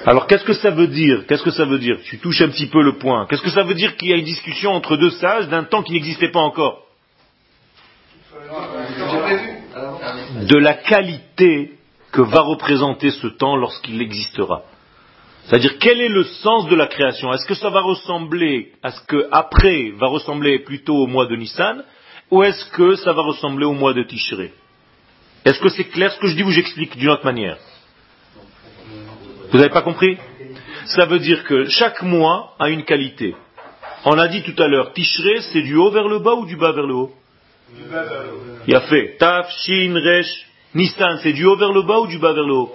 Alors 0.08 0.26
qu'est-ce 0.26 0.46
que 0.46 0.54
ça 0.54 0.72
veut 0.72 0.88
dire? 0.88 1.26
Qu'est-ce 1.28 1.44
que 1.44 1.52
ça 1.52 1.66
veut 1.66 1.80
dire? 1.80 1.98
Tu 2.06 2.18
touches 2.18 2.40
un 2.40 2.48
petit 2.48 2.68
peu 2.68 2.82
le 2.82 2.98
point. 2.98 3.28
Qu'est-ce 3.28 3.42
que 3.42 3.50
ça 3.50 3.64
veut 3.64 3.74
dire 3.74 3.98
qu'il 3.98 4.08
y 4.10 4.14
a 4.14 4.16
une 4.16 4.24
discussion 4.24 4.72
entre 4.72 4.96
deux 4.96 5.10
sages 5.10 5.50
d'un 5.50 5.66
temps 5.66 5.84
qui 5.84 5.92
n'existait 5.92 6.32
pas 6.32 6.40
encore? 6.40 6.84
De 10.44 10.58
la 10.58 10.76
qualité 10.76 11.74
que 12.14 12.22
va 12.22 12.40
représenter 12.40 13.12
ce 13.12 13.28
temps 13.28 13.58
lorsqu'il 13.58 14.02
existera. 14.02 14.62
C'est-à-dire, 15.44 15.78
quel 15.78 16.00
est 16.00 16.08
le 16.08 16.24
sens 16.24 16.70
de 16.70 16.76
la 16.76 16.88
création? 16.88 17.34
Est-ce 17.34 17.46
que 17.46 17.56
ça 17.56 17.70
va 17.70 17.82
ressembler 17.82 18.72
à 18.84 18.92
ce 18.92 19.02
que 19.08 19.28
après 19.34 19.92
va 19.98 20.08
ressembler 20.08 20.60
plutôt 20.60 20.96
au 20.96 21.08
mois 21.08 21.26
de 21.26 21.36
Nissan 21.36 21.84
Ou 22.32 22.44
est-ce 22.44 22.64
que 22.72 22.96
ça 22.96 23.12
va 23.12 23.24
ressembler 23.24 23.66
au 23.66 23.74
mois 23.74 23.94
de 23.94 24.04
Tishré 24.04 24.54
Est-ce 25.44 25.60
que 25.60 25.68
c'est 25.68 25.90
clair 25.90 26.14
ce 26.14 26.20
que 26.20 26.28
je 26.28 26.36
dis 26.36 26.44
ou 26.44 26.52
j'explique 26.52 26.96
d'une 26.98 27.10
autre 27.10 27.26
manière? 27.26 27.58
Vous 29.52 29.58
n'avez 29.58 29.70
pas 29.70 29.82
compris? 29.82 30.18
Ça 30.86 31.06
veut 31.06 31.20
dire 31.20 31.44
que 31.44 31.66
chaque 31.70 32.02
mois 32.02 32.54
a 32.60 32.70
une 32.70 32.84
qualité. 32.84 33.36
On 34.06 34.18
a 34.18 34.28
dit 34.28 34.44
tout 34.44 34.62
à 34.62 34.68
l'heure, 34.68 34.94
Tishré, 34.94 35.42
c'est 35.54 35.62
du 35.62 35.76
haut 35.76 35.92
vers 35.92 36.08
le 36.08 36.20
bas 36.20 36.34
ou 36.34 36.46
du 36.46 36.56
bas 36.56 36.72
vers 36.72 36.86
le 36.86 36.94
haut 36.94 37.12
Du 37.74 37.84
bas 37.84 38.04
vers 38.04 38.24
le 38.24 38.30
haut? 38.30 38.58
Il 38.68 38.76
a 38.76 38.82
fait 38.82 39.18
Taf, 39.18 39.50
Shin, 39.66 39.94
Resh, 39.96 40.48
Nissan, 40.76 41.20
c'est 41.24 41.34
du 41.34 41.46
haut 41.46 41.56
vers 41.56 41.72
le 41.72 41.82
bas 41.82 42.00
ou 42.00 42.08
du 42.08 42.18
bas 42.18 42.34
vers 42.34 42.44
le 42.44 42.54
haut? 42.54 42.72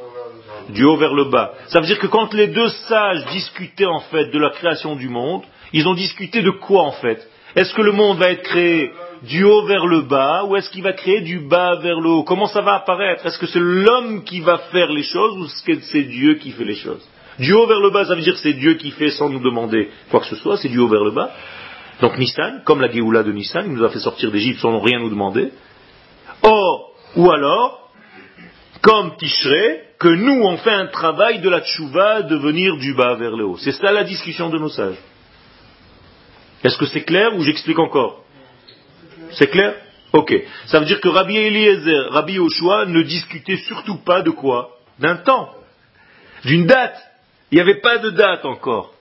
Du 0.70 0.84
haut 0.84 0.96
vers 0.96 1.14
le 1.14 1.24
bas. 1.24 1.52
Ça 1.68 1.80
veut 1.80 1.86
dire 1.86 1.98
que 1.98 2.06
quand 2.06 2.32
les 2.34 2.48
deux 2.48 2.68
sages 2.68 3.24
discutaient 3.32 3.86
en 3.86 4.00
fait 4.00 4.26
de 4.26 4.38
la 4.38 4.50
création 4.50 4.96
du 4.96 5.08
monde, 5.08 5.42
ils 5.72 5.86
ont 5.88 5.94
discuté 5.94 6.42
de 6.42 6.50
quoi 6.50 6.82
en 6.82 6.92
fait? 6.92 7.26
Est-ce 7.56 7.74
que 7.74 7.82
le 7.82 7.92
monde 7.92 8.18
va 8.18 8.30
être 8.30 8.42
créé 8.42 8.90
du 9.22 9.44
haut 9.44 9.64
vers 9.66 9.86
le 9.86 10.02
bas 10.02 10.44
ou 10.44 10.56
est-ce 10.56 10.70
qu'il 10.70 10.82
va 10.82 10.92
créer 10.92 11.20
du 11.20 11.40
bas 11.40 11.76
vers 11.76 12.00
le 12.00 12.10
haut? 12.10 12.22
Comment 12.24 12.46
ça 12.46 12.60
va 12.60 12.74
apparaître? 12.74 13.24
Est-ce 13.24 13.38
que 13.38 13.46
c'est 13.46 13.60
l'homme 13.60 14.24
qui 14.24 14.40
va 14.40 14.58
faire 14.72 14.90
les 14.90 15.02
choses 15.02 15.38
ou 15.38 15.44
est-ce 15.44 15.62
que 15.62 15.80
c'est 15.80 16.02
Dieu 16.02 16.34
qui 16.34 16.50
fait 16.50 16.64
les 16.64 16.74
choses? 16.74 17.06
Du 17.38 17.52
haut 17.52 17.66
vers 17.66 17.80
le 17.80 17.90
bas, 17.90 18.04
ça 18.04 18.14
veut 18.14 18.22
dire 18.22 18.36
c'est 18.36 18.52
Dieu 18.52 18.74
qui 18.74 18.90
fait 18.90 19.10
sans 19.10 19.28
nous 19.28 19.40
demander 19.40 19.90
quoi 20.10 20.20
que 20.20 20.26
ce 20.26 20.36
soit, 20.36 20.56
c'est 20.58 20.68
du 20.68 20.78
haut 20.78 20.88
vers 20.88 21.04
le 21.04 21.12
bas. 21.12 21.30
Donc 22.00 22.18
Nissan, 22.18 22.62
comme 22.64 22.80
la 22.80 22.90
Géoula 22.90 23.22
de 23.22 23.32
Nissan, 23.32 23.64
il 23.66 23.74
nous 23.74 23.84
a 23.84 23.90
fait 23.90 24.00
sortir 24.00 24.30
d'Égypte 24.32 24.60
sans 24.60 24.78
rien 24.80 24.98
nous 24.98 25.10
demander. 25.10 25.50
Or, 26.42 26.90
ou 27.16 27.30
alors, 27.30 27.90
comme 28.80 29.16
Tishré, 29.16 29.82
que 30.00 30.08
nous, 30.08 30.42
on 30.42 30.56
fait 30.56 30.72
un 30.72 30.86
travail 30.86 31.38
de 31.38 31.48
la 31.48 31.60
tchouva 31.60 32.22
de 32.22 32.34
venir 32.34 32.76
du 32.78 32.94
bas 32.94 33.14
vers 33.14 33.36
le 33.36 33.44
haut. 33.44 33.56
C'est 33.58 33.72
ça 33.72 33.92
la 33.92 34.02
discussion 34.02 34.50
de 34.50 34.58
nos 34.58 34.68
sages. 34.68 34.98
Est-ce 36.64 36.76
que 36.76 36.86
c'est 36.86 37.04
clair 37.04 37.36
ou 37.36 37.42
j'explique 37.42 37.78
encore? 37.78 38.24
C'est 39.32 39.48
clair? 39.48 39.74
Ok. 40.12 40.34
Ça 40.66 40.78
veut 40.78 40.86
dire 40.86 41.00
que 41.00 41.08
Rabbi 41.08 41.36
Eliezer, 41.36 42.10
Rabbi 42.10 42.34
Yoshua 42.34 42.86
ne 42.86 43.02
discutaient 43.02 43.56
surtout 43.56 43.96
pas 43.96 44.22
de 44.22 44.30
quoi? 44.30 44.78
D'un 44.98 45.16
temps, 45.16 45.50
d'une 46.44 46.66
date. 46.66 46.96
Il 47.50 47.56
n'y 47.56 47.60
avait 47.60 47.80
pas 47.80 47.98
de 47.98 48.10
date 48.10 48.44
encore. 48.44 48.92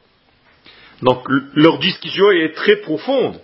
Donc 1.02 1.26
leur 1.54 1.80
discussion 1.80 2.32
est 2.32 2.54
très 2.54 2.78
profonde. 2.78 3.40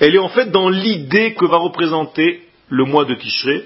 Elle 0.00 0.14
est 0.14 0.18
en 0.20 0.28
fait 0.28 0.50
dans 0.50 0.68
l'idée 0.68 1.34
que 1.34 1.44
va 1.44 1.58
représenter 1.58 2.42
le 2.68 2.84
mois 2.84 3.04
de 3.04 3.14
Tishré 3.14 3.64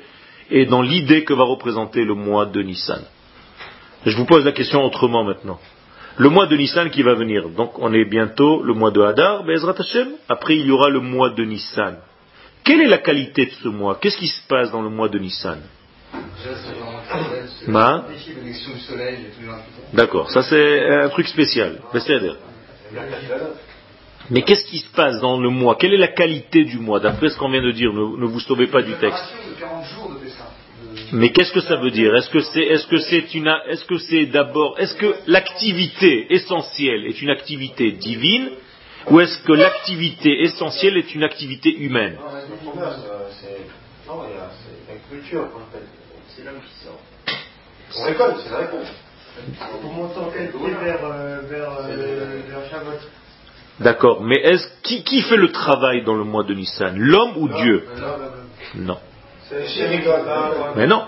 et 0.51 0.67
dans 0.67 0.83
l'idée 0.83 1.25
que 1.25 1.35
va 1.35 1.45
représenter 1.45 2.05
le 2.05 2.15
mois 2.15 2.47
de 2.47 2.63
Nissan. 2.63 3.03
Je 4.07 4.17
vous 4.17 4.25
pose 4.25 4.45
la 4.45 4.53
question 4.53 4.85
autrement 4.85 5.25
maintenant. 5.25 5.59
Le 6.17 6.31
mois 6.31 6.47
de 6.47 6.57
Nissan 6.57 6.91
qui 6.91 7.03
va 7.03 7.15
venir, 7.15 7.49
donc 7.51 7.79
on 7.79 7.93
est 7.93 8.05
bientôt 8.05 8.63
le 8.63 8.75
mois 8.75 8.91
de 8.91 9.01
Hadar, 9.01 9.45
Bezrat 9.45 9.75
Hashem, 9.79 10.09
après 10.29 10.57
il 10.57 10.67
y 10.67 10.71
aura 10.71 10.89
le 10.89 11.01
mois 11.01 11.31
de 11.31 11.45
Nissan. 11.45 11.97
Quelle 12.69 12.83
est 12.83 12.87
la 12.89 12.99
qualité 12.99 13.47
de 13.47 13.51
ce 13.63 13.69
mois? 13.69 13.97
Qu'est-ce 13.99 14.19
qui 14.19 14.29
se 14.29 14.47
passe 14.47 14.71
dans 14.71 14.83
le 14.83 14.91
mois 14.91 15.09
de 15.09 15.19
Nissan? 15.19 15.59
D'accord, 19.95 20.31
ça 20.31 20.43
c'est 20.43 20.87
un 20.87 21.09
truc 21.09 21.29
spécial. 21.29 21.81
Mais 24.29 24.43
qu'est-ce 24.43 24.67
qui 24.67 24.81
se 24.81 24.91
passe 24.91 25.19
dans 25.23 25.41
le 25.41 25.49
mois? 25.49 25.77
Quelle 25.81 25.95
est 25.95 26.05
la 26.09 26.09
qualité 26.09 26.65
du 26.65 26.79
mois? 26.79 27.01
D'après 27.01 27.31
ce 27.31 27.39
qu'on 27.39 27.49
vient 27.49 27.63
de 27.63 27.73
dire, 27.73 27.91
ne, 27.91 28.27
vous 28.27 28.41
sauvez 28.41 28.67
pas 28.67 28.83
du 28.83 28.93
texte. 28.97 29.25
Mais 31.13 31.31
qu'est-ce 31.31 31.53
que 31.55 31.63
ça 31.63 31.77
veut 31.77 31.91
dire? 31.91 32.15
Est-ce 32.17 32.29
que 32.29 32.99
c'est 32.99 33.35
une 33.35 33.51
est-ce 33.71 33.87
que 33.87 33.97
c'est 33.97 34.27
d'abord 34.27 34.79
est-ce 34.79 34.95
que 34.97 35.15
l'activité 35.27 36.35
essentielle 36.35 37.07
est 37.07 37.23
une 37.23 37.31
activité 37.31 37.93
divine 37.93 38.51
ou 39.11 39.21
est-ce 39.21 39.39
que 39.43 39.53
l'activité 39.53 40.43
essentielle 40.43 40.97
est 40.97 41.15
une 41.15 41.25
activité 41.25 41.71
humaine 41.71 42.17
Non, 42.17 42.31
c'est 43.41 43.69
la 44.89 44.99
culture 45.11 45.49
C'est 46.29 46.45
l'homme 46.45 46.61
qui 46.61 46.85
sort. 46.85 47.01
On 47.97 48.05
récolte, 48.05 48.37
c'est 48.45 48.51
la 48.51 48.59
réponse. 48.59 48.87
Pour 49.81 49.93
monter 49.93 50.19
en 50.19 50.31
qualité 50.31 50.59
vers, 50.83 51.05
euh, 51.05 51.41
vers, 51.49 51.73
euh, 51.89 52.41
vers 52.49 52.71
Shavuot. 52.71 52.99
D'accord, 53.81 54.21
mais 54.23 54.37
est-ce 54.43 54.67
qui, 54.83 55.05
qui 55.05 55.23
fait 55.23 55.37
le 55.37 55.53
travail 55.53 56.03
dans 56.03 56.15
le 56.15 56.25
mois 56.25 56.43
de 56.43 56.55
Nissan 56.55 56.97
L'homme 56.99 57.37
ou 57.37 57.49
Dieu 57.49 57.87
Non. 58.75 58.99
Mais 59.53 59.67
non. 59.67 60.69
Mais 60.77 60.87
non. 60.87 61.05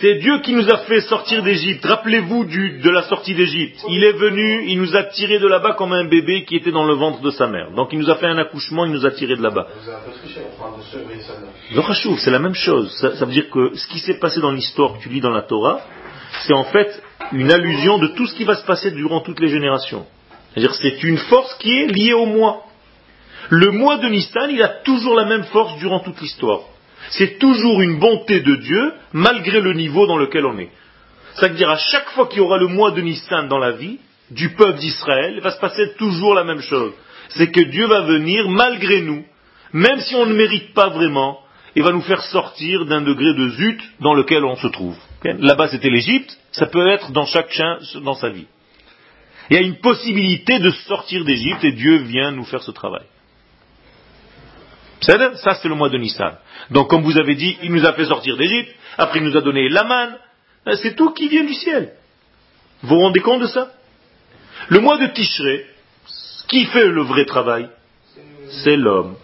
C'est 0.00 0.14
Dieu 0.16 0.40
qui 0.42 0.54
nous 0.54 0.68
a 0.68 0.78
fait 0.78 1.00
sortir 1.02 1.42
d'Égypte. 1.44 1.84
Rappelez-vous 1.84 2.44
de 2.44 2.90
la 2.90 3.02
sortie 3.02 3.34
d'Égypte. 3.34 3.80
Il 3.88 4.02
est 4.02 4.12
venu, 4.12 4.64
il 4.66 4.80
nous 4.80 4.96
a 4.96 5.04
tiré 5.04 5.38
de 5.38 5.46
là-bas 5.46 5.74
comme 5.74 5.92
un 5.92 6.04
bébé 6.04 6.44
qui 6.44 6.56
était 6.56 6.72
dans 6.72 6.84
le 6.84 6.94
ventre 6.94 7.20
de 7.20 7.30
sa 7.30 7.46
mère. 7.46 7.70
Donc 7.72 7.92
il 7.92 8.00
nous 8.00 8.10
a 8.10 8.16
fait 8.16 8.26
un 8.26 8.38
accouchement, 8.38 8.86
il 8.86 8.92
nous 8.92 9.06
a 9.06 9.12
tiré 9.12 9.36
de 9.36 9.42
là-bas. 9.42 9.68
C'est 12.18 12.30
la 12.30 12.40
même 12.40 12.54
chose. 12.54 12.92
Ça, 13.00 13.14
ça 13.16 13.24
veut 13.24 13.32
dire 13.32 13.50
que 13.50 13.74
ce 13.74 13.86
qui 13.86 14.00
s'est 14.00 14.18
passé 14.18 14.40
dans 14.40 14.50
l'histoire 14.50 14.94
que 14.94 15.02
tu 15.02 15.08
lis 15.08 15.20
dans 15.20 15.30
la 15.30 15.42
Torah, 15.42 15.80
c'est 16.44 16.54
en 16.54 16.64
fait 16.64 17.02
une 17.32 17.52
allusion 17.52 17.98
de 17.98 18.08
tout 18.08 18.26
ce 18.26 18.34
qui 18.34 18.44
va 18.44 18.56
se 18.56 18.64
passer 18.66 18.90
durant 18.90 19.20
toutes 19.20 19.40
les 19.40 19.48
générations. 19.48 20.06
C'est-à-dire 20.52 20.74
c'est 20.74 21.04
une 21.04 21.18
force 21.18 21.54
qui 21.58 21.70
est 21.70 21.86
liée 21.86 22.14
au 22.14 22.26
moi. 22.26 22.62
Le 23.48 23.70
mois 23.70 23.98
de 23.98 24.08
Nissan, 24.08 24.50
il 24.50 24.60
a 24.62 24.68
toujours 24.82 25.14
la 25.14 25.26
même 25.26 25.44
force 25.44 25.76
durant 25.78 26.00
toute 26.00 26.20
l'histoire. 26.20 26.62
C'est 27.10 27.38
toujours 27.38 27.80
une 27.82 27.98
bonté 27.98 28.40
de 28.40 28.56
Dieu, 28.56 28.92
malgré 29.12 29.60
le 29.60 29.72
niveau 29.72 30.06
dans 30.06 30.16
lequel 30.16 30.44
on 30.44 30.58
est. 30.58 30.70
Ça 31.34 31.48
veut 31.48 31.54
dire 31.54 31.70
à 31.70 31.76
chaque 31.76 32.08
fois 32.10 32.26
qu'il 32.26 32.38
y 32.38 32.40
aura 32.40 32.58
le 32.58 32.66
mois 32.66 32.92
de 32.92 33.00
Nissan 33.00 33.48
dans 33.48 33.58
la 33.58 33.72
vie 33.72 33.98
du 34.30 34.50
peuple 34.54 34.78
d'Israël, 34.78 35.34
il 35.36 35.42
va 35.42 35.50
se 35.50 35.60
passer 35.60 35.92
toujours 35.98 36.34
la 36.34 36.44
même 36.44 36.60
chose. 36.60 36.92
c'est 37.30 37.50
que 37.50 37.60
Dieu 37.60 37.86
va 37.86 38.02
venir 38.02 38.48
malgré 38.48 39.00
nous, 39.02 39.24
même 39.72 40.00
si 40.00 40.14
on 40.14 40.26
ne 40.26 40.34
mérite 40.34 40.74
pas 40.74 40.88
vraiment, 40.88 41.40
et 41.74 41.82
va 41.82 41.92
nous 41.92 42.02
faire 42.02 42.22
sortir 42.22 42.86
d'un 42.86 43.02
degré 43.02 43.34
de 43.34 43.50
zut 43.50 43.80
dans 44.00 44.14
lequel 44.14 44.44
on 44.44 44.56
se 44.56 44.68
trouve. 44.68 44.96
Là-bas 45.22 45.68
c'était 45.68 45.90
l'Égypte, 45.90 46.38
ça 46.52 46.66
peut 46.66 46.88
être 46.88 47.12
dans 47.12 47.26
chacun 47.26 47.78
dans 48.02 48.14
sa 48.14 48.30
vie. 48.30 48.46
Il 49.50 49.56
y 49.56 49.58
a 49.58 49.62
une 49.62 49.76
possibilité 49.76 50.58
de 50.58 50.70
sortir 50.70 51.24
d'Égypte 51.24 51.62
et 51.64 51.72
Dieu 51.72 51.98
vient 51.98 52.30
nous 52.30 52.44
faire 52.44 52.62
ce 52.62 52.70
travail. 52.70 53.04
Ça, 55.00 55.54
c'est 55.60 55.68
le 55.68 55.74
mois 55.74 55.88
de 55.88 55.98
Nissan. 55.98 56.36
Donc, 56.70 56.88
comme 56.88 57.02
vous 57.02 57.18
avez 57.18 57.34
dit, 57.34 57.56
il 57.62 57.72
nous 57.72 57.86
a 57.86 57.92
fait 57.92 58.06
sortir 58.06 58.36
d'Égypte, 58.36 58.74
après 58.96 59.18
il 59.18 59.24
nous 59.24 59.36
a 59.36 59.40
donné 59.40 59.68
la 59.68 59.84
manne. 59.84 60.16
C'est 60.82 60.96
tout 60.96 61.10
qui 61.10 61.28
vient 61.28 61.44
du 61.44 61.54
ciel. 61.54 61.92
Vous 62.82 62.96
vous 62.96 63.02
rendez 63.02 63.20
compte 63.20 63.42
de 63.42 63.46
ça? 63.46 63.70
Le 64.68 64.80
mois 64.80 64.98
de 64.98 65.06
Tishré, 65.06 65.66
qui 66.48 66.64
fait 66.66 66.88
le 66.88 67.02
vrai 67.02 67.24
travail 67.24 67.68
C'est 68.48 68.76
l'homme. 68.76 69.16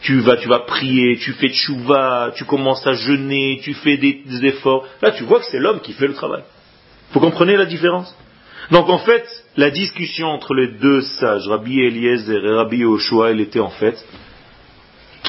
Tu 0.00 0.20
vas, 0.20 0.36
tu 0.36 0.48
vas 0.48 0.60
prier, 0.60 1.18
tu 1.18 1.32
fais 1.32 1.48
tchouva, 1.48 2.32
tu 2.36 2.44
commences 2.44 2.86
à 2.86 2.92
jeûner, 2.92 3.60
tu 3.64 3.74
fais 3.74 3.96
des, 3.96 4.22
efforts. 4.44 4.86
Là, 5.02 5.10
tu 5.10 5.24
vois 5.24 5.40
que 5.40 5.46
c'est 5.46 5.58
l'homme 5.58 5.80
qui 5.80 5.92
fait 5.92 6.06
le 6.06 6.14
travail. 6.14 6.44
Vous 7.12 7.20
comprenez 7.20 7.56
la 7.56 7.66
différence? 7.66 8.14
Donc, 8.70 8.88
en 8.88 8.98
fait, 8.98 9.26
la 9.56 9.70
discussion 9.70 10.28
entre 10.28 10.54
les 10.54 10.68
deux 10.68 11.00
sages, 11.00 11.48
Rabbi 11.48 11.80
Eliezer 11.80 12.44
et 12.44 12.54
Rabbi 12.54 12.78
Yoshua, 12.78 13.30
elle 13.30 13.40
était 13.40 13.60
en 13.60 13.70
fait 13.70 13.96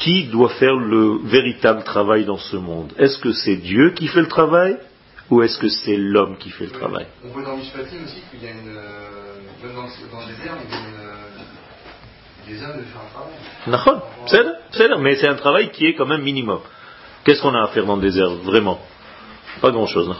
qui 0.00 0.24
doit 0.24 0.48
faire 0.50 0.76
le 0.76 1.18
véritable 1.24 1.84
travail 1.84 2.24
dans 2.24 2.38
ce 2.38 2.56
monde 2.56 2.92
Est-ce 2.98 3.18
que 3.18 3.32
c'est 3.32 3.56
Dieu 3.56 3.90
qui 3.90 4.08
fait 4.08 4.20
le 4.22 4.28
travail 4.28 4.76
ou 5.30 5.42
est-ce 5.42 5.58
que 5.58 5.68
c'est 5.68 5.96
l'homme 5.96 6.36
qui 6.38 6.50
fait 6.50 6.64
le 6.64 6.72
travail? 6.72 7.06
On 7.24 7.28
voit 7.28 7.44
dans 7.44 7.56
Mishpatim 7.56 8.02
aussi 8.04 8.20
qu'il 8.30 8.42
y 8.42 8.46
a 8.46 8.50
une. 8.50 8.76
Euh, 8.76 9.20
dans, 9.62 9.82
dans 9.82 10.26
le 10.26 10.34
désert, 10.34 10.56
il 10.64 10.70
y 10.70 10.74
a 10.74 10.78
une, 10.78 10.94
euh, 10.94 11.20
des 12.48 12.64
hommes 12.64 12.78
de 12.78 12.84
faire 12.84 13.00
un 13.00 13.12
travail. 13.12 14.60
C'est 14.72 14.98
mais 14.98 15.14
c'est 15.16 15.28
un 15.28 15.36
travail 15.36 15.70
qui 15.70 15.86
est 15.86 15.94
quand 15.94 16.06
même 16.06 16.22
minimum. 16.22 16.60
Qu'est-ce 17.24 17.42
qu'on 17.42 17.54
a 17.54 17.62
à 17.62 17.68
faire 17.68 17.84
dans 17.84 17.96
le 17.96 18.02
désert 18.02 18.30
Vraiment? 18.42 18.80
Pas 19.60 19.70
grand-chose. 19.70 20.10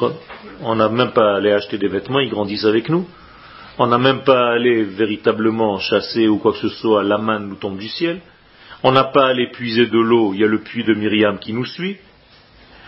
On 0.62 0.74
n'a 0.74 0.88
même 0.88 1.12
pas 1.12 1.32
à 1.32 1.36
aller 1.36 1.52
acheter 1.52 1.78
des 1.78 1.88
vêtements, 1.88 2.20
ils 2.20 2.30
grandissent 2.30 2.66
avec 2.66 2.88
nous. 2.88 3.06
On 3.78 3.86
n'a 3.86 3.98
même 3.98 4.22
pas 4.22 4.48
à 4.48 4.52
aller 4.52 4.84
véritablement 4.84 5.78
chasser 5.78 6.28
ou 6.28 6.38
quoi 6.38 6.52
que 6.52 6.58
ce 6.58 6.68
soit, 6.68 7.02
la 7.02 7.16
main 7.16 7.38
nous 7.38 7.56
tombe 7.56 7.78
du 7.78 7.88
ciel. 7.88 8.20
On 8.82 8.92
n'a 8.92 9.04
pas 9.04 9.26
à 9.26 9.28
aller 9.30 9.48
puiser 9.48 9.86
de 9.86 9.98
l'eau, 9.98 10.32
il 10.32 10.40
y 10.40 10.44
a 10.44 10.46
le 10.46 10.60
puits 10.60 10.84
de 10.84 10.94
Myriam 10.94 11.38
qui 11.38 11.52
nous 11.52 11.66
suit. 11.66 11.98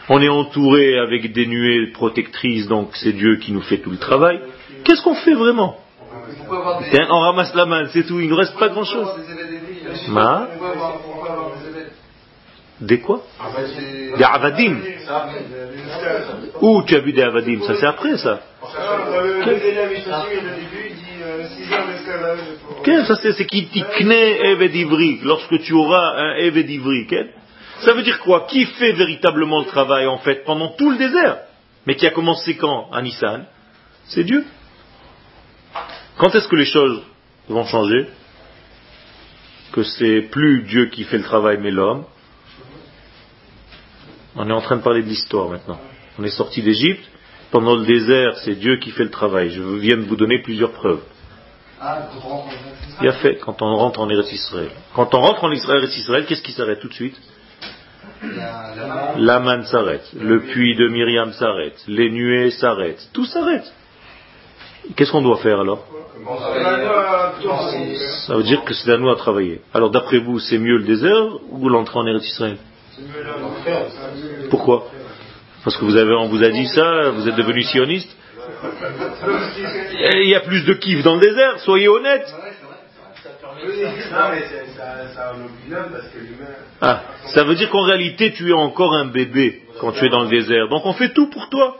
On 0.09 0.21
est 0.21 0.29
entouré 0.29 0.99
avec 0.99 1.33
des 1.33 1.47
nuées 1.47 1.93
protectrices, 1.93 2.67
donc 2.67 2.91
c'est 2.97 3.13
Dieu 3.13 3.37
qui 3.37 3.53
nous 3.53 3.61
fait 3.61 3.79
tout 3.79 3.91
le 3.91 3.99
travail. 3.99 4.41
Qu'est-ce 4.85 5.03
qu'on 5.03 5.15
fait 5.15 5.35
vraiment? 5.35 5.79
On 6.49 7.21
ramasse 7.21 7.55
la 7.55 7.67
main, 7.67 7.87
c'est 7.93 8.05
tout, 8.07 8.21
il 8.21 8.29
ne 8.29 8.35
reste 8.35 8.59
pas 8.59 8.69
grand-chose. 8.69 9.09
Des 12.81 12.99
quoi? 13.01 13.23
Des 14.17 14.25
avadim. 14.25 14.81
Où 16.61 16.83
tu 16.83 16.97
as 16.97 17.01
vu 17.01 17.13
des 17.13 17.23
avadim? 17.23 17.61
Ça 17.63 17.77
c'est 17.77 17.87
après 17.87 18.17
ça. 18.17 18.41
Ça 22.85 23.17
c'est 23.17 23.47
qui 23.47 23.67
tikne 23.67 24.13
Eved 24.13 24.75
Ivri, 24.75 25.21
lorsque 25.23 25.59
tu 25.63 25.73
auras 25.73 26.17
un 26.17 26.35
Eved 26.37 26.69
Ivri. 26.69 27.07
Ça 27.81 27.95
veut 27.95 28.03
dire 28.03 28.21
quoi? 28.21 28.47
Qui 28.49 28.65
fait 28.65 28.93
véritablement 28.93 29.61
le 29.61 29.67
travail 29.67 30.07
en 30.07 30.19
fait 30.19 30.45
pendant 30.45 30.69
tout 30.69 30.91
le 30.91 30.99
désert? 30.99 31.39
Mais 31.87 31.97
qui 31.97 32.07
a 32.07 32.11
commencé 32.11 32.57
quand? 32.57 32.91
À 32.93 33.03
Nissan 33.03 33.47
C'est 34.07 34.25
Dieu. 34.25 34.45
Quand 36.19 36.35
est-ce 36.35 36.49
que 36.49 36.57
les 36.57 36.65
choses 36.67 37.03
vont 37.49 37.65
changer? 37.65 38.07
Que 39.73 39.83
c'est 39.83 40.23
plus 40.31 40.63
Dieu 40.63 40.87
qui 40.87 41.05
fait 41.05 41.19
le 41.19 41.25
travail 41.25 41.59
mais 41.61 41.71
l'homme. 41.71 42.05
On 44.37 44.49
est 44.49 44.53
en 44.53 44.61
train 44.61 44.77
de 44.77 44.83
parler 44.83 45.03
de 45.03 45.09
l'histoire 45.09 45.49
maintenant. 45.49 45.81
On 46.19 46.25
est 46.25 46.31
sorti 46.31 46.63
d'Égypte. 46.63 47.05
Pendant 47.51 47.77
le 47.77 47.85
désert, 47.85 48.37
c'est 48.45 48.55
Dieu 48.55 48.79
qui 48.79 48.91
fait 48.93 49.05
le 49.05 49.11
travail. 49.11 49.51
Je 49.51 49.63
viens 49.63 49.97
de 49.97 50.03
vous 50.03 50.17
donner 50.17 50.41
plusieurs 50.41 50.73
preuves. 50.73 51.03
Il 53.01 53.09
a 53.09 53.13
fait 53.15 53.37
quand 53.37 53.61
on 53.63 53.77
rentre 53.77 54.01
en 54.01 54.09
Eretz 54.09 54.33
Israël. 54.33 54.71
Quand 54.95 55.15
on 55.15 55.21
rentre 55.21 55.45
en 55.45 55.51
Eretz 55.51 55.97
Israël, 55.97 56.27
qu'est-ce 56.27 56.43
qui 56.43 56.53
s'arrête 56.53 56.81
tout 56.81 56.89
de 56.89 56.95
suite? 56.95 57.17
La 59.17 59.41
manne 59.41 59.65
s'arrête, 59.65 60.09
le 60.19 60.41
puits 60.43 60.77
de 60.77 60.87
Myriam 60.89 61.33
s'arrête, 61.33 61.83
les 61.89 62.11
nuées 62.11 62.51
s'arrêtent, 62.51 63.09
tout 63.13 63.25
s'arrête. 63.25 63.73
Qu'est-ce 64.95 65.11
qu'on 65.11 65.23
doit 65.23 65.39
faire 65.39 65.61
alors? 65.61 65.85
Ça 68.27 68.37
veut 68.37 68.43
dire 68.45 68.65
que 68.65 68.75
c'est 68.75 68.93
à 68.93 68.97
nous 68.97 69.11
à 69.11 69.17
travailler. 69.17 69.61
Alors 69.75 69.91
d'après 69.91 70.19
vous, 70.19 70.39
c'est 70.39 70.59
mieux 70.59 70.79
le 70.79 70.85
désert 70.85 71.27
ou 71.51 71.69
l'entrée 71.69 71.99
en 71.99 72.07
Eretz 72.07 72.27
Israël? 72.27 72.59
Pourquoi? 74.51 74.87
Parce 75.65 75.77
que 75.77 75.85
vous 75.85 75.97
avez, 75.97 76.15
on 76.15 76.29
vous 76.29 76.43
a 76.43 76.51
dit 76.51 76.67
ça, 76.69 77.11
vous 77.11 77.29
êtes 77.29 77.37
devenu 77.37 77.63
sioniste 77.63 78.17
il 80.23 80.29
y 80.29 80.35
a 80.35 80.41
plus 80.41 80.65
de 80.65 80.75
kiff 80.75 81.03
dans 81.03 81.15
le 81.15 81.21
désert, 81.21 81.61
soyez 81.61 81.89
honnêtes. 81.89 82.35
Ah, 86.81 87.03
ça 87.35 87.45
veut 87.45 87.55
dire 87.55 87.71
qu'en 87.71 87.83
réalité, 87.83 88.33
tu 88.33 88.51
es 88.51 88.53
encore 88.53 88.95
un 88.95 89.07
bébé 89.07 89.63
quand 89.81 89.93
tu 89.93 90.05
es 90.05 90.09
dans 90.09 90.25
le 90.25 90.29
désert. 90.29 90.69
Donc 90.69 90.85
on 90.87 90.93
fait 90.95 91.13
tout 91.13 91.31
pour 91.31 91.49
toi. 91.49 91.77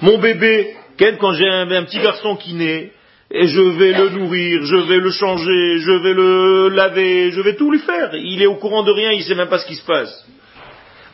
Mon 0.00 0.18
bébé, 0.18 0.76
quand 1.20 1.32
j'ai 1.32 1.48
un, 1.48 1.84
petit 1.84 2.00
garçon 2.00 2.36
qui 2.36 2.54
naît, 2.54 2.92
et 3.30 3.46
je 3.46 3.62
vais 3.62 3.92
le 3.92 4.10
nourrir, 4.10 4.62
je 4.64 4.76
vais 4.76 4.98
le 4.98 5.10
changer, 5.10 5.78
je 5.78 5.92
vais 6.02 6.12
le 6.12 6.68
laver, 6.68 7.30
je 7.30 7.40
vais 7.40 7.54
tout 7.54 7.70
lui 7.70 7.78
faire. 7.78 8.10
Il 8.14 8.42
est 8.42 8.46
au 8.46 8.56
courant 8.56 8.82
de 8.82 8.90
rien, 8.90 9.12
il 9.12 9.20
ne 9.20 9.24
sait 9.24 9.34
même 9.34 9.48
pas 9.48 9.58
ce 9.58 9.66
qui 9.66 9.76
se 9.76 9.86
passe. 9.86 10.26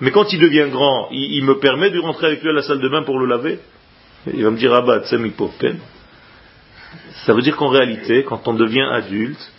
Mais 0.00 0.10
quand 0.10 0.32
il 0.32 0.40
devient 0.40 0.66
grand, 0.70 1.08
il 1.12 1.44
me 1.44 1.58
permet 1.58 1.90
de 1.90 2.00
rentrer 2.00 2.26
avec 2.26 2.42
lui 2.42 2.50
à 2.50 2.52
la 2.52 2.62
salle 2.62 2.80
de 2.80 2.88
bain 2.88 3.02
pour 3.02 3.18
le 3.20 3.26
laver 3.26 3.60
il 4.34 4.44
va 4.44 4.50
me 4.50 4.56
dire, 4.56 4.72
Abba, 4.74 5.02
Ça 7.24 7.34
veut 7.34 7.42
dire 7.42 7.56
qu'en 7.56 7.68
réalité, 7.68 8.24
quand 8.24 8.46
on 8.48 8.54
devient 8.54 8.86
adulte, 8.92 9.52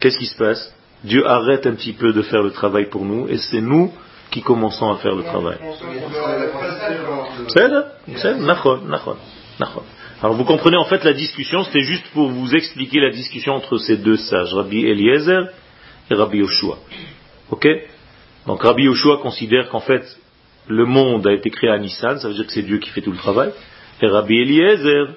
qu'est-ce 0.00 0.18
qui 0.18 0.26
se 0.26 0.36
passe? 0.36 0.74
Dieu 1.04 1.26
arrête 1.26 1.66
un 1.66 1.74
petit 1.74 1.92
peu 1.92 2.12
de 2.12 2.22
faire 2.22 2.42
le 2.42 2.50
travail 2.50 2.86
pour 2.86 3.04
nous 3.04 3.28
et 3.28 3.36
c'est 3.38 3.60
nous 3.60 3.92
qui 4.30 4.42
commençons 4.42 4.90
à 4.90 4.96
faire 4.96 5.14
le 5.14 5.22
travail. 5.22 5.58
Alors 10.22 10.34
vous 10.34 10.44
comprenez 10.44 10.76
en 10.76 10.84
fait 10.86 11.04
la 11.04 11.12
discussion, 11.12 11.62
c'était 11.64 11.82
juste 11.82 12.06
pour 12.12 12.28
vous 12.28 12.54
expliquer 12.54 13.00
la 13.00 13.10
discussion 13.10 13.54
entre 13.54 13.76
ces 13.78 13.98
deux 13.98 14.16
sages, 14.16 14.52
Rabbi 14.54 14.86
Eliezer 14.86 15.48
et 16.10 16.14
Rabbi 16.14 16.38
Yoshua. 16.38 16.78
Ok? 17.50 17.68
Donc 18.46 18.62
Rabbi 18.62 18.84
Yoshua 18.84 19.18
considère 19.18 19.68
qu'en 19.68 19.80
fait 19.80 20.04
le 20.68 20.86
monde 20.86 21.26
a 21.26 21.32
été 21.32 21.50
créé 21.50 21.70
à 21.70 21.78
Nissan, 21.78 22.18
ça 22.18 22.28
veut 22.28 22.34
dire 22.34 22.46
que 22.46 22.52
c'est 22.52 22.62
Dieu 22.62 22.78
qui 22.78 22.90
fait 22.90 23.02
tout 23.02 23.12
le 23.12 23.18
travail. 23.18 23.52
Et 24.02 24.06
Rabbi 24.06 24.38
Eliezer 24.38 25.14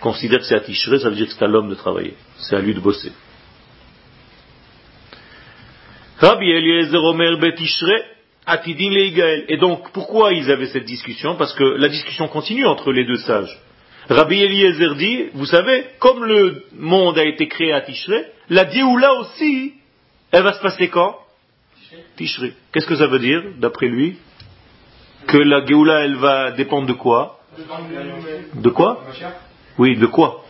considère 0.00 0.40
que 0.40 0.44
c'est 0.44 0.56
à 0.56 0.60
Tishré, 0.60 0.98
ça 0.98 1.10
veut 1.10 1.16
dire 1.16 1.26
que 1.26 1.32
c'est 1.32 1.44
à 1.44 1.48
l'homme 1.48 1.68
de 1.68 1.74
travailler. 1.74 2.14
C'est 2.38 2.56
à 2.56 2.60
lui 2.60 2.74
de 2.74 2.80
bosser. 2.80 3.12
Rabbi 6.18 6.50
Eliezer 6.50 7.02
Omer 7.02 7.38
Betishre 7.38 8.04
Atidin 8.46 8.90
Leigael. 8.90 9.44
Et 9.48 9.58
donc, 9.58 9.92
pourquoi 9.92 10.32
ils 10.32 10.50
avaient 10.50 10.66
cette 10.66 10.84
discussion? 10.84 11.36
Parce 11.36 11.54
que 11.54 11.64
la 11.64 11.88
discussion 11.88 12.28
continue 12.28 12.66
entre 12.66 12.92
les 12.92 13.04
deux 13.04 13.18
sages. 13.18 13.56
Rabbi 14.08 14.42
Eliezer 14.42 14.96
dit, 14.96 15.26
vous 15.34 15.46
savez, 15.46 15.84
comme 15.98 16.24
le 16.24 16.64
monde 16.72 17.18
a 17.18 17.24
été 17.24 17.46
créé 17.46 17.72
à 17.72 17.80
Tishré, 17.82 18.24
la 18.48 18.64
Dioula 18.64 19.14
aussi, 19.14 19.74
elle 20.32 20.42
va 20.42 20.52
se 20.52 20.60
passer 20.60 20.88
quand? 20.88 21.16
Tishré. 22.16 22.54
Qu'est-ce 22.72 22.86
que 22.86 22.96
ça 22.96 23.06
veut 23.06 23.18
dire, 23.18 23.42
d'après 23.58 23.86
lui? 23.88 24.16
Que 25.26 25.38
la 25.38 25.64
Géoula, 25.64 26.04
elle 26.04 26.16
va 26.16 26.50
dépendre 26.52 26.86
de 26.86 26.92
quoi? 26.92 27.39
De 28.54 28.70
quoi 28.70 29.04
Oui, 29.78 29.96
de 29.96 30.06
quoi 30.06 30.44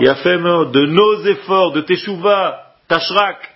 Il 0.00 0.08
a 0.08 0.14
fait 0.16 0.38
de 0.38 0.86
nos 0.86 1.24
efforts, 1.26 1.72
de 1.72 1.80
Teshuvah, 1.82 2.74
Tashrak. 2.88 3.54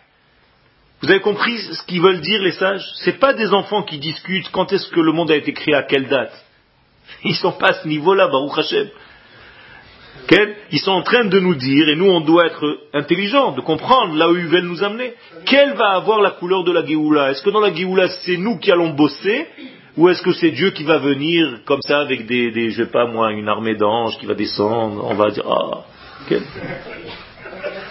Vous 1.02 1.10
avez 1.10 1.20
compris 1.20 1.58
ce 1.58 1.82
qu'ils 1.84 2.00
veulent 2.00 2.20
dire 2.20 2.40
les 2.42 2.52
sages? 2.52 2.84
Ce 2.94 3.10
pas 3.10 3.34
des 3.34 3.52
enfants 3.52 3.82
qui 3.82 3.98
discutent 3.98 4.50
quand 4.52 4.72
est-ce 4.72 4.88
que 4.88 5.00
le 5.00 5.12
monde 5.12 5.30
a 5.30 5.36
été 5.36 5.52
créé, 5.52 5.74
à 5.74 5.82
quelle 5.82 6.08
date? 6.08 6.32
Ils 7.24 7.34
sont 7.34 7.52
pas 7.52 7.70
à 7.70 7.72
ce 7.74 7.88
niveau-là, 7.88 8.28
Baruch 8.28 8.58
Hashem. 8.58 8.88
Ils 10.70 10.78
sont 10.80 10.92
en 10.92 11.02
train 11.02 11.24
de 11.24 11.40
nous 11.40 11.54
dire, 11.54 11.88
et 11.88 11.96
nous 11.96 12.10
on 12.10 12.20
doit 12.20 12.46
être 12.46 12.78
intelligents, 12.94 13.52
de 13.52 13.60
comprendre 13.60 14.14
là 14.16 14.30
où 14.30 14.36
ils 14.36 14.46
veulent 14.46 14.64
nous 14.64 14.82
amener, 14.82 15.12
quelle 15.46 15.74
va 15.74 15.90
avoir 15.90 16.20
la 16.20 16.30
couleur 16.30 16.64
de 16.64 16.72
la 16.72 16.84
Géoula? 16.84 17.30
Est-ce 17.30 17.42
que 17.42 17.50
dans 17.50 17.60
la 17.60 17.72
Géoula 17.72 18.08
c'est 18.08 18.36
nous 18.36 18.58
qui 18.58 18.70
allons 18.70 18.90
bosser, 18.90 19.46
ou 19.96 20.08
est-ce 20.08 20.22
que 20.22 20.32
c'est 20.32 20.50
Dieu 20.50 20.70
qui 20.70 20.84
va 20.84 20.98
venir 20.98 21.60
comme 21.66 21.82
ça 21.82 22.00
avec 22.00 22.26
des, 22.26 22.50
des 22.50 22.70
je 22.70 22.84
sais 22.84 22.90
pas 22.90 23.06
moi, 23.06 23.32
une 23.32 23.48
armée 23.48 23.76
d'anges 23.76 24.18
qui 24.18 24.26
va 24.26 24.34
descendre 24.34 25.04
On 25.04 25.14
va 25.14 25.30
dire, 25.30 25.44
ah, 25.46 25.84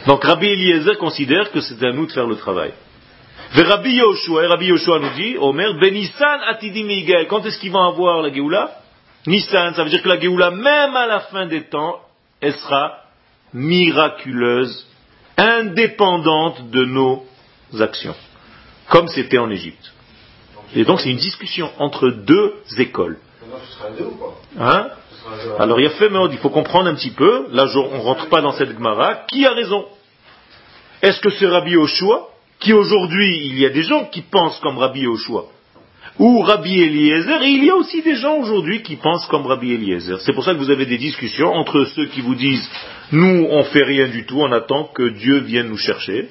Donc 0.08 0.24
Rabbi 0.24 0.48
Eliezer 0.48 0.98
considère 0.98 1.52
que 1.52 1.62
c'est 1.62 1.84
à 1.84 1.92
nous 1.92 2.08
de 2.08 2.12
faire 2.12 2.26
le 2.26 2.38
travail. 2.38 2.72
Et 3.56 3.62
Rabbi 3.62 3.92
Yoshua, 3.92 4.48
Rabbi 4.48 4.68
Yoshua 4.68 5.00
nous 5.00 5.14
dit, 5.16 5.36
Omer, 5.38 5.74
Benissan 5.80 6.40
atidim 6.48 6.88
Quand 7.30 7.46
est-ce 7.46 7.60
qu'ils 7.60 7.72
vont 7.72 7.84
avoir 7.84 8.22
la 8.22 8.34
Géoula? 8.34 8.72
Nissan, 9.28 9.76
ça 9.76 9.84
veut 9.84 9.90
dire 9.90 10.02
que 10.02 10.10
la 10.10 10.20
Géoula, 10.20 10.52
même 10.52 10.96
à 10.96 11.06
la 11.06 11.20
fin 11.22 11.46
des 11.46 11.64
temps, 11.66 12.00
elle 12.40 12.54
sera 12.54 12.98
miraculeuse, 13.54 14.88
indépendante 15.38 16.72
de 16.72 16.86
nos 16.86 17.26
actions, 17.80 18.16
comme 18.90 19.08
c'était 19.08 19.38
en 19.38 19.50
Égypte. 19.52 19.92
Et 20.76 20.84
donc 20.86 21.02
c'est 21.02 21.10
une 21.10 21.18
discussion 21.18 21.70
entre 21.80 22.10
deux 22.10 22.54
écoles. 22.78 23.18
Hein? 24.60 24.88
Alors 25.60 25.80
il 25.80 25.84
y 25.84 25.88
a 25.88 25.92
fait, 25.92 26.10
il 26.32 26.38
faut 26.38 26.50
comprendre 26.50 26.88
un 26.88 26.96
petit 26.96 27.12
peu, 27.12 27.48
là 27.52 27.66
on 27.76 27.98
ne 27.98 28.02
rentre 28.02 28.28
pas 28.28 28.42
dans 28.42 28.54
cette 28.54 28.72
Gemara, 28.72 29.26
qui 29.28 29.46
a 29.46 29.52
raison? 29.52 29.86
Est-ce 31.02 31.20
que 31.20 31.30
c'est 31.30 31.48
Rabbi 31.48 31.72
Yoshua, 31.72 32.28
qui 32.60 32.74
aujourd'hui, 32.74 33.48
il 33.48 33.60
y 33.60 33.66
a 33.66 33.70
des 33.70 33.84
gens 33.84 34.06
qui 34.06 34.22
pensent 34.22 34.60
comme 34.60 34.78
Rabbi 34.78 35.02
Yoshua, 35.02 35.46
ou 36.20 36.42
Rabbi 36.42 36.82
Eliezer, 36.82 37.42
et 37.42 37.50
il 37.50 37.66
y 37.66 37.70
a 37.70 37.76
aussi 37.76 38.02
des 38.02 38.16
gens 38.16 38.38
aujourd'hui 38.38 38.82
qui 38.84 38.96
pensent 38.96 39.26
comme 39.28 39.46
Rabbi 39.46 39.74
Eliezer. 39.74 40.22
C'est 40.22 40.34
pour 40.34 40.44
ça 40.44 40.54
que 40.54 40.60
vous 40.60 40.70
avez 40.70 40.86
des 40.86 40.98
discussions 40.98 41.54
entre 41.54 41.86
ceux 41.86 42.06
qui 42.08 42.22
vous 42.22 42.36
disent, 42.36 42.70
nous 43.12 43.48
on 43.50 43.64
fait 43.64 43.84
rien 43.84 44.08
du 44.08 44.26
tout, 44.26 44.40
on 44.40 44.52
attend 44.52 44.86
que 44.86 45.10
Dieu 45.10 45.40
vienne 45.40 45.70
nous 45.70 45.78
chercher, 45.78 46.30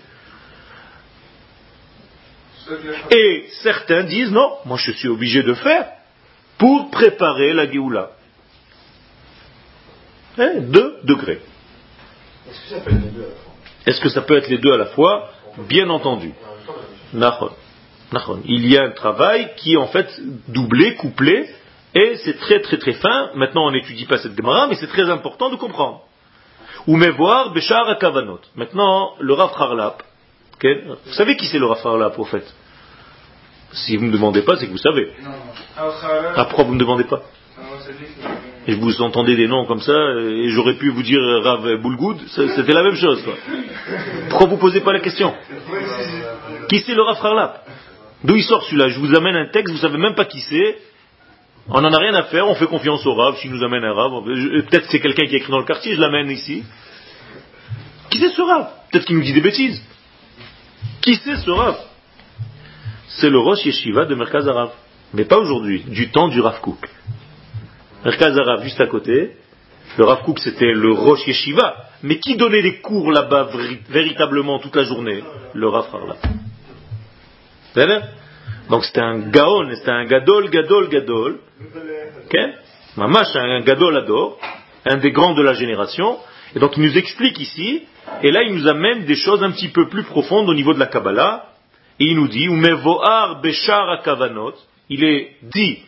et 3.10 3.46
certains 3.62 4.04
disent 4.04 4.30
non, 4.30 4.56
moi 4.64 4.78
je 4.78 4.92
suis 4.92 5.08
obligé 5.08 5.42
de 5.42 5.54
faire 5.54 5.86
pour 6.58 6.90
préparer 6.90 7.52
la 7.52 7.70
Géoula. 7.70 8.10
Eh, 10.38 10.60
deux 10.60 10.98
degrés. 11.04 11.40
Est-ce 13.86 14.00
que 14.00 14.08
ça 14.08 14.22
peut 14.22 14.36
être 14.36 14.48
les 14.48 14.58
deux 14.58 14.72
à 14.72 14.76
la 14.76 14.86
fois? 14.86 15.30
Bien 15.68 15.88
entendu. 15.90 16.32
Il 18.44 18.66
y 18.66 18.76
a 18.76 18.84
un 18.84 18.90
travail 18.90 19.52
qui 19.56 19.74
est 19.74 19.76
en 19.76 19.88
fait 19.88 20.08
doublé, 20.48 20.94
couplé, 20.96 21.48
et 21.94 22.16
c'est 22.24 22.38
très 22.38 22.60
très 22.60 22.78
très 22.78 22.92
fin. 22.94 23.30
Maintenant 23.34 23.66
on 23.66 23.72
n'étudie 23.72 24.06
pas 24.06 24.18
cette 24.18 24.36
Gemara, 24.36 24.66
mais 24.68 24.76
c'est 24.76 24.86
très 24.86 25.08
important 25.10 25.50
de 25.50 25.56
comprendre. 25.56 26.02
Ou 26.86 26.96
mais 26.96 27.10
voir 27.10 27.52
Béchar 27.52 27.98
Kavanot. 27.98 28.40
Maintenant, 28.54 29.14
le 29.20 29.34
Rav 29.34 29.52
Harlap, 29.56 30.02
vous 30.62 31.12
savez 31.12 31.36
qui 31.36 31.46
c'est 31.46 31.58
le 31.58 31.66
au 31.66 32.24
fait 32.24 32.44
si 33.72 33.96
vous 33.96 34.04
ne 34.04 34.08
me 34.08 34.12
demandez 34.12 34.42
pas, 34.42 34.56
c'est 34.56 34.66
que 34.66 34.72
vous 34.72 34.78
savez. 34.78 35.12
Ah, 35.76 36.44
pourquoi 36.44 36.64
vous 36.64 36.70
ne 36.70 36.76
me 36.76 36.80
demandez 36.80 37.04
pas? 37.04 37.22
Et 38.66 38.74
vous 38.74 39.02
entendez 39.02 39.36
des 39.36 39.48
noms 39.48 39.64
comme 39.66 39.80
ça, 39.80 39.92
et 39.92 40.48
j'aurais 40.50 40.74
pu 40.74 40.90
vous 40.90 41.02
dire 41.02 41.20
Rav 41.42 41.76
Boulgoud, 41.80 42.18
c'était 42.28 42.72
la 42.72 42.82
même 42.82 42.94
chose. 42.94 43.24
Pourquoi 44.28 44.46
vous 44.48 44.56
ne 44.56 44.60
posez 44.60 44.80
pas 44.80 44.92
la 44.92 45.00
question? 45.00 45.34
Qui 46.68 46.80
c'est 46.80 46.94
le 46.94 47.02
Rav 47.02 47.18
Harlap 47.24 47.66
D'où 48.22 48.36
il 48.36 48.42
sort 48.42 48.62
celui-là? 48.64 48.88
Je 48.88 48.98
vous 48.98 49.14
amène 49.14 49.36
un 49.36 49.46
texte, 49.46 49.68
vous 49.68 49.78
ne 49.78 49.82
savez 49.82 49.98
même 49.98 50.14
pas 50.14 50.26
qui 50.26 50.40
c'est. 50.40 50.78
On 51.68 51.80
n'en 51.80 51.92
a 51.92 51.98
rien 51.98 52.14
à 52.14 52.24
faire, 52.24 52.48
on 52.48 52.54
fait 52.54 52.66
confiance 52.66 53.06
au 53.06 53.14
Rav, 53.14 53.36
s'il 53.36 53.50
nous 53.50 53.64
amène 53.64 53.84
un 53.84 53.94
Rav. 53.94 54.24
Peut-être 54.24 54.86
c'est 54.90 55.00
quelqu'un 55.00 55.26
qui 55.26 55.34
est 55.34 55.38
écrit 55.38 55.52
dans 55.52 55.60
le 55.60 55.64
quartier, 55.64 55.94
je 55.94 56.00
l'amène 56.00 56.30
ici. 56.30 56.64
Qui 58.10 58.18
c'est 58.18 58.30
ce 58.30 58.42
Rav? 58.42 58.68
Peut-être 58.90 59.06
qu'il 59.06 59.16
nous 59.16 59.22
dit 59.22 59.32
des 59.32 59.40
bêtises. 59.40 59.82
Qui 61.02 61.16
c'est 61.16 61.36
ce 61.36 61.50
Rav? 61.50 61.76
C'est 63.08 63.30
le 63.30 63.38
Rosh 63.38 63.64
Yeshiva 63.64 64.04
de 64.04 64.14
Merkaz 64.14 64.48
Arav. 64.48 64.70
Mais 65.14 65.24
pas 65.24 65.38
aujourd'hui, 65.38 65.82
du 65.86 66.10
temps 66.10 66.28
du 66.28 66.40
Rav 66.40 66.60
Kook. 66.60 66.88
Merkaz 68.04 68.38
Arav 68.38 68.62
juste 68.62 68.80
à 68.80 68.86
côté. 68.86 69.36
Le 69.98 70.04
Rav 70.04 70.20
c'était 70.38 70.72
le 70.72 70.92
Rosh 70.92 71.26
Yeshiva. 71.26 71.76
Mais 72.02 72.18
qui 72.18 72.36
donnait 72.36 72.62
des 72.62 72.80
cours 72.80 73.10
là-bas 73.10 73.50
véritablement 73.88 74.58
toute 74.58 74.76
la 74.76 74.84
journée? 74.84 75.22
Le 75.54 75.68
Rav 75.68 75.86
Harla. 75.92 76.16
Donc 78.68 78.84
c'était 78.84 79.00
un 79.00 79.18
Gaon, 79.30 79.68
c'était 79.74 79.90
un 79.90 80.04
Gadol, 80.04 80.48
Gadol, 80.50 80.88
Gadol. 80.88 81.40
Okay? 82.26 82.52
Mamash, 82.96 83.34
un 83.34 83.60
Gadol 83.60 83.96
Ador, 83.96 84.38
un 84.84 84.96
des 84.96 85.10
grands 85.12 85.34
de 85.34 85.42
la 85.42 85.54
génération. 85.54 86.18
Et 86.54 86.58
donc 86.58 86.76
il 86.76 86.82
nous 86.82 86.96
explique 86.96 87.38
ici, 87.38 87.82
et 88.22 88.30
là 88.30 88.42
il 88.42 88.54
nous 88.54 88.68
amène 88.68 89.04
des 89.04 89.16
choses 89.16 89.42
un 89.42 89.50
petit 89.50 89.68
peu 89.68 89.88
plus 89.88 90.04
profondes 90.04 90.48
au 90.48 90.54
niveau 90.54 90.74
de 90.74 90.78
la 90.78 90.86
Kabbalah, 90.86 91.46
et 91.98 92.06
il 92.06 92.16
nous 92.16 92.28
dit, 92.28 92.48
il 94.88 95.04
est 95.04 95.36
dit 95.42 95.78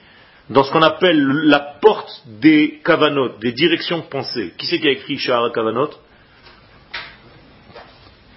dans 0.50 0.64
ce 0.64 0.72
qu'on 0.72 0.82
appelle 0.82 1.18
la 1.44 1.60
porte 1.80 2.22
des 2.26 2.80
Kavanot, 2.84 3.38
des 3.40 3.52
directions 3.52 4.02
pensées. 4.02 4.52
Qui 4.58 4.66
c'est 4.66 4.78
qui 4.78 4.88
a 4.88 4.90
écrit 4.90 5.16
Shar 5.16 5.50
Kavanot 5.52 5.90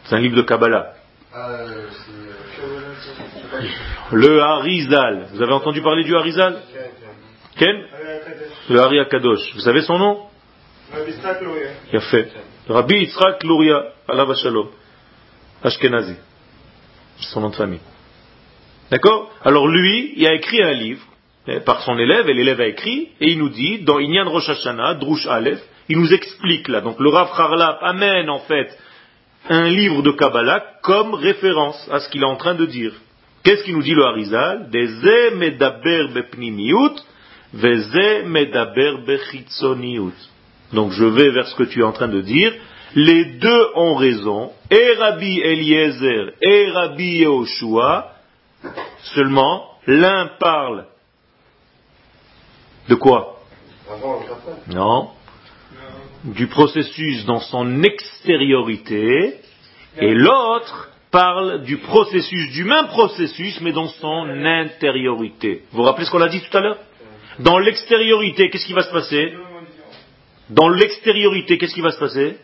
C'est 0.05 0.15
un 0.15 0.19
livre 0.19 0.37
de 0.37 0.43
Kabbalah. 0.43 0.93
Le 4.11 4.41
Harizal. 4.41 5.27
Vous 5.33 5.41
avez 5.41 5.53
entendu 5.53 5.81
parler 5.81 6.03
du 6.03 6.15
Harizal? 6.15 6.61
Ken? 7.57 7.75
Le 8.69 8.79
Hari 8.79 8.99
Akadosh. 8.99 9.53
Vous 9.53 9.61
savez 9.61 9.81
son 9.81 9.97
nom? 9.97 10.21
Il 11.91 11.97
a 11.97 12.01
fait. 12.01 12.31
Rabbi 12.67 12.95
Yitzhak 12.95 13.43
Luria, 13.43 13.83
Allah 14.07 14.35
Shalom, 14.35 14.69
Ashkenazi 15.63 16.15
son 17.19 17.41
nom 17.41 17.49
de 17.49 17.55
famille. 17.55 17.79
D'accord? 18.91 19.31
Alors 19.43 19.67
lui, 19.67 20.13
il 20.15 20.27
a 20.27 20.33
écrit 20.33 20.61
un 20.61 20.73
livre 20.73 21.01
eh, 21.47 21.59
par 21.59 21.81
son 21.81 21.97
élève, 21.97 22.29
et 22.29 22.33
l'élève 22.33 22.61
a 22.61 22.67
écrit, 22.67 23.09
et 23.19 23.31
il 23.31 23.39
nous 23.39 23.49
dit, 23.49 23.79
dans 23.79 23.99
Inyan 23.99 24.29
Rosh 24.29 24.49
Hashanah, 24.49 24.95
Drush 24.95 25.27
Aleph, 25.27 25.61
il 25.89 25.99
nous 25.99 26.13
explique 26.13 26.67
là. 26.67 26.81
Donc 26.81 26.99
le 26.99 27.09
Rav 27.09 27.29
Harlap 27.37 27.79
amène 27.81 28.29
en 28.29 28.39
fait 28.39 28.75
un 29.49 29.69
livre 29.69 30.01
de 30.01 30.11
Kabbalah 30.11 30.63
comme 30.81 31.13
référence 31.13 31.87
à 31.91 31.99
ce 31.99 32.09
qu'il 32.09 32.21
est 32.21 32.25
en 32.25 32.37
train 32.37 32.55
de 32.55 32.65
dire. 32.65 32.93
Qu'est-ce 33.43 33.63
qu'il 33.63 33.75
nous 33.75 33.83
dit 33.83 33.93
le 33.93 34.03
Harizal? 34.03 34.71
Deze 34.71 35.35
medaber 35.35 36.07
veze 37.53 38.23
medaber. 38.25 38.97
Donc 40.73 40.91
je 40.91 41.05
vais 41.05 41.29
vers 41.31 41.47
ce 41.47 41.55
que 41.55 41.63
tu 41.63 41.79
es 41.79 41.83
en 41.83 41.91
train 41.91 42.07
de 42.07 42.21
dire, 42.21 42.53
les 42.95 43.25
deux 43.25 43.67
ont 43.75 43.95
raison, 43.95 44.51
et 44.71 44.93
Rabbi 44.97 45.39
Eliezer 45.41 46.33
et 46.41 46.69
Rabbi 46.71 47.17
Yehoshua, 47.17 48.13
seulement 49.15 49.69
l'un 49.85 50.27
parle 50.39 50.85
de 52.87 52.95
quoi? 52.95 53.39
Non, 54.67 55.09
du 56.23 56.47
processus 56.47 57.25
dans 57.25 57.39
son 57.39 57.83
extériorité, 57.83 59.35
et 59.97 60.13
l'autre 60.13 60.89
parle 61.11 61.63
du 61.63 61.77
processus, 61.77 62.51
du 62.51 62.63
même 62.63 62.87
processus, 62.87 63.61
mais 63.61 63.71
dans 63.71 63.87
son 63.87 64.27
intériorité. 64.45 65.63
Vous 65.71 65.77
vous 65.77 65.83
rappelez 65.83 66.05
ce 66.05 66.11
qu'on 66.11 66.21
a 66.21 66.29
dit 66.29 66.41
tout 66.41 66.57
à 66.57 66.61
l'heure? 66.61 66.79
Dans 67.39 67.59
l'extériorité, 67.59 68.49
qu'est-ce 68.49 68.65
qui 68.65 68.73
va 68.73 68.83
se 68.83 68.91
passer? 68.91 69.33
Dans 70.49 70.69
l'extériorité, 70.69 71.57
qu'est-ce 71.57 71.73
qui 71.73 71.81
va 71.81 71.91
se 71.91 71.99
passer? 71.99 72.37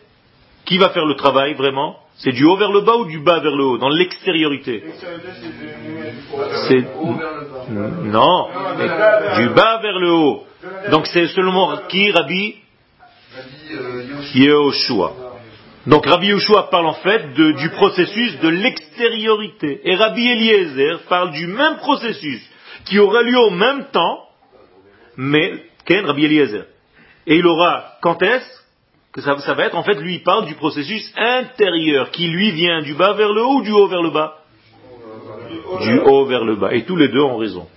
Qui 0.64 0.78
va 0.78 0.90
faire 0.90 1.06
le 1.06 1.14
travail 1.14 1.54
vraiment? 1.54 1.96
C'est 2.16 2.32
du 2.32 2.44
haut 2.44 2.56
vers 2.56 2.70
le 2.70 2.82
bas 2.82 2.96
ou 2.96 3.06
du 3.06 3.18
bas 3.18 3.40
vers 3.40 3.56
le 3.56 3.64
haut? 3.64 3.78
Dans 3.78 3.88
l'extériorité. 3.88 4.84
C'est 6.68 6.84
non, 7.70 8.48
du 9.36 9.48
bas. 9.50 9.80
Vers 9.82 9.98
le 9.98 10.12
haut. 10.12 10.44
Donc 10.90 11.06
c'est 11.06 11.26
seulement 11.28 11.76
qui 11.88 12.10
Rabbi? 12.10 12.56
Yehoshua. 14.34 15.12
Donc 15.86 16.06
Rabbi 16.06 16.28
Yehoshua 16.28 16.68
parle 16.70 16.86
en 16.86 16.94
fait 16.94 17.32
du 17.34 17.70
processus 17.70 18.38
de 18.40 18.48
l'extériorité. 18.48 19.80
Et 19.84 19.96
Rabbi 19.96 20.28
Eliezer 20.28 21.00
parle 21.08 21.32
du 21.32 21.46
même 21.46 21.78
processus 21.78 22.40
qui 22.84 22.98
aura 22.98 23.22
lieu 23.22 23.38
au 23.38 23.50
même 23.50 23.86
temps, 23.90 24.20
mais 25.16 25.52
Ken 25.86 26.04
Rabbi 26.04 26.24
Eliezer. 26.24 26.66
Et 27.26 27.36
il 27.36 27.46
aura 27.46 27.98
quand 28.00 28.22
est-ce 28.22 28.62
que 29.12 29.20
ça, 29.20 29.54
va 29.54 29.66
être, 29.66 29.76
en 29.76 29.82
fait, 29.82 29.94
lui, 29.94 30.16
il 30.16 30.22
parle 30.22 30.46
du 30.46 30.54
processus 30.54 31.12
intérieur, 31.16 32.10
qui 32.10 32.28
lui 32.28 32.50
vient 32.52 32.80
du 32.80 32.94
bas 32.94 33.12
vers 33.12 33.32
le 33.32 33.42
haut 33.42 33.58
ou 33.58 33.62
du 33.62 33.70
haut 33.70 33.86
vers 33.86 34.02
le 34.02 34.10
bas? 34.10 34.38
Du 35.82 35.98
haut 35.98 36.24
vers 36.24 36.44
le 36.44 36.56
bas. 36.56 36.72
Et 36.72 36.84
tous 36.84 36.96
les 36.96 37.08
deux 37.08 37.20
ont 37.20 37.36
raison. 37.36 37.68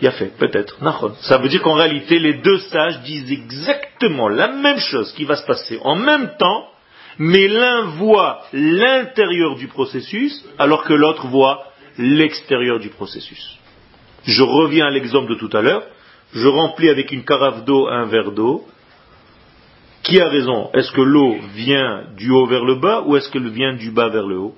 Il 0.00 0.08
a 0.08 0.12
fait, 0.12 0.36
peut-être. 0.36 0.76
Ça 1.22 1.38
veut 1.38 1.48
dire 1.48 1.62
qu'en 1.62 1.74
réalité, 1.74 2.18
les 2.18 2.34
deux 2.34 2.58
sages 2.58 3.00
disent 3.02 3.30
exactement 3.30 4.28
la 4.28 4.48
même 4.48 4.78
chose 4.78 5.12
qui 5.12 5.24
va 5.24 5.36
se 5.36 5.46
passer 5.46 5.78
en 5.82 5.96
même 5.96 6.36
temps, 6.38 6.68
mais 7.18 7.48
l'un 7.48 7.82
voit 7.96 8.42
l'intérieur 8.52 9.56
du 9.56 9.68
processus, 9.68 10.44
alors 10.58 10.84
que 10.84 10.94
l'autre 10.94 11.26
voit 11.28 11.64
l'extérieur 11.98 12.78
du 12.78 12.88
processus. 12.88 13.58
Je 14.24 14.42
reviens 14.42 14.86
à 14.86 14.90
l'exemple 14.90 15.30
de 15.30 15.34
tout 15.36 15.50
à 15.56 15.62
l'heure 15.62 15.84
je 16.34 16.46
remplis 16.46 16.90
avec 16.90 17.10
une 17.12 17.24
carafe 17.24 17.64
d'eau 17.64 17.88
un 17.88 18.04
verre 18.06 18.32
d'eau. 18.32 18.64
Qui 20.02 20.20
a 20.20 20.28
raison? 20.28 20.70
Est-ce 20.74 20.92
que 20.92 21.00
l'eau 21.00 21.36
vient 21.54 22.04
du 22.16 22.30
haut 22.30 22.46
vers 22.46 22.64
le 22.64 22.76
bas 22.76 23.02
ou 23.06 23.16
est-ce 23.16 23.30
qu'elle 23.30 23.48
vient 23.48 23.74
du 23.74 23.90
bas 23.90 24.08
vers 24.08 24.26
le 24.26 24.38
haut? 24.38 24.54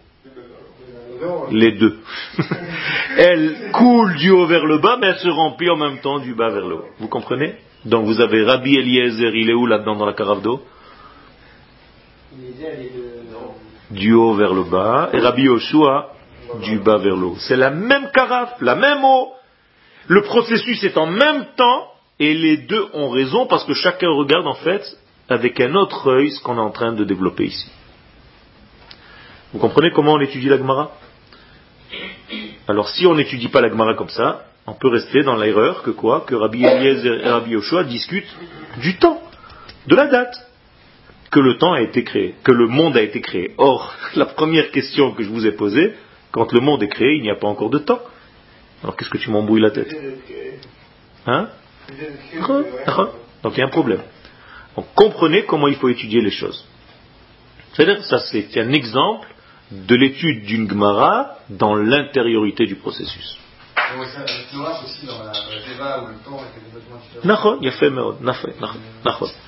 Les 1.50 1.72
deux. 1.72 1.98
elle 3.16 3.70
coule 3.72 4.14
du 4.16 4.30
haut 4.30 4.46
vers 4.46 4.64
le 4.64 4.78
bas, 4.78 4.96
mais 5.00 5.08
elle 5.08 5.18
se 5.18 5.28
remplit 5.28 5.68
en 5.68 5.76
même 5.76 5.98
temps 5.98 6.18
du 6.18 6.34
bas 6.34 6.50
vers 6.50 6.66
le 6.66 6.76
haut. 6.76 6.88
Vous 6.98 7.08
comprenez? 7.08 7.56
Donc 7.84 8.06
vous 8.06 8.20
avez 8.20 8.44
Rabbi 8.44 8.76
Eliezer, 8.76 9.34
il 9.34 9.50
est 9.50 9.54
où 9.54 9.66
là-dedans 9.66 9.96
dans 9.96 10.06
la 10.06 10.12
carafe 10.12 10.42
d'eau? 10.42 10.62
Du 13.90 14.12
haut 14.12 14.34
vers 14.34 14.54
le 14.54 14.64
bas. 14.64 15.10
Et 15.12 15.18
Rabbi 15.18 15.42
Yoshua, 15.42 16.12
du 16.62 16.78
bas 16.78 16.98
vers 16.98 17.16
le 17.16 17.26
haut. 17.26 17.36
C'est 17.38 17.56
la 17.56 17.70
même 17.70 18.10
carafe, 18.12 18.54
la 18.60 18.76
même 18.76 19.04
eau. 19.04 19.32
Le 20.10 20.22
processus 20.22 20.82
est 20.82 20.98
en 20.98 21.06
même 21.06 21.46
temps 21.56 21.86
et 22.18 22.34
les 22.34 22.56
deux 22.56 22.84
ont 22.94 23.10
raison 23.10 23.46
parce 23.46 23.62
que 23.64 23.74
chacun 23.74 24.10
regarde 24.10 24.48
en 24.48 24.54
fait 24.54 24.82
avec 25.28 25.60
un 25.60 25.72
autre 25.76 26.10
œil 26.10 26.32
ce 26.32 26.42
qu'on 26.42 26.56
est 26.56 26.60
en 26.60 26.72
train 26.72 26.92
de 26.94 27.04
développer 27.04 27.44
ici. 27.44 27.70
Vous 29.52 29.60
comprenez 29.60 29.92
comment 29.92 30.14
on 30.14 30.20
étudie 30.20 30.48
la 30.48 30.58
Gemara? 30.58 30.90
Alors 32.66 32.88
si 32.88 33.06
on 33.06 33.14
n'étudie 33.14 33.46
pas 33.46 33.60
la 33.60 33.68
Gemara 33.68 33.94
comme 33.94 34.08
ça, 34.08 34.46
on 34.66 34.72
peut 34.72 34.88
rester 34.88 35.22
dans 35.22 35.36
l'erreur 35.36 35.84
que 35.84 35.90
quoi? 35.90 36.24
Que 36.26 36.34
Rabbi 36.34 36.64
Eliezer 36.64 37.24
et 37.24 37.30
Rabbi 37.30 37.52
Yoshua 37.52 37.84
discutent 37.84 38.36
du 38.78 38.96
temps, 38.96 39.22
de 39.86 39.94
la 39.94 40.08
date, 40.08 40.34
que 41.30 41.38
le 41.38 41.56
temps 41.56 41.74
a 41.74 41.82
été 41.82 42.02
créé, 42.02 42.34
que 42.42 42.50
le 42.50 42.66
monde 42.66 42.96
a 42.96 43.02
été 43.02 43.20
créé. 43.20 43.54
Or, 43.58 43.94
la 44.16 44.26
première 44.26 44.72
question 44.72 45.12
que 45.12 45.22
je 45.22 45.28
vous 45.28 45.46
ai 45.46 45.52
posée, 45.52 45.94
quand 46.32 46.52
le 46.52 46.58
monde 46.58 46.82
est 46.82 46.88
créé, 46.88 47.14
il 47.14 47.22
n'y 47.22 47.30
a 47.30 47.36
pas 47.36 47.46
encore 47.46 47.70
de 47.70 47.78
temps. 47.78 48.00
Alors 48.82 48.96
qu'est-ce 48.96 49.10
que 49.10 49.18
tu 49.18 49.30
m'embrouilles 49.30 49.60
la 49.60 49.70
tête 49.70 49.94
Hein 51.26 51.48
Donc 53.42 53.52
il 53.54 53.58
y 53.58 53.62
a 53.62 53.66
un 53.66 53.70
problème. 53.70 54.02
Donc 54.76 54.86
comprenez 54.94 55.44
comment 55.44 55.68
il 55.68 55.76
faut 55.76 55.88
étudier 55.88 56.20
les 56.20 56.30
choses. 56.30 56.64
C'est-à-dire, 57.72 58.04
ça 58.04 58.18
c'est 58.20 58.56
un 58.58 58.72
exemple 58.72 59.28
de 59.70 59.94
l'étude 59.94 60.44
d'une 60.44 60.68
Gemara 60.68 61.36
dans 61.48 61.74
l'intériorité 61.74 62.66
du 62.66 62.76
processus. 62.76 63.38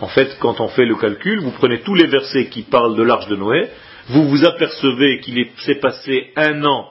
En 0.00 0.08
fait, 0.08 0.36
quand 0.38 0.60
on 0.60 0.68
fait 0.68 0.84
le 0.84 0.96
calcul, 0.96 1.40
vous 1.40 1.52
prenez 1.52 1.80
tous 1.82 1.94
les 1.94 2.06
versets 2.06 2.48
qui 2.48 2.62
parlent 2.62 2.96
de 2.96 3.02
l'arche 3.02 3.28
de 3.28 3.36
Noé, 3.36 3.70
vous 4.08 4.28
vous 4.28 4.44
apercevez 4.44 5.20
qu'il 5.20 5.46
s'est 5.58 5.76
passé 5.76 6.32
un 6.36 6.64
an. 6.64 6.88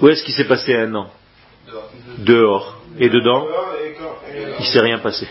Où 0.00 0.08
est-ce 0.08 0.24
qu'il 0.24 0.34
s'est 0.34 0.48
passé 0.48 0.74
un 0.74 0.94
an 0.94 1.10
Dehors. 2.18 2.80
Et 2.98 3.08
dedans 3.08 3.46
Il 4.58 4.66
s'est 4.66 4.80
rien 4.80 4.98
passé. 4.98 5.28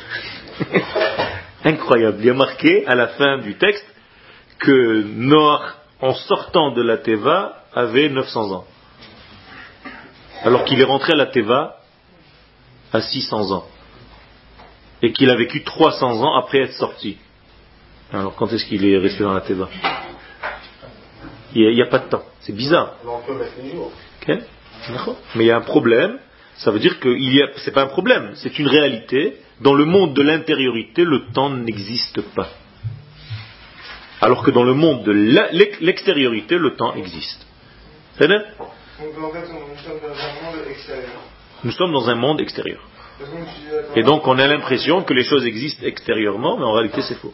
Incroyable. 1.63 2.17
Il 2.19 2.25
y 2.25 2.29
a 2.29 2.33
marqué 2.33 2.85
à 2.87 2.95
la 2.95 3.09
fin 3.09 3.39
du 3.39 3.55
texte 3.57 3.85
que 4.59 5.03
Noah, 5.03 5.73
en 6.01 6.13
sortant 6.13 6.71
de 6.71 6.81
la 6.81 6.97
Teva, 6.97 7.63
avait 7.73 8.09
900 8.09 8.51
ans. 8.51 8.65
Alors 10.43 10.63
qu'il 10.63 10.79
est 10.79 10.85
rentré 10.85 11.13
à 11.13 11.15
la 11.15 11.27
Teva 11.27 11.77
à 12.93 13.01
600 13.01 13.51
ans. 13.51 13.65
Et 15.01 15.11
qu'il 15.11 15.29
a 15.29 15.35
vécu 15.35 15.63
300 15.63 16.21
ans 16.21 16.35
après 16.37 16.59
être 16.59 16.73
sorti. 16.73 17.17
Alors 18.11 18.35
quand 18.35 18.51
est-ce 18.51 18.65
qu'il 18.65 18.85
est 18.85 18.97
resté 18.97 19.23
dans 19.23 19.33
la 19.33 19.41
Teva? 19.41 19.69
Il 21.53 21.73
n'y 21.73 21.81
a, 21.81 21.87
pas 21.87 21.99
de 21.99 22.09
temps. 22.09 22.23
C'est 22.41 22.53
bizarre. 22.53 22.95
Mais 24.27 25.43
il 25.43 25.47
y 25.47 25.51
a 25.51 25.57
un 25.57 25.61
problème. 25.61 26.17
Ça 26.57 26.71
veut 26.71 26.79
dire 26.79 26.99
que 26.99 27.09
ce 27.09 27.65
n'est 27.65 27.73
pas 27.73 27.83
un 27.83 27.87
problème, 27.87 28.31
c'est 28.35 28.59
une 28.59 28.67
réalité. 28.67 29.37
Dans 29.61 29.73
le 29.73 29.85
monde 29.85 30.13
de 30.13 30.21
l'intériorité, 30.21 31.03
le 31.03 31.31
temps 31.33 31.49
n'existe 31.49 32.21
pas. 32.33 32.49
Alors 34.21 34.43
que 34.43 34.51
dans 34.51 34.63
le 34.63 34.73
monde 34.73 35.03
de 35.03 35.11
l'extériorité, 35.81 36.57
le 36.57 36.75
temps 36.75 36.93
existe. 36.95 37.45
C'est 38.17 38.27
Donc 38.27 38.39
en 38.39 39.31
fait, 39.31 39.47
nous 39.47 39.77
sommes 39.77 39.99
dans 40.01 40.13
un 40.13 40.51
monde 40.51 40.67
extérieur. 40.69 41.21
Nous 41.63 41.71
sommes 41.71 41.91
dans 41.93 42.09
un 42.09 42.15
monde 42.15 42.41
extérieur. 42.41 42.81
Et 43.95 44.03
donc 44.03 44.27
on 44.27 44.37
a 44.37 44.47
l'impression 44.47 45.03
que 45.03 45.13
les 45.13 45.23
choses 45.23 45.45
existent 45.45 45.85
extérieurement, 45.85 46.57
mais 46.57 46.65
en 46.65 46.73
réalité 46.73 47.01
c'est 47.01 47.15
faux. 47.15 47.33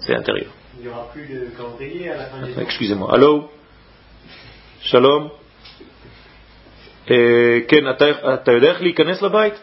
c'est 0.00 0.14
intérieur. 0.14 0.52
Il 0.78 0.82
n'y 0.82 0.88
aura 0.88 1.10
plus 1.12 1.26
de 1.26 1.46
calendrier 1.56 2.10
à 2.10 2.16
la 2.16 2.24
fin 2.26 2.46
des 2.46 2.60
Excusez-moi. 2.60 3.12
Allô? 3.12 3.50
Shalom 4.90 5.28
כן, 7.68 7.90
אתה 8.34 8.52
יודע 8.52 8.68
איך 8.68 8.80
להיכנס 8.80 9.22
לבית? 9.22 9.54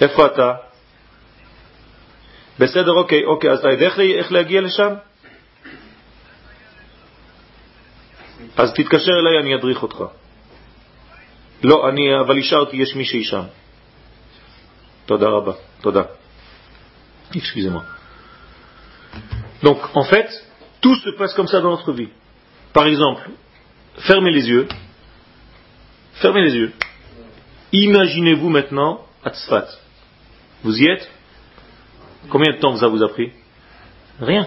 איפה 0.00 0.26
אתה? 0.26 0.52
בסדר, 2.58 2.92
אוקיי, 2.92 3.24
אוקיי, 3.24 3.50
אז 3.50 3.58
אתה 3.58 3.68
יודע 3.68 3.86
איך 4.18 4.32
להגיע 4.32 4.60
לשם? 4.60 4.94
אז 8.56 8.72
תתקשר 8.74 9.12
אליי, 9.20 9.38
אני 9.40 9.54
אדריך 9.54 9.82
אותך. 9.82 10.04
לא, 11.62 11.88
אני, 11.88 12.20
אבל 12.20 12.36
אישרתי, 12.36 12.76
יש 12.76 12.94
מישהי 12.94 13.24
שם. 13.24 13.42
תודה. 15.06 16.02
Excusez-moi. 17.32 17.82
Donc, 19.62 19.78
en 19.94 20.04
fait, 20.04 20.28
tout 20.80 20.96
se 20.96 21.10
passe 21.18 21.34
comme 21.34 21.48
ça 21.48 21.60
dans 21.60 21.70
notre 21.70 21.92
vie. 21.92 22.10
Par 22.74 22.86
exemple, 22.86 23.30
fermez 24.00 24.32
les 24.32 24.48
yeux. 24.48 24.66
Fermez 26.14 26.42
les 26.42 26.54
yeux. 26.54 26.72
Imaginez-vous 27.72 28.50
maintenant 28.50 29.06
à 29.24 29.30
Tzfat. 29.30 29.68
Vous 30.64 30.76
y 30.76 30.86
êtes 30.86 31.08
Combien 32.28 32.54
de 32.54 32.58
temps 32.58 32.76
ça 32.76 32.88
vous 32.88 33.02
a 33.02 33.08
pris 33.08 33.32
Rien. 34.20 34.46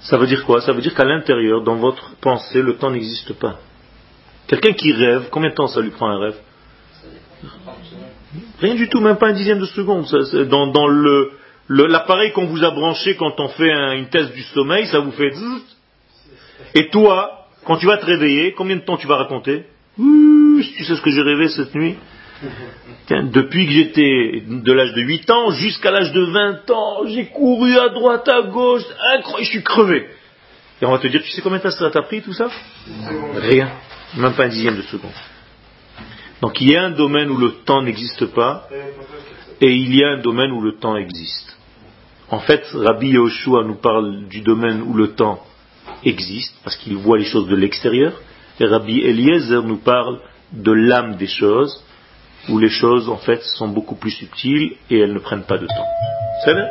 Ça 0.00 0.16
veut 0.16 0.26
dire 0.26 0.44
quoi 0.44 0.60
Ça 0.60 0.72
veut 0.72 0.80
dire 0.80 0.94
qu'à 0.94 1.04
l'intérieur, 1.04 1.62
dans 1.62 1.76
votre 1.76 2.16
pensée, 2.16 2.60
le 2.60 2.76
temps 2.76 2.90
n'existe 2.90 3.34
pas. 3.34 3.58
Quelqu'un 4.48 4.72
qui 4.72 4.92
rêve, 4.92 5.28
combien 5.30 5.50
de 5.50 5.54
temps 5.54 5.68
ça 5.68 5.80
lui 5.80 5.90
prend 5.90 6.08
un 6.08 6.18
rêve 6.18 6.36
Rien 8.60 8.74
du 8.74 8.88
tout, 8.88 9.00
même 9.00 9.16
pas 9.16 9.28
un 9.28 9.34
dixième 9.34 9.60
de 9.60 9.66
seconde. 9.66 10.06
dans, 10.48 10.66
dans 10.68 10.86
le, 10.88 11.32
l'appareil 11.68 12.32
qu'on 12.32 12.46
vous 12.46 12.64
a 12.64 12.70
branché 12.70 13.16
quand 13.16 13.38
on 13.40 13.48
fait 13.48 13.70
une 13.96 14.08
thèse 14.08 14.32
du 14.32 14.42
sommeil, 14.42 14.86
ça 14.86 15.00
vous 15.00 15.12
fait... 15.12 15.32
Et 16.74 16.88
toi, 16.90 17.46
quand 17.64 17.76
tu 17.76 17.86
vas 17.86 17.98
te 17.98 18.06
réveiller, 18.06 18.52
combien 18.52 18.76
de 18.76 18.82
temps 18.82 18.96
tu 18.96 19.06
vas 19.06 19.16
raconter 19.16 19.64
Tu 19.96 20.84
sais 20.84 20.96
ce 20.96 21.00
que 21.00 21.10
j'ai 21.10 21.22
rêvé 21.22 21.48
cette 21.48 21.74
nuit 21.74 21.96
depuis 23.08 23.66
que 23.66 23.72
j'étais 23.72 24.42
de 24.46 24.72
l'âge 24.72 24.92
de 24.94 25.02
8 25.02 25.30
ans 25.30 25.50
jusqu'à 25.52 25.90
l'âge 25.90 26.12
de 26.12 26.24
20 26.24 26.70
ans, 26.70 27.06
j'ai 27.06 27.26
couru 27.26 27.78
à 27.78 27.88
droite, 27.90 28.28
à 28.28 28.42
gauche, 28.42 28.82
incroyable, 29.14 29.44
je 29.44 29.50
suis 29.50 29.62
crevé. 29.62 30.08
Et 30.82 30.86
on 30.86 30.90
va 30.90 30.98
te 30.98 31.06
dire, 31.06 31.22
tu 31.22 31.30
sais 31.30 31.42
combien 31.42 31.58
de 31.58 31.62
temps 31.62 31.70
ça 31.70 31.90
t'a 31.90 32.02
pris 32.02 32.22
tout 32.22 32.32
ça 32.32 32.48
Rien, 33.36 33.70
même 34.16 34.34
pas 34.34 34.44
un 34.44 34.48
dixième 34.48 34.76
de 34.76 34.82
seconde. 34.82 35.12
Donc 36.40 36.60
il 36.60 36.70
y 36.70 36.76
a 36.76 36.84
un 36.84 36.90
domaine 36.90 37.30
où 37.30 37.38
le 37.38 37.52
temps 37.64 37.82
n'existe 37.82 38.26
pas, 38.26 38.68
et 39.60 39.70
il 39.70 39.94
y 39.94 40.04
a 40.04 40.10
un 40.10 40.20
domaine 40.20 40.50
où 40.52 40.60
le 40.60 40.76
temps 40.76 40.96
existe. 40.96 41.53
En 42.30 42.40
fait, 42.40 42.64
Rabbi 42.72 43.08
Yehoshua 43.08 43.64
nous 43.64 43.76
parle 43.76 44.28
du 44.28 44.40
domaine 44.40 44.82
où 44.82 44.94
le 44.94 45.14
temps 45.14 45.40
existe, 46.04 46.56
parce 46.64 46.76
qu'il 46.76 46.96
voit 46.96 47.18
les 47.18 47.24
choses 47.24 47.48
de 47.48 47.56
l'extérieur, 47.56 48.12
et 48.60 48.66
Rabbi 48.66 49.00
Eliezer 49.00 49.62
nous 49.62 49.78
parle 49.78 50.20
de 50.52 50.72
l'âme 50.72 51.16
des 51.16 51.26
choses, 51.26 51.82
où 52.48 52.58
les 52.58 52.68
choses 52.68 53.08
en 53.08 53.16
fait 53.16 53.42
sont 53.42 53.68
beaucoup 53.68 53.94
plus 53.94 54.10
subtiles 54.10 54.76
et 54.90 54.98
elles 54.98 55.12
ne 55.12 55.18
prennent 55.18 55.44
pas 55.44 55.58
de 55.58 55.66
temps. 55.66 55.88
C'est 56.44 56.52
vrai? 56.52 56.68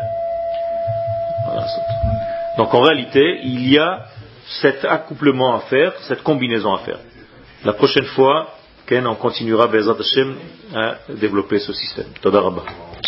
Donc 2.57 2.73
en 2.73 2.81
réalité, 2.81 3.39
il 3.43 3.67
y 3.69 3.77
a 3.79 4.05
cet 4.61 4.85
accouplement 4.85 5.55
à 5.55 5.61
faire, 5.61 5.93
cette 6.01 6.23
combinaison 6.23 6.73
à 6.73 6.79
faire. 6.79 6.99
La 7.65 7.73
prochaine 7.73 8.05
fois, 8.05 8.49
Ken, 8.85 9.07
on 9.07 9.15
continuera 9.15 9.67
Bezat 9.67 9.95
Hashem 9.99 10.35
à 10.75 10.95
développer 11.09 11.59
ce 11.59 11.73
système. 11.73 12.07
Toda 12.21 12.41